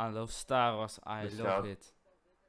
I 0.00 0.04
love 0.12 0.32
Star 0.32 0.76
Wars, 0.76 0.98
I 0.98 1.20
Dus 1.20 1.38
love 1.38 1.50
ja, 1.50 1.62
it. 1.62 1.94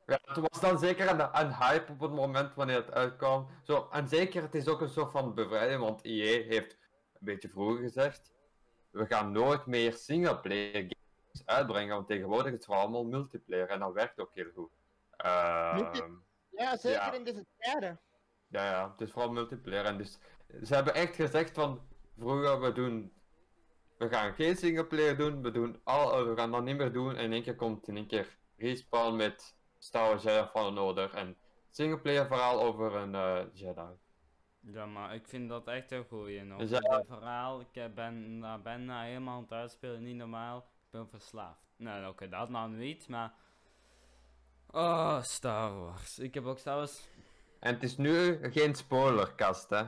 Ja, 0.05 0.19
het 0.21 0.49
was 0.49 0.61
dan 0.61 0.79
zeker 0.79 1.09
een, 1.09 1.19
een 1.39 1.55
hype 1.55 1.91
op 1.91 1.99
het 1.99 2.11
moment 2.11 2.53
wanneer 2.55 2.75
het 2.75 2.91
uitkwam. 2.91 3.47
Zo, 3.63 3.87
en 3.91 4.07
zeker, 4.07 4.41
het 4.41 4.55
is 4.55 4.67
ook 4.67 4.81
een 4.81 4.89
soort 4.89 5.11
van 5.11 5.33
bevrijding, 5.33 5.79
want 5.81 6.01
EA 6.03 6.43
heeft 6.43 6.71
een 7.13 7.19
beetje 7.19 7.49
vroeger 7.49 7.77
gezegd, 7.77 8.33
we 8.89 9.05
gaan 9.05 9.31
nooit 9.31 9.65
meer 9.65 9.93
singleplayer 9.93 10.73
games 10.73 11.45
uitbrengen, 11.45 11.95
want 11.95 12.07
tegenwoordig 12.07 12.45
is 12.47 12.53
het 12.53 12.65
vooral 12.65 12.83
allemaal 12.83 13.05
multiplayer 13.05 13.69
en 13.69 13.79
dat 13.79 13.93
werkt 13.93 14.19
ook 14.19 14.31
heel 14.33 14.51
goed. 14.55 14.71
Ehm, 15.17 15.75
Multi- 15.75 16.03
Ja, 16.57 16.77
zeker 16.77 16.99
Ja. 16.99 17.13
in 17.13 17.23
deze 17.23 17.45
tijden. 17.57 17.99
ja, 18.47 18.69
ja, 18.69 18.91
het 18.91 19.01
is 19.01 19.11
vooral 19.11 19.31
multiplayer 19.31 19.85
en 19.85 19.97
dus 19.97 20.19
ze 20.63 20.75
hebben 20.75 20.93
echt 20.93 21.15
gezegd 21.15 21.53
van, 21.53 21.81
vroeger 22.17 22.61
we 22.61 22.71
doen, 22.71 23.11
we 23.97 24.09
gaan 24.09 24.33
geen 24.33 24.55
singleplayer 24.55 25.17
doen, 25.17 25.41
we, 25.41 25.51
doen 25.51 25.81
al, 25.83 26.19
eh, 26.19 26.27
we 26.27 26.35
gaan 26.35 26.51
dat 26.51 26.63
niet 26.63 26.77
meer 26.77 26.91
doen 26.93 27.15
en 27.15 27.23
in 27.23 27.31
één 27.33 27.43
keer 27.43 27.55
komt 27.55 27.87
in 27.87 27.95
één 27.95 28.07
keer 28.07 28.37
respawn 28.57 29.15
met 29.15 29.55
Star 29.77 30.07
Wars 30.09 30.23
Jedi 30.23 30.47
Fallen 30.47 30.77
Order 30.83 31.13
en 31.13 31.37
singleplayer 31.69 32.27
verhaal 32.27 32.61
over 32.61 32.95
een 32.95 33.15
eh, 33.15 33.43
Jedi. 33.53 33.87
Ja, 34.59 34.85
maar 34.85 35.15
ik 35.15 35.27
vind 35.27 35.49
dat 35.49 35.67
echt 35.67 35.91
een 35.91 36.05
goeie 36.05 36.43
nog. 36.43 36.59
Dus 36.59 36.69
ja. 36.69 37.03
Verhaal, 37.07 37.59
ik 37.61 37.75
eh, 37.75 37.93
ben, 37.93 38.39
daar 38.39 38.61
ben 38.61 38.85
nou 38.85 39.05
helemaal 39.05 39.35
aan 39.35 39.41
het 39.41 39.51
uitspelen, 39.51 40.03
niet 40.03 40.15
normaal. 40.15 40.57
Ik 40.57 40.91
ben 40.91 41.09
verslaafd. 41.09 41.61
Nee, 41.75 42.07
oké, 42.07 42.29
dat 42.29 42.49
nou 42.49 42.69
niet, 42.71 43.07
maar... 43.07 43.33
Oh, 44.71 45.21
Star 45.23 45.79
Wars. 45.79 46.19
Ik 46.19 46.33
heb 46.33 46.45
ook 46.45 46.59
Star 46.59 46.75
Wars... 46.75 47.01
En 47.59 47.73
het 47.73 47.83
is 47.83 47.97
nu 47.97 48.39
geen 48.51 48.75
spoilerkast, 48.75 49.69
hè? 49.69 49.83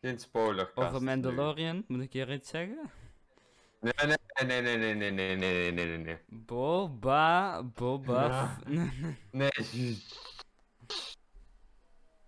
Geen 0.00 0.18
spoilerkast. 0.18 0.88
Over 0.88 1.00
nu. 1.00 1.06
Mandalorian, 1.06 1.84
moet 1.88 2.00
ik 2.00 2.12
hier 2.12 2.32
iets 2.32 2.48
zeggen? 2.50 2.90
Nee, 3.80 3.92
nee, 4.06 4.16
nee, 4.46 4.60
nee, 4.62 4.76
nee, 4.76 4.94
nee, 4.94 5.10
nee, 5.10 5.36
nee, 5.36 5.36
nee, 5.36 5.72
nee, 5.72 5.86
nee, 5.86 5.98
nee. 5.98 6.18
Boba, 6.26 7.62
Boba... 7.62 8.58
Ja. 8.66 8.84
Nee. 9.30 10.02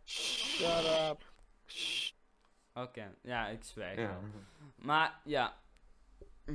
Shut 0.05 0.85
up. 1.11 1.33
Oké, 2.75 3.15
ja, 3.23 3.47
ik 3.49 3.65
zwijg 3.65 3.99
Ja. 3.99 4.07
wel. 4.07 4.23
Maar, 4.77 5.21
ja. 5.25 5.57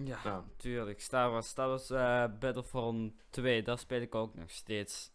Ja, 0.06 0.20
Ja. 0.24 0.44
tuurlijk. 0.58 1.02
Star 1.02 1.32
Wars, 1.32 1.48
Star 1.48 1.68
Wars 1.68 1.90
eh, 1.90 2.26
Battlefront 2.40 3.14
2, 3.30 3.64
dat 3.64 3.80
speel 3.80 4.02
ik 4.02 4.16
ook 4.16 4.36
nog 4.36 4.50
steeds. 4.52 5.12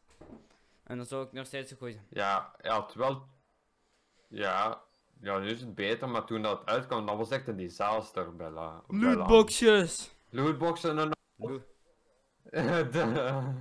En 0.85 0.97
dat 0.97 1.07
is 1.07 1.13
ook 1.13 1.33
nog 1.33 1.47
steeds 1.47 1.71
een 1.71 1.77
goeie. 1.77 2.01
Ja, 2.11 2.55
ja, 2.63 2.83
terwijl... 2.83 3.27
Ja, 4.29 4.83
ja, 5.21 5.39
nu 5.39 5.47
is 5.51 5.61
het 5.61 5.75
beter, 5.75 6.09
maar 6.09 6.25
toen 6.25 6.43
dat 6.43 6.67
uitkwam, 6.67 7.07
dat 7.07 7.17
was 7.17 7.31
echt 7.31 7.49
een 7.49 7.57
disaster, 7.57 8.37
Bella. 8.37 8.83
Bella. 8.89 9.15
Lootboxjes! 9.15 10.15
Lootboxen 10.31 10.99
en... 10.99 11.11
Lo- 11.37 11.63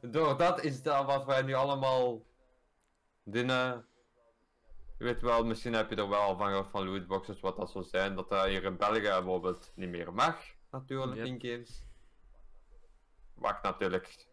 Door 0.00 0.36
dat 0.36 0.62
is 0.64 0.82
dat 0.82 1.04
wat 1.06 1.24
wij 1.24 1.42
nu 1.42 1.54
allemaal... 1.54 2.22
Dingen... 3.22 3.86
Je 4.98 5.04
weet 5.04 5.20
wel, 5.20 5.44
misschien 5.44 5.72
heb 5.72 5.90
je 5.90 5.96
er 5.96 6.08
wel 6.08 6.36
van 6.36 6.46
gehoord 6.48 6.70
van 6.70 6.88
lootboxes, 6.88 7.40
wat 7.40 7.56
dat 7.56 7.70
zou 7.70 7.84
zijn, 7.84 8.14
dat 8.14 8.28
dat 8.28 8.46
hier 8.46 8.64
in 8.64 8.76
België 8.76 9.00
bijvoorbeeld 9.00 9.72
niet 9.74 9.88
meer 9.88 10.12
mag, 10.14 10.40
natuurlijk, 10.70 11.16
Yep. 11.16 11.26
in 11.26 11.40
games. 11.50 11.82
Wat 13.34 13.50
ik 13.50 13.62
natuurlijk 13.62 14.26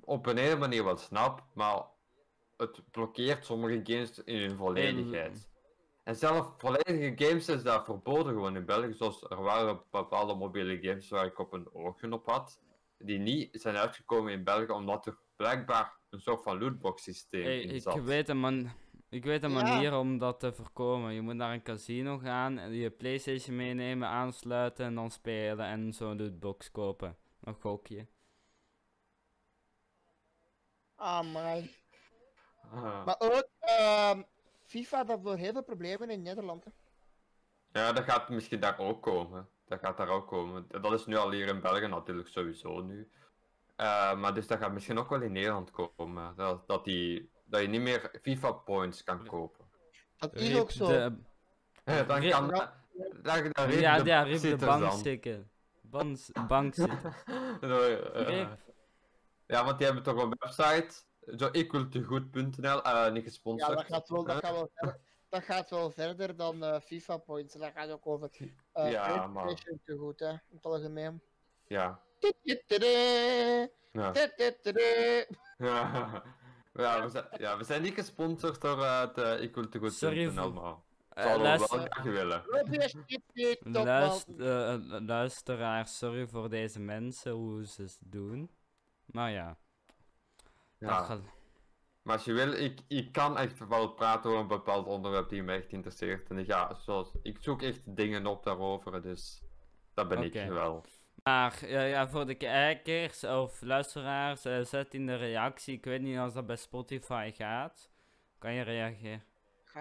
op 0.00 0.26
een 0.26 0.36
hele 0.36 0.56
manier 0.56 0.84
wel 0.84 0.96
snap, 0.96 1.44
maar 1.54 1.82
het 2.56 2.90
blokkeert 2.90 3.44
sommige 3.44 3.80
games 3.84 4.22
in 4.24 4.40
hun 4.40 4.56
volledigheid. 4.56 5.50
En 6.04 6.16
zelf 6.16 6.54
volledige 6.58 7.26
games 7.26 7.48
is 7.48 7.62
dat 7.62 7.84
verboden 7.84 8.32
gewoon 8.32 8.56
in 8.56 8.64
België, 8.64 8.92
zoals 8.94 9.22
er 9.22 9.42
waren 9.42 9.82
bepaalde 9.90 10.34
mobiele 10.34 10.78
games 10.82 11.08
waar 11.08 11.26
ik 11.26 11.38
op 11.38 11.52
een 11.52 11.74
oogje 11.74 12.12
op 12.12 12.26
had, 12.26 12.60
die 12.98 13.18
niet 13.18 13.48
zijn 13.52 13.76
uitgekomen 13.76 14.32
in 14.32 14.44
België 14.44 14.72
omdat 14.72 15.06
er 15.06 15.18
blijkbaar 15.36 15.96
een 16.10 16.20
soort 16.20 16.42
van 16.42 16.58
lootbox 16.58 17.02
systeem 17.02 17.42
Hey, 17.44 17.60
in 17.60 17.74
ik 17.74 17.82
zat. 17.82 18.02
weet 18.04 18.28
een 18.28 18.38
man. 18.38 18.70
Ik 19.10 19.24
weet 19.24 19.42
een 19.42 19.50
Ja. 19.50 19.62
manier 19.62 19.96
om 19.98 20.18
dat 20.18 20.40
te 20.40 20.52
voorkomen. 20.52 21.12
Je 21.12 21.20
moet 21.20 21.34
naar 21.34 21.52
een 21.52 21.62
casino 21.62 22.18
gaan, 22.18 22.58
en 22.58 22.72
je 22.72 22.90
Playstation 22.90 23.56
meenemen, 23.56 24.08
aansluiten 24.08 24.84
en 24.84 24.94
dan 24.94 25.10
spelen 25.10 25.66
en 25.66 25.92
zo'n 25.92 26.18
lootbox 26.18 26.70
kopen. 26.70 27.16
Een 27.40 27.54
gokje. 27.54 28.06
Ah, 30.96 31.32
man. 31.32 31.68
Ah. 32.72 33.04
Maar 33.06 33.16
ook, 33.18 33.48
ehm, 33.60 34.22
FIFA 34.64 35.04
dat 35.04 35.20
voor 35.22 35.36
heel 35.36 35.52
veel 35.52 35.62
problemen 35.64 36.10
in 36.10 36.22
Nederland. 36.22 36.64
Hè. 36.64 36.70
Ja, 37.80 37.92
dat 37.92 38.04
gaat 38.04 38.28
misschien 38.28 38.60
daar 38.60 38.78
ook 38.78 39.02
komen. 39.02 39.48
Dat 39.66 39.78
gaat 39.80 39.96
daar 39.96 40.08
ook 40.08 40.26
komen. 40.28 40.66
Dat 40.68 40.92
is 40.92 41.06
nu 41.06 41.16
al 41.16 41.30
hier 41.30 41.46
in 41.48 41.60
België 41.60 41.86
natuurlijk 41.86 42.28
sowieso 42.28 42.80
nu. 42.80 43.10
Eh, 43.76 44.14
maar 44.20 44.34
dus 44.34 44.46
dat 44.46 44.58
gaat 44.58 44.72
misschien 44.72 44.98
ook 44.98 45.08
wel 45.08 45.22
in 45.22 45.32
Nederland 45.32 45.70
komen. 45.70 46.36
Dat, 46.36 46.66
dat, 46.68 46.84
die, 46.84 47.30
dat 47.48 47.60
je 47.60 47.66
niet 47.68 47.80
meer 47.80 48.10
FIFA 48.22 48.52
points 48.52 49.04
kan 49.04 49.26
kopen. 49.26 49.64
Dat 50.16 50.34
is 50.34 50.56
ook 50.58 50.70
zo. 50.70 50.86
de- 50.86 51.16
dan 52.06 52.20
Rip- 52.20 52.30
kan 52.32 52.48
dan, 52.48 52.68
dan, 53.22 53.50
dan 53.52 53.68
rip 53.68 53.80
ja, 53.80 53.98
de 53.98 54.04
ja, 54.04 54.22
rip 54.22 54.40
de 54.40 54.56
bank 54.56 54.92
stikken. 54.92 55.50
Bans, 55.80 56.30
bank 56.48 56.74
zitten. 56.84 57.14
Eh. 57.60 58.50
Ja, 59.46 59.64
want 59.64 59.76
die 59.78 59.86
hebben 59.86 60.04
toch 60.04 60.22
een 60.22 60.36
website. 60.38 60.88
Zo 61.36 61.48
equaltogood.nl, 61.50 62.82
eh 62.82 63.12
niet 63.12 63.22
Ja, 63.22 63.28
gesponsord. 63.28 63.76
dat 63.76 63.86
gaat 63.86 64.08
wel, 64.08 64.24
dat 64.24 64.36
gaat 64.44 64.52
wel, 64.52 64.70
verder, 64.74 64.98
dat 65.28 65.42
gaat 65.42 65.70
wel 65.70 65.90
verder 65.90 66.36
dan 66.36 66.64
eh, 66.64 66.80
FIFA 66.80 67.16
points. 67.16 67.54
Dat 67.54 67.70
gaat 67.74 67.90
ook 67.90 68.06
over 68.06 68.30
eh 68.72 68.90
Ja, 68.90 69.26
maar- 69.26 69.54
te 69.84 69.96
goed, 69.98 70.20
hè, 70.20 70.28
in 70.30 70.40
het 70.56 70.64
algemeen. 70.64 71.22
Ja. 71.66 72.00
Ja. 73.92 74.12
Ja. 75.58 76.22
Ja, 76.82 77.02
we 77.02 77.08
zijn, 77.08 77.24
ja, 77.38 77.56
we 77.56 77.64
zijn 77.64 77.82
niet 77.82 77.94
gesponsord 77.94 78.60
door 78.60 78.78
uh, 78.78 79.00
het 79.00 79.18
uh, 79.18 79.42
equaltogood.nl, 79.42 79.90
Sorry 79.90 80.30
voor- 80.30 80.52
maar 80.52 80.74
Eh, 81.08 81.24
luister, 81.40 81.88
luister, 83.62 84.40
eh, 84.40 85.00
luisteraars, 85.06 85.98
sorry 85.98 86.26
voor 86.28 86.48
deze 86.48 86.80
mensen, 86.80 87.32
hoe 87.32 87.66
ze 87.66 87.82
het 87.82 87.98
doen. 88.00 88.50
Maar 89.04 89.30
ja, 89.30 89.58
dat 90.78 90.88
Ja. 90.90 91.04
gaat- 91.04 91.20
Maar 92.02 92.16
als 92.16 92.24
je 92.24 92.32
wil, 92.32 92.52
ik, 92.52 92.80
ik 92.88 93.12
kan 93.12 93.38
echt 93.38 93.68
wel 93.68 93.88
praten 93.92 94.30
over 94.30 94.42
een 94.42 94.48
bepaald 94.48 94.86
onderwerp 94.86 95.28
die 95.28 95.42
me 95.42 95.52
echt 95.52 95.72
interesseert. 95.72 96.30
En 96.30 96.46
ja, 96.46 96.74
zoals, 96.74 97.12
ik 97.22 97.38
zoek 97.40 97.62
echt 97.62 97.96
dingen 97.96 98.26
op 98.26 98.44
daarover, 98.44 99.02
dus 99.02 99.42
dat 99.94 100.08
ben 100.08 100.22
ik 100.22 100.32
wel. 100.48 100.84
Maar 101.22 101.54
ja, 101.66 101.82
ja, 101.82 102.08
voor 102.08 102.26
de 102.26 102.34
kijkers 102.34 103.24
of 103.24 103.60
luisteraars, 103.62 104.44
eh, 104.44 104.60
zet 104.64 104.94
in 104.94 105.06
de 105.06 105.16
reactie. 105.16 105.74
Ik 105.76 105.84
weet 105.84 106.00
niet 106.00 106.18
als 106.18 106.34
dat 106.34 106.46
bij 106.46 106.56
Spotify 106.56 107.30
gaat. 107.36 107.90
Kan 108.38 108.52
je 108.52 108.62
reageren? 108.62 109.22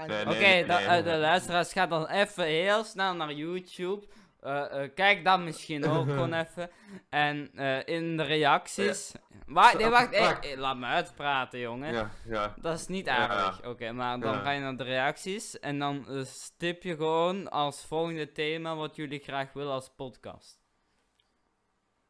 Nee, 0.08 0.26
Oké, 0.26 0.38
nee, 0.38 0.66
da- 0.66 0.78
nee, 0.80 0.88
eh, 0.88 1.04
de 1.04 1.16
luisteraars 1.18 1.72
gaat 1.74 1.90
dan 1.90 2.08
even 2.08 2.44
heel 2.46 2.84
snel 2.84 3.14
naar 3.16 3.34
YouTube. 3.34 4.06
Eh, 4.40 4.84
kijk 4.96 5.24
dat 5.26 5.40
misschien 5.40 5.86
ook 5.86 6.06
gewoon 6.10 6.34
even. 6.34 6.70
En 7.10 7.50
eh, 7.56 7.86
in 7.96 8.18
de 8.18 8.24
reacties. 8.24 9.12
Wacht, 9.46 9.78
nee, 9.78 9.90
wacht. 9.90 10.10
hey, 10.16 10.20
Wacht. 10.20 10.44
hey, 10.44 10.58
laat 10.58 10.78
me 10.78 10.86
uitpraten, 10.86 11.60
jongen. 11.60 11.94
Ja, 11.94 12.12
ja. 12.26 12.54
Dat 12.62 12.80
is 12.80 12.88
niet 12.88 13.06
Ja. 13.06 13.16
aardig. 13.28 13.66
Oké, 13.68 13.92
maar 13.92 14.20
dan 14.20 14.34
Ja. 14.34 14.40
ga 14.40 14.52
je 14.52 14.60
naar 14.60 14.78
de 14.78 14.84
reacties. 14.84 15.60
En 15.60 15.80
dan 15.80 16.06
stip 16.26 16.84
je 16.84 16.96
gewoon 16.96 17.50
als 17.50 17.86
volgende 17.86 18.32
thema 18.32 18.76
wat 18.76 18.96
jullie 18.96 19.20
graag 19.20 19.54
willen 19.54 19.74
als 19.74 19.92
podcast. 19.96 20.66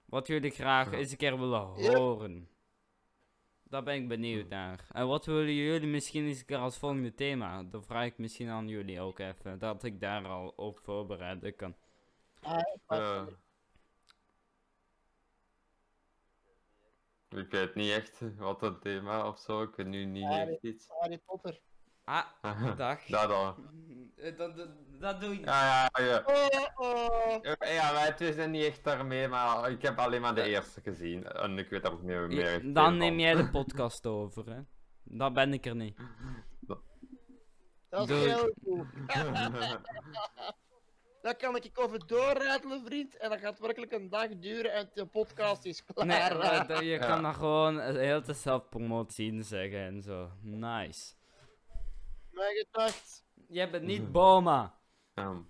Wat 0.08 0.28
jullie 0.28 0.52
graag 0.52 0.92
eens 0.92 1.12
een 1.12 1.18
keer 1.18 1.40
willen 1.40 1.74
Ja. 1.76 1.98
horen. 1.98 2.50
Daar 3.64 3.84
ben 3.84 3.96
ik 3.96 4.08
benieuwd 4.08 4.50
naar. 4.50 4.88
En 4.92 5.08
wat 5.08 5.26
willen 5.26 5.54
jullie 5.54 5.88
misschien 5.88 6.26
eens 6.26 6.40
een 6.40 6.46
keer 6.46 6.58
als 6.58 6.78
volgende 6.78 7.14
thema? 7.14 7.64
Dat 7.64 7.86
vraag 7.86 8.06
ik 8.06 8.18
misschien 8.18 8.50
aan 8.50 8.68
jullie 8.68 9.02
ook 9.02 9.20
even. 9.20 9.60
Dat 9.60 9.84
ik 9.84 10.00
daar 10.02 10.26
al 10.26 10.48
op 10.56 10.80
voorbereiden 10.80 11.56
kan. 11.56 11.76
Eh. 12.88 13.28
ik 17.30 17.52
weet 17.52 17.76
niet 17.76 17.92
echt 17.92 18.22
wat 18.38 18.62
het 18.62 18.82
thema 18.82 19.28
of 19.28 19.40
zo, 19.40 19.62
ik 19.62 19.76
weet 19.76 19.88
nu 19.88 20.06
niet 20.06 20.30
echt 20.30 20.64
iets. 20.64 20.88
Harry 21.00 21.18
Potter. 21.26 21.62
Ah, 22.04 22.26
dag. 22.78 23.06
dat 23.06 23.30
al. 23.30 23.56
Eh, 24.16 24.38
Dat, 24.38 24.56
dat, 24.56 24.70
dat 25.00 25.22
doe 25.22 25.34
ik. 25.34 25.46
Ja, 25.46 25.90
ja, 25.94 26.04
ja. 26.06 26.24
Oh, 26.26 26.88
oh. 26.88 27.44
Ja, 27.60 27.94
wij 27.94 28.14
twee 28.14 28.34
zijn 28.34 28.52
niet 28.52 28.64
echt 28.64 28.84
daarmee, 28.84 29.28
maar 29.28 29.72
ik 29.72 29.82
heb 29.82 29.98
alleen 30.00 30.22
maar 30.22 30.36
de 30.36 30.42
eerste 30.44 30.82
gezien. 30.82 31.26
En 31.28 31.58
ik 31.58 31.70
weet 31.70 31.84
daar 31.84 31.92
ook 31.92 32.02
niet 32.02 32.08
meer. 32.08 32.32
Ja, 32.32 32.60
veel 32.60 32.74
dan 32.74 32.98
neem 32.98 33.20
jij 33.20 33.36
de 33.36 33.50
podcast 33.60 34.06
over, 34.06 34.46
hè. 34.50 34.60
Dat 35.04 35.34
ben 35.34 35.54
ik 35.54 35.66
er 35.66 35.76
niet. 35.76 35.98
Dat 37.90 38.10
is 38.10 38.24
heel 38.24 38.54
goed. 38.64 38.86
Daar 41.22 41.36
kan 41.36 41.56
ik 41.56 41.70
over 41.74 42.08
doorratelen, 42.08 42.82
vriend. 42.86 43.18
En 43.18 43.30
dat 43.30 43.40
gaat 43.40 43.60
werkelijk 43.60 43.92
een 43.92 44.10
dag 44.10 44.28
duren 44.40 44.74
en 44.74 44.90
de 44.94 45.06
podcast 45.06 45.66
is 45.66 45.84
klaar. 45.86 46.06
Nee, 46.06 46.66
dat- 46.68 46.80
je 46.80 46.86
Ja. 47.00 47.08
kan 47.08 47.22
dan 47.22 47.34
gewoon 47.34 47.80
eh, 47.80 47.96
heel 47.96 48.22
te 48.22 48.34
zelfpromotie 48.34 49.32
in 49.32 49.44
zeggen 49.44 49.80
en 49.80 50.02
zo. 50.02 50.32
Nice. 50.42 51.14
Mijn 52.32 52.56
gedacht. 52.56 53.24
Jij 53.48 53.70
bent 53.70 53.84
niet 53.84 54.12
Boma. 54.12 54.76
Ja. 55.18 55.44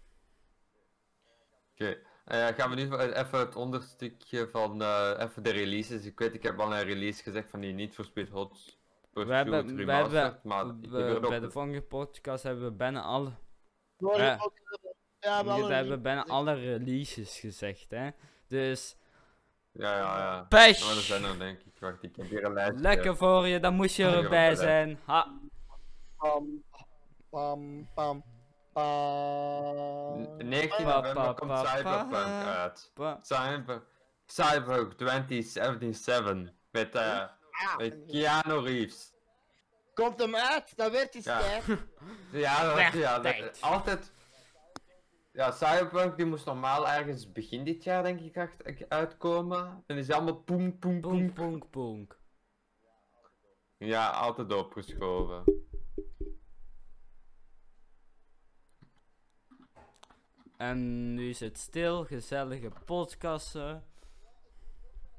Oké, 1.74 1.97
eh, 2.26 2.47
gaan 2.47 2.70
we 2.70 2.76
nu 2.76 2.89
eh, 2.95 3.18
even 3.24 3.39
het 3.39 3.55
onderstukje 3.55 4.49
van 4.49 4.82
eh, 4.82 5.13
even 5.18 5.43
de 5.43 5.49
releases. 5.49 6.05
Ik 6.05 6.20
weet, 6.20 6.34
ik 6.34 6.43
heb 6.43 6.59
al 6.59 6.74
een 6.76 6.84
release 6.84 7.24
gezegd 7.24 7.49
van 7.49 7.59
die 7.59 7.74
niet 7.74 7.95
voor 7.95 8.05
Speed 8.05 8.30
Hot 8.30 8.78
We 9.13 9.20
hebben, 9.34 9.76
we 9.86 9.91
hebben 9.91 10.39
maar 10.43 10.65
we- 10.80 11.18
bij 11.30 11.39
de 11.39 11.51
volgende 11.51 11.82
podcast 11.82 12.43
hebben 12.43 12.63
we 12.63 12.72
bijna 12.72 13.01
alle, 13.01 13.32
Sorry, 13.97 14.22
Ja. 14.24 14.38
eh, 15.20 15.68
we 15.68 15.74
hebben 15.74 16.01
bijna 16.01 16.26
alle 16.26 16.53
releases 16.53 17.39
gezegd, 17.39 17.89
hè. 17.89 18.09
Dus, 18.47 18.97
Ja, 19.72 19.97
ja, 19.97 20.18
ja. 20.18 20.41
pech! 20.49 20.80
Maar 20.86 20.95
er 20.95 21.01
zijn 21.01 21.24
er 21.24 21.38
denk 21.39 21.59
ik. 21.59 21.80
Wacht, 21.80 22.03
ik 22.03 22.15
heb 22.15 22.30
hier 22.30 22.43
een 22.43 22.53
lijstje. 22.53 22.82
Lekker 22.82 23.18
voor 23.18 23.47
je, 23.47 23.59
dan 23.59 23.74
moest 23.74 23.95
je 23.95 24.05
erbij 24.05 24.55
zijn. 24.55 24.99
Ha. 25.05 25.39
Pam, 26.18 26.63
pam, 27.30 27.88
pam. 27.93 28.24
19 30.38 30.86
Pa, 30.86 30.95
november 30.95 31.34
komt 31.34 31.51
pa, 31.51 31.61
pa. 31.61 31.75
Cyberpunk 31.78 32.45
uit. 32.45 32.91
Pa- 32.93 33.19
Cyber, 33.21 33.84
Cyberpunk 34.25 34.93
2077 34.93 36.53
met, 36.71 36.95
eh 36.95 37.23
Ah, 37.69 37.78
met 37.78 37.97
Keanu 38.07 38.59
Reeves. 38.59 39.13
Komt 39.93 40.19
hem 40.19 40.36
uit, 40.36 40.78
dat 40.78 40.91
werd 40.91 41.13
die 41.13 41.21
Ja. 41.23 41.39
tijd. 41.39 41.63
Ja, 42.32 42.75
dat, 42.75 42.93
ja 42.93 43.13
dat, 43.19 43.23
tijd. 43.38 43.61
altijd. 43.61 44.11
Ja, 45.32 45.51
Cyberpunk 45.51 46.17
die 46.17 46.25
moest 46.25 46.45
normaal 46.45 46.88
ergens 46.89 47.32
begin 47.32 47.63
dit 47.63 47.84
jaar 47.84 48.03
denk 48.03 48.19
ik 48.19 48.36
echt 48.36 48.89
uitkomen. 48.89 49.84
En 49.88 49.97
is 49.97 50.11
allemaal 50.11 50.36
poem 50.36 50.80
poem 50.80 51.01
poem. 51.01 51.34
poenk, 51.34 51.69
poenk. 51.69 52.19
Ja, 53.78 54.09
altijd 54.09 54.53
opgeschoven. 54.53 55.57
En 60.58 61.14
nu 61.14 61.30
is 61.30 61.39
het 61.39 61.58
stil, 61.58 62.05
gezellige 62.05 62.72
podcasten. 62.86 63.84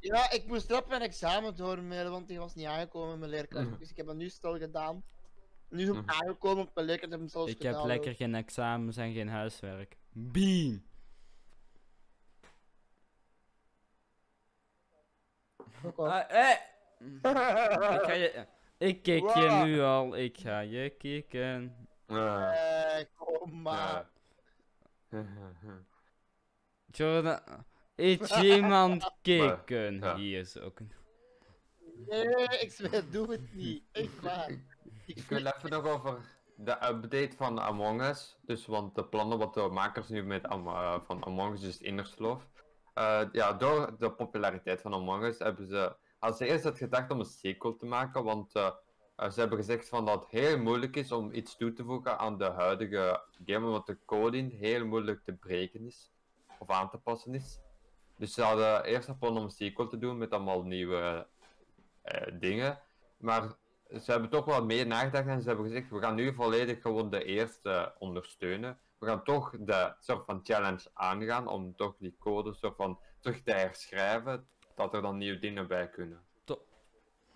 Ja, 0.01 0.31
ik 0.31 0.47
moest 0.47 0.71
erop 0.71 0.89
mijn 0.89 1.03
examen 1.03 1.57
doormailen, 1.57 2.11
want 2.13 2.29
die 2.29 2.39
was 2.39 2.55
niet 2.55 2.67
aangekomen 2.67 3.13
in 3.13 3.19
mijn 3.19 3.31
leerkracht. 3.31 3.69
Mhm. 3.69 3.79
Dus 3.79 3.91
ik 3.91 3.97
heb 3.97 4.07
dat 4.07 4.17
nu 4.17 4.29
stil 4.29 4.59
gedaan. 4.59 5.03
Nu 5.69 5.81
is 5.83 5.89
hem 5.89 5.97
Mhm. 5.97 6.11
aangekomen 6.11 6.67
op 6.67 6.75
mijn 6.75 6.87
leerkracht, 6.87 7.11
heb 7.13 7.21
hem 7.21 7.29
zelfs 7.29 7.51
Ik 7.53 7.63
heb 7.63 7.73
gedaan, 7.73 7.87
lekker 7.87 8.15
geen 8.15 8.35
examens 8.35 8.97
en 8.97 9.13
geen 9.13 9.29
huiswerk. 9.29 9.97
Beam! 10.13 10.87
al. 15.97 16.11
Ah, 16.13 16.31
eh! 16.31 16.57
Ik 17.95 18.03
ga 18.05 18.13
je... 18.13 18.47
Ik 18.79 19.03
kick 19.03 19.35
je 19.35 19.61
nu 19.65 19.81
al, 19.81 20.17
ik 20.17 20.39
ga 20.39 20.61
je 20.61 20.91
kicken. 20.91 21.77
Eh, 22.07 22.99
Eh, 22.99 23.07
kom 23.17 23.63
maar. 23.63 23.77
ja. 23.93 24.11
Jordan, 26.87 27.41
iets 27.97 28.41
iemand 28.43 29.11
kicken. 29.23 29.99
ja. 29.99 30.17
Hier 30.17 30.39
is 30.41 30.59
ook 30.59 30.79
een... 30.81 30.93
Nee, 32.07 32.47
ik 32.59 32.73
zweer, 32.73 33.11
doe 33.11 33.31
het 33.31 33.55
niet. 33.55 33.85
Echt 33.93 34.21
waar. 34.21 34.51
Ik 35.07 35.25
wil 35.29 35.47
even 35.47 35.71
nog 35.71 35.87
over 35.87 36.19
de 36.57 36.73
update 36.73 37.33
van 37.37 37.61
Among 37.61 38.03
Us. 38.03 38.37
Dus, 38.43 38.67
want 38.67 38.95
de 38.95 39.05
plannen 39.05 39.39
wat 39.39 39.55
de 39.55 39.61
makers 39.69 40.09
nu 40.09 40.23
met 40.25 40.47
Am- 40.47 40.67
eh, 40.67 41.01
van 41.05 41.25
Among 41.25 41.55
Us 41.55 41.63
is 41.63 41.79
Innersloof. 41.81 42.49
Eh 42.95 43.23
ja, 43.33 43.53
door 43.53 43.97
de 43.99 44.13
populariteit 44.13 44.81
van 44.81 44.95
Among 44.95 45.25
Us 45.25 45.39
hebben 45.39 45.67
ze 45.67 45.97
als 46.19 46.39
eerste 46.41 46.69
het 46.69 46.79
gedacht 46.79 47.11
om 47.11 47.19
een 47.19 47.25
sequel 47.25 47.77
te 47.77 47.87
maken. 47.87 48.25
Want 48.25 48.55
eh, 48.55 48.71
ze 49.19 49.41
hebben 49.41 49.59
gezegd 49.59 49.89
van 49.89 50.05
dat 50.05 50.21
het 50.21 50.31
heel 50.31 50.59
moeilijk 50.59 50.97
is 50.97 51.13
om 51.13 51.33
iets 51.33 51.57
toe 51.57 51.73
te 51.73 51.85
voegen 51.85 52.19
aan 52.19 52.39
de 52.39 52.45
huidige 52.45 53.23
game. 53.45 53.67
Omdat 53.67 53.87
de 53.87 53.99
coding 54.05 54.59
heel 54.59 54.87
moeilijk 54.87 55.25
te 55.25 55.33
breken 55.33 55.87
is. 55.87 56.11
Of 56.59 56.71
aan 56.71 56.91
te 56.91 56.99
passen 56.99 57.35
is. 57.35 57.61
Dus 58.17 58.35
ze 58.35 58.43
hadden 58.43 58.85
eerst 58.85 59.09
een 59.09 59.17
om 59.21 59.37
een 59.37 59.51
sequel 59.51 59.89
te 59.89 59.99
doen 59.99 60.19
met 60.19 60.33
allemaal 60.33 60.63
nieuwe 60.63 61.27
eh, 62.03 62.39
dingen. 62.41 62.81
Maar 63.17 63.57
ze 63.91 64.11
hebben 64.11 64.31
toch 64.31 64.45
wel 64.45 64.65
meer 64.65 64.87
nagedacht 64.87 65.27
en 65.27 65.43
ze 65.43 65.49
hebben 65.49 65.67
gezegd, 65.67 65.91
we 65.91 65.99
gaan 65.99 66.15
nu 66.15 66.35
volledig 66.35 66.83
gewoon 66.83 67.11
de 67.11 67.25
eerste 67.25 67.95
ondersteunen. 67.99 68.79
We 68.99 69.07
gaan 69.07 69.25
toch 69.25 69.55
de 69.59 69.95
soort 69.99 70.25
van 70.25 70.41
challenge 70.43 70.91
aangaan 70.95 71.47
om 71.49 71.77
toch 71.77 71.97
die 71.99 72.17
code 72.19 72.55
soort 72.55 72.77
van 72.77 72.99
terug 73.21 73.43
te 73.43 73.53
herschrijven, 73.53 74.47
dat 74.75 74.95
er 74.95 75.03
dan 75.03 75.19
nieuwe 75.19 75.39
dingen 75.39 75.67
bij 75.67 75.89
kunnen. 75.89 76.28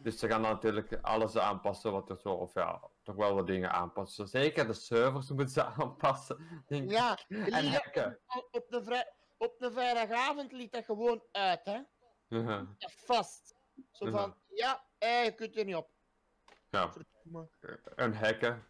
Dus 0.02 0.18
ze 0.18 0.28
gaan 0.28 0.42
dan 0.42 0.50
natuurlijk 0.50 0.98
alles 1.02 1.36
aanpassen 1.36 1.92
wat 1.92 2.10
er 2.10 2.18
zo, 2.18 2.32
of 2.32 2.54
ja, 2.54 2.80
toch 3.02 3.14
wel 3.14 3.34
wat 3.34 3.46
dingen 3.46 3.72
aanpassen. 3.72 4.28
Zeker 4.28 4.66
de 4.66 4.72
servers 4.72 5.28
moeten 5.36 5.48
ze 5.48 5.64
aanpassen. 5.64 6.62
denk. 6.66 6.90
Ja, 6.90 7.18
En 7.28 7.66
hacken. 7.72 8.18
op, 8.50 8.66
de 8.68 8.84
vrij, 8.84 9.12
op 9.38 9.58
de 9.58 9.72
vrijdagavond 9.72 10.52
liet 10.52 10.72
dat 10.72 10.84
gewoon 10.84 11.22
uit, 11.32 11.64
hè? 11.64 11.80
Ja, 12.28 12.66
vast. 13.04 13.54
Zo 13.90 14.10
van, 14.10 14.34
ja, 14.48 14.84
eh, 14.98 15.24
je 15.24 15.32
kunt 15.34 15.56
er 15.56 15.64
niet 15.64 15.76
op. 15.76 15.90
Ja, 16.70 16.92
een 17.94 18.14
hacken. 18.14 18.66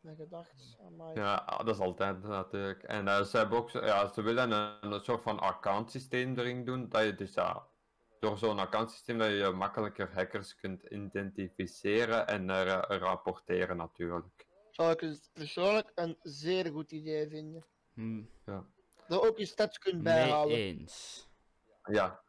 Mijn 0.00 0.16
gedacht, 0.16 0.76
amai. 0.86 1.14
Ja, 1.14 1.44
dat 1.44 1.68
is 1.74 1.80
altijd 1.80 2.22
natuurlijk. 2.22 2.82
En 2.82 3.08
eh, 3.08 3.22
ze 3.22 3.36
hebben 3.36 3.58
ook, 3.58 3.70
ja, 3.70 4.08
ze 4.12 4.22
willen 4.22 4.50
een, 4.50 4.92
een 4.92 5.04
soort 5.04 5.22
van 5.22 5.38
accountsysteem 5.40 6.38
erin 6.38 6.64
doen, 6.64 6.88
dat 6.88 7.04
je 7.04 7.14
dus 7.14 7.34
ja, 7.34 7.66
door 8.20 8.38
zo'n 8.38 8.58
accountsysteem 8.58 9.18
dat 9.18 9.30
je 9.30 9.50
makkelijker 9.54 10.10
hackers 10.14 10.54
kunt 10.54 10.82
identificeren 10.82 12.26
en 12.26 12.64
ra- 12.64 12.86
rapporteren 12.98 13.76
natuurlijk. 13.76 14.46
Zou 14.70 14.92
ik 14.92 15.00
het 15.00 15.30
persoonlijk 15.32 15.92
een 15.94 16.16
zeer 16.22 16.66
goed 16.70 16.92
idee 16.92 17.28
vinden. 17.28 17.64
Hm, 17.94 18.22
Dat 19.08 19.22
ook 19.28 19.38
je 19.38 19.46
stats 19.46 19.78
kunt 19.78 19.94
mee 19.94 20.02
bijhouden. 20.14 20.56
eens. 20.56 21.26
Ja, 21.84 22.20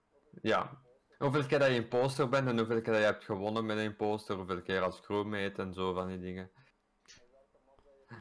ja. 0.42 0.82
Hoeveel 1.18 1.46
keer 1.46 1.60
dat 1.60 1.68
je 1.68 1.74
imposter 1.76 2.30
bent 2.30 2.48
en 2.48 2.58
hoeveel 2.58 2.82
keer 2.82 2.94
dat 2.94 3.02
je 3.02 3.08
hebt 3.08 3.24
gewonnen 3.24 3.66
met 3.66 3.78
een 3.78 3.84
imposter, 3.84 4.36
hoeveel 4.36 4.62
keer 4.62 4.82
als 4.82 5.02
crewmate 5.02 5.62
en 5.62 5.74
zo 5.74 5.94
van 5.94 6.08
die 6.08 6.20
dingen. 6.20 6.52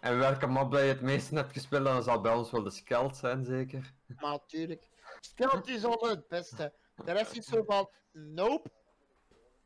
En 0.01 0.19
welke 0.19 0.47
map 0.47 0.73
dat 0.73 0.81
je 0.81 0.87
het 0.87 1.01
meeste 1.01 1.35
hebt 1.35 1.53
gespeeld, 1.53 1.85
dan 1.85 2.03
zal 2.03 2.21
bij 2.21 2.33
ons 2.35 2.51
wel 2.51 2.63
de 2.63 2.71
skeld 2.71 3.17
zijn, 3.17 3.45
zeker. 3.45 3.93
Maar 4.07 4.31
natuurlijk. 4.31 4.89
Stelt 5.21 5.69
is 5.69 5.85
al 5.85 6.09
het 6.09 6.29
beste. 6.29 6.73
De 7.05 7.13
rest 7.13 7.37
is 7.37 7.47
zo 7.47 7.63
van, 7.65 7.91
nope. 8.13 8.71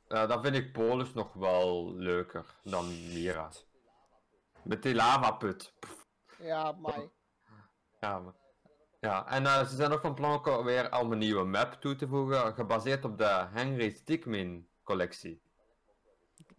Ja, 0.08 0.26
dan 0.26 0.42
vind 0.42 0.56
ik 0.56 0.72
Polus 0.72 1.12
nog 1.14 1.32
wel 1.32 1.94
leuker 1.94 2.44
dan 2.62 2.88
Mira. 2.88 3.50
Met 4.62 4.82
die 4.82 4.94
lavaput. 4.94 5.74
Ja, 6.38 6.72
maar. 6.72 7.08
Ja, 8.00 8.18
maar- 8.18 8.34
ja. 9.00 9.26
en 9.28 9.46
eh, 9.46 9.64
ze 9.66 9.76
zijn 9.76 9.92
ook 9.92 10.00
van 10.00 10.14
plan 10.14 10.32
ook 10.44 10.64
weer 10.64 10.98
om 10.98 11.12
een 11.12 11.18
nieuwe 11.18 11.44
map 11.44 11.72
toe 11.72 11.96
te 11.96 12.08
voegen, 12.08 12.54
gebaseerd 12.54 13.04
op 13.04 13.18
de 13.18 13.46
Henry 13.52 13.90
Stickmin 13.90 14.68
collectie. 14.82 15.42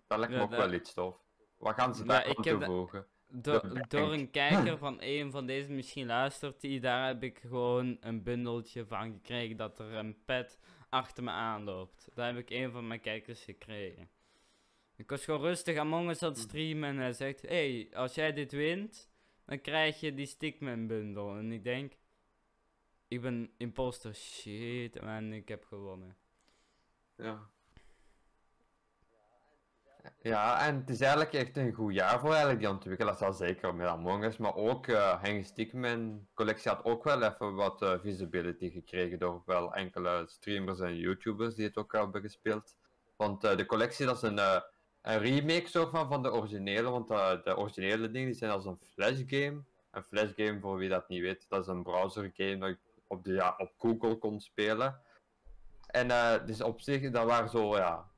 Dat 0.08 0.18
lijkt 0.18 0.34
me 0.34 0.40
Ja, 0.40 0.44
ook 0.46 0.52
dat- 0.52 0.60
wel 0.60 0.74
iets 0.74 0.94
tof. 0.94 1.18
Wat 1.58 1.74
gaan 1.76 1.96
ze 1.96 2.02
Ja, 2.02 2.08
daar 2.08 2.26
aan 2.26 2.44
toevoegen? 2.44 3.08
Door 3.36 4.14
een 4.14 4.32
kijker 4.32 4.78
van 4.78 4.98
een 5.00 5.32
van 5.32 5.46
deze 5.46 5.72
misschien 5.72 6.06
luistert 6.06 6.62
die, 6.62 6.80
daar 6.80 7.08
heb 7.08 7.24
ik 7.24 7.40
gewoon 7.40 7.98
een 8.00 8.24
bundeltje 8.24 8.86
van 8.86 9.12
gekregen 9.12 9.58
dat 9.58 9.80
er 9.80 9.94
een 9.94 10.18
pet 10.26 10.60
achter 10.90 11.24
me 11.24 11.32
aanloopt. 11.32 12.10
Daar 12.14 12.28
heb 12.28 12.38
ik 12.38 12.50
een 12.50 12.72
van 12.72 12.88
mijn 12.88 13.00
kijkers 13.00 13.44
gekregen. 13.44 14.10
Ik 14.96 15.10
was 15.10 15.24
gewoon 15.24 15.42
rustig 15.42 15.78
Among 15.78 16.10
Us 16.10 16.24
aan 16.24 16.30
het 16.30 16.38
streamen 16.38 16.90
en 16.90 16.98
hij 16.98 17.14
zegt, 17.14 17.42
hey, 17.42 17.90
als 17.94 18.16
jij 18.16 18.34
dit 18.34 18.52
wint, 18.52 19.10
dan 19.46 19.62
krijg 19.62 20.00
je 20.00 20.14
die 20.14 20.26
Stickman 20.26 20.88
bundel. 20.88 21.38
En 21.38 21.52
ik 21.52 21.64
denk, 21.64 21.94
ik 23.08 23.22
ben 23.22 23.52
imposter, 23.58 24.16
shit, 24.16 24.96
en 24.96 25.34
ik 25.34 25.48
heb 25.48 25.66
gewonnen. 25.66 26.18
Ja. 27.16 27.50
Ja, 30.22 30.66
en 30.68 30.76
het 30.76 30.90
is 30.90 31.00
eigenlijk 31.02 31.34
echt 31.34 31.58
een 31.58 31.74
goed 31.74 31.94
jaar 31.94 32.20
voor 32.20 32.30
eigenlijk 32.30 32.60
die 32.60 32.70
ontwikkelaars, 32.70 33.20
al 33.20 33.34
zeker 33.34 33.76
met 33.76 33.88
Among 33.88 34.24
Us, 34.24 34.38
maar 34.38 34.56
ook 34.56 34.88
eh 34.88 35.22
Henry 35.22 35.44
Stickman 35.44 36.28
collectie 36.34 36.72
had 36.72 36.84
ook 36.86 37.04
wel 37.04 37.24
even 37.24 37.56
wat 37.56 37.82
eh, 37.82 38.00
visibility 38.02 38.72
gekregen 38.72 39.20
door 39.20 39.42
wel 39.46 39.74
enkele 39.74 40.24
streamers 40.28 40.80
en 40.80 40.96
YouTubers 40.96 41.56
die 41.56 41.66
het 41.66 41.78
ook 41.78 41.92
hebben 41.92 42.22
gespeeld. 42.22 42.76
Want 43.16 43.44
eh, 43.44 43.58
de 43.58 43.66
collectie 43.66 44.06
dat 44.06 44.16
is 44.16 44.22
een, 44.22 44.40
een 45.02 45.20
remake 45.20 45.68
soort 45.68 45.90
van, 45.90 46.08
van 46.08 46.24
de 46.24 46.34
originele, 46.34 46.90
want 46.90 47.08
de 47.44 47.58
originele 47.58 48.12
dingen 48.12 48.28
die 48.28 48.38
zijn 48.38 48.52
als 48.52 48.66
een 48.66 48.80
flash 48.94 49.22
game. 49.26 49.64
Een 49.92 50.04
flash 50.04 50.32
game, 50.36 50.60
voor 50.60 50.78
wie 50.78 50.90
dat 50.90 51.10
niet 51.10 51.22
weet, 51.22 51.46
dat 51.50 51.62
is 51.62 51.68
een 51.68 51.84
browser 51.84 52.32
game 52.34 52.58
dat 52.58 52.70
je 52.70 52.78
op, 53.08 53.24
de, 53.24 53.34
ja, 53.34 53.56
op 53.58 53.72
Google 53.78 54.18
kon 54.18 54.40
spelen. 54.40 55.00
En 55.88 56.08
dus 56.46 56.62
op 56.62 56.82
zich, 56.82 57.12
dat 57.12 57.26
waren 57.26 57.50
zo, 57.50 57.76
ja, 57.78 58.12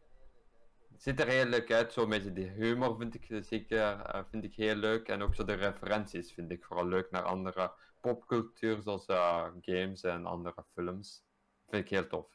het 0.95 1.03
ziet 1.03 1.19
er 1.19 1.27
heel 1.27 1.45
leuk 1.45 1.71
uit, 1.71 1.93
zo 1.93 2.07
met 2.07 2.35
die 2.35 2.47
humor 2.49 2.97
vind 2.97 3.15
ik 3.15 3.43
zeker 3.45 3.77
eh, 3.99 4.23
vind 4.29 4.43
ik 4.43 4.55
heel 4.55 4.75
leuk. 4.75 5.07
En 5.07 5.21
ook 5.21 5.35
zo 5.35 5.43
de 5.43 5.53
referenties 5.53 6.33
vind 6.33 6.51
ik 6.51 6.63
vooral 6.65 6.87
leuk 6.87 7.11
naar 7.11 7.23
andere 7.23 7.71
popcultuur, 8.01 8.81
zoals 8.81 9.05
eh, 9.05 9.47
games 9.61 10.03
en 10.03 10.25
andere 10.25 10.65
films. 10.73 11.23
Vind 11.69 11.83
ik 11.83 11.89
heel 11.89 12.07
tof. 12.07 12.27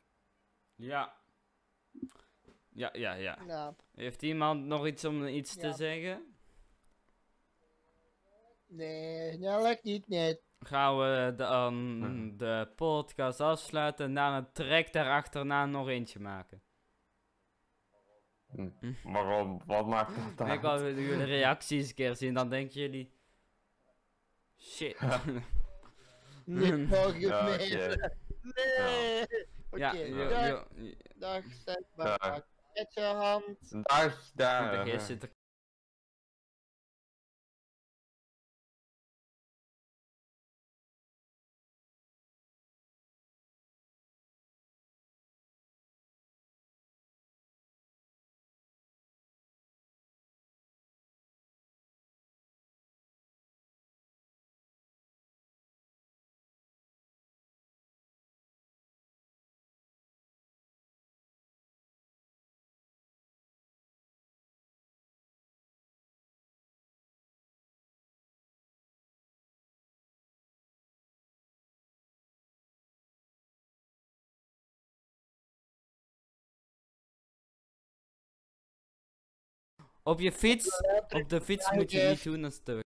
Ja. 0.75 1.15
Ja, 2.73 2.91
ja, 2.93 3.13
ja. 3.13 3.39
Ja, 3.47 3.75
Heeft 3.95 4.23
iemand 4.23 4.65
nog 4.65 4.87
iets 4.87 5.05
om 5.05 5.27
iets 5.27 5.57
te 5.57 5.73
zeggen? 5.73 6.35
nee, 8.67 9.39
dat 9.39 9.63
lijkt 9.63 9.83
niet, 9.85 10.09
nee. 10.09 10.41
gaan 10.59 10.99
we 10.99 11.33
dan 11.37 11.99
Mhm. 11.99 12.37
de 12.37 12.73
podcast 12.77 13.41
afsluiten 13.41 14.05
en 14.07 14.15
dan 14.15 14.33
een 14.33 14.53
track 14.53 14.93
daarachterna 14.93 15.67
nog 15.67 15.89
eentje 15.89 16.21
maken. 16.21 16.63
Hm. 18.55 18.93
Waarom? 19.05 19.63
Wat 19.67 19.87
maakt 19.87 20.13
dat 20.37 20.49
Ik 20.49 20.65
uit? 20.65 20.81
wil 20.81 20.95
jullie 20.95 21.25
reacties 21.25 21.89
een 21.89 21.95
keer 21.95 22.17
zien, 22.17 22.35
dan 22.35 22.49
denken 22.49 22.81
jullie... 22.81 23.13
Shit. 24.59 25.01
Niet 26.45 26.93
oké. 26.93 27.43
mensen. 27.43 28.13
Nee. 28.43 29.27
Oké, 29.71 30.29
dag, 30.29 30.67
dag, 31.17 31.45
zeg 31.65 31.77
maar. 31.97 32.45
Met 32.75 32.95
je 32.95 33.01
hand. 33.01 33.85
Dag, 33.87 34.31
daar. 34.35 34.87
De 80.19 80.23
geest 80.23 80.41
zit 80.41 80.71
Op 80.71 80.81
je 80.81 80.81
fiets, 80.81 80.81
op 81.09 81.29
de 81.29 81.41
fiets 81.41 81.71
moet 81.71 81.91
je 81.91 82.09
niet 82.09 82.23
doen, 82.23 82.43
dat 82.43 82.53
is 82.53 82.61
te 82.65 82.89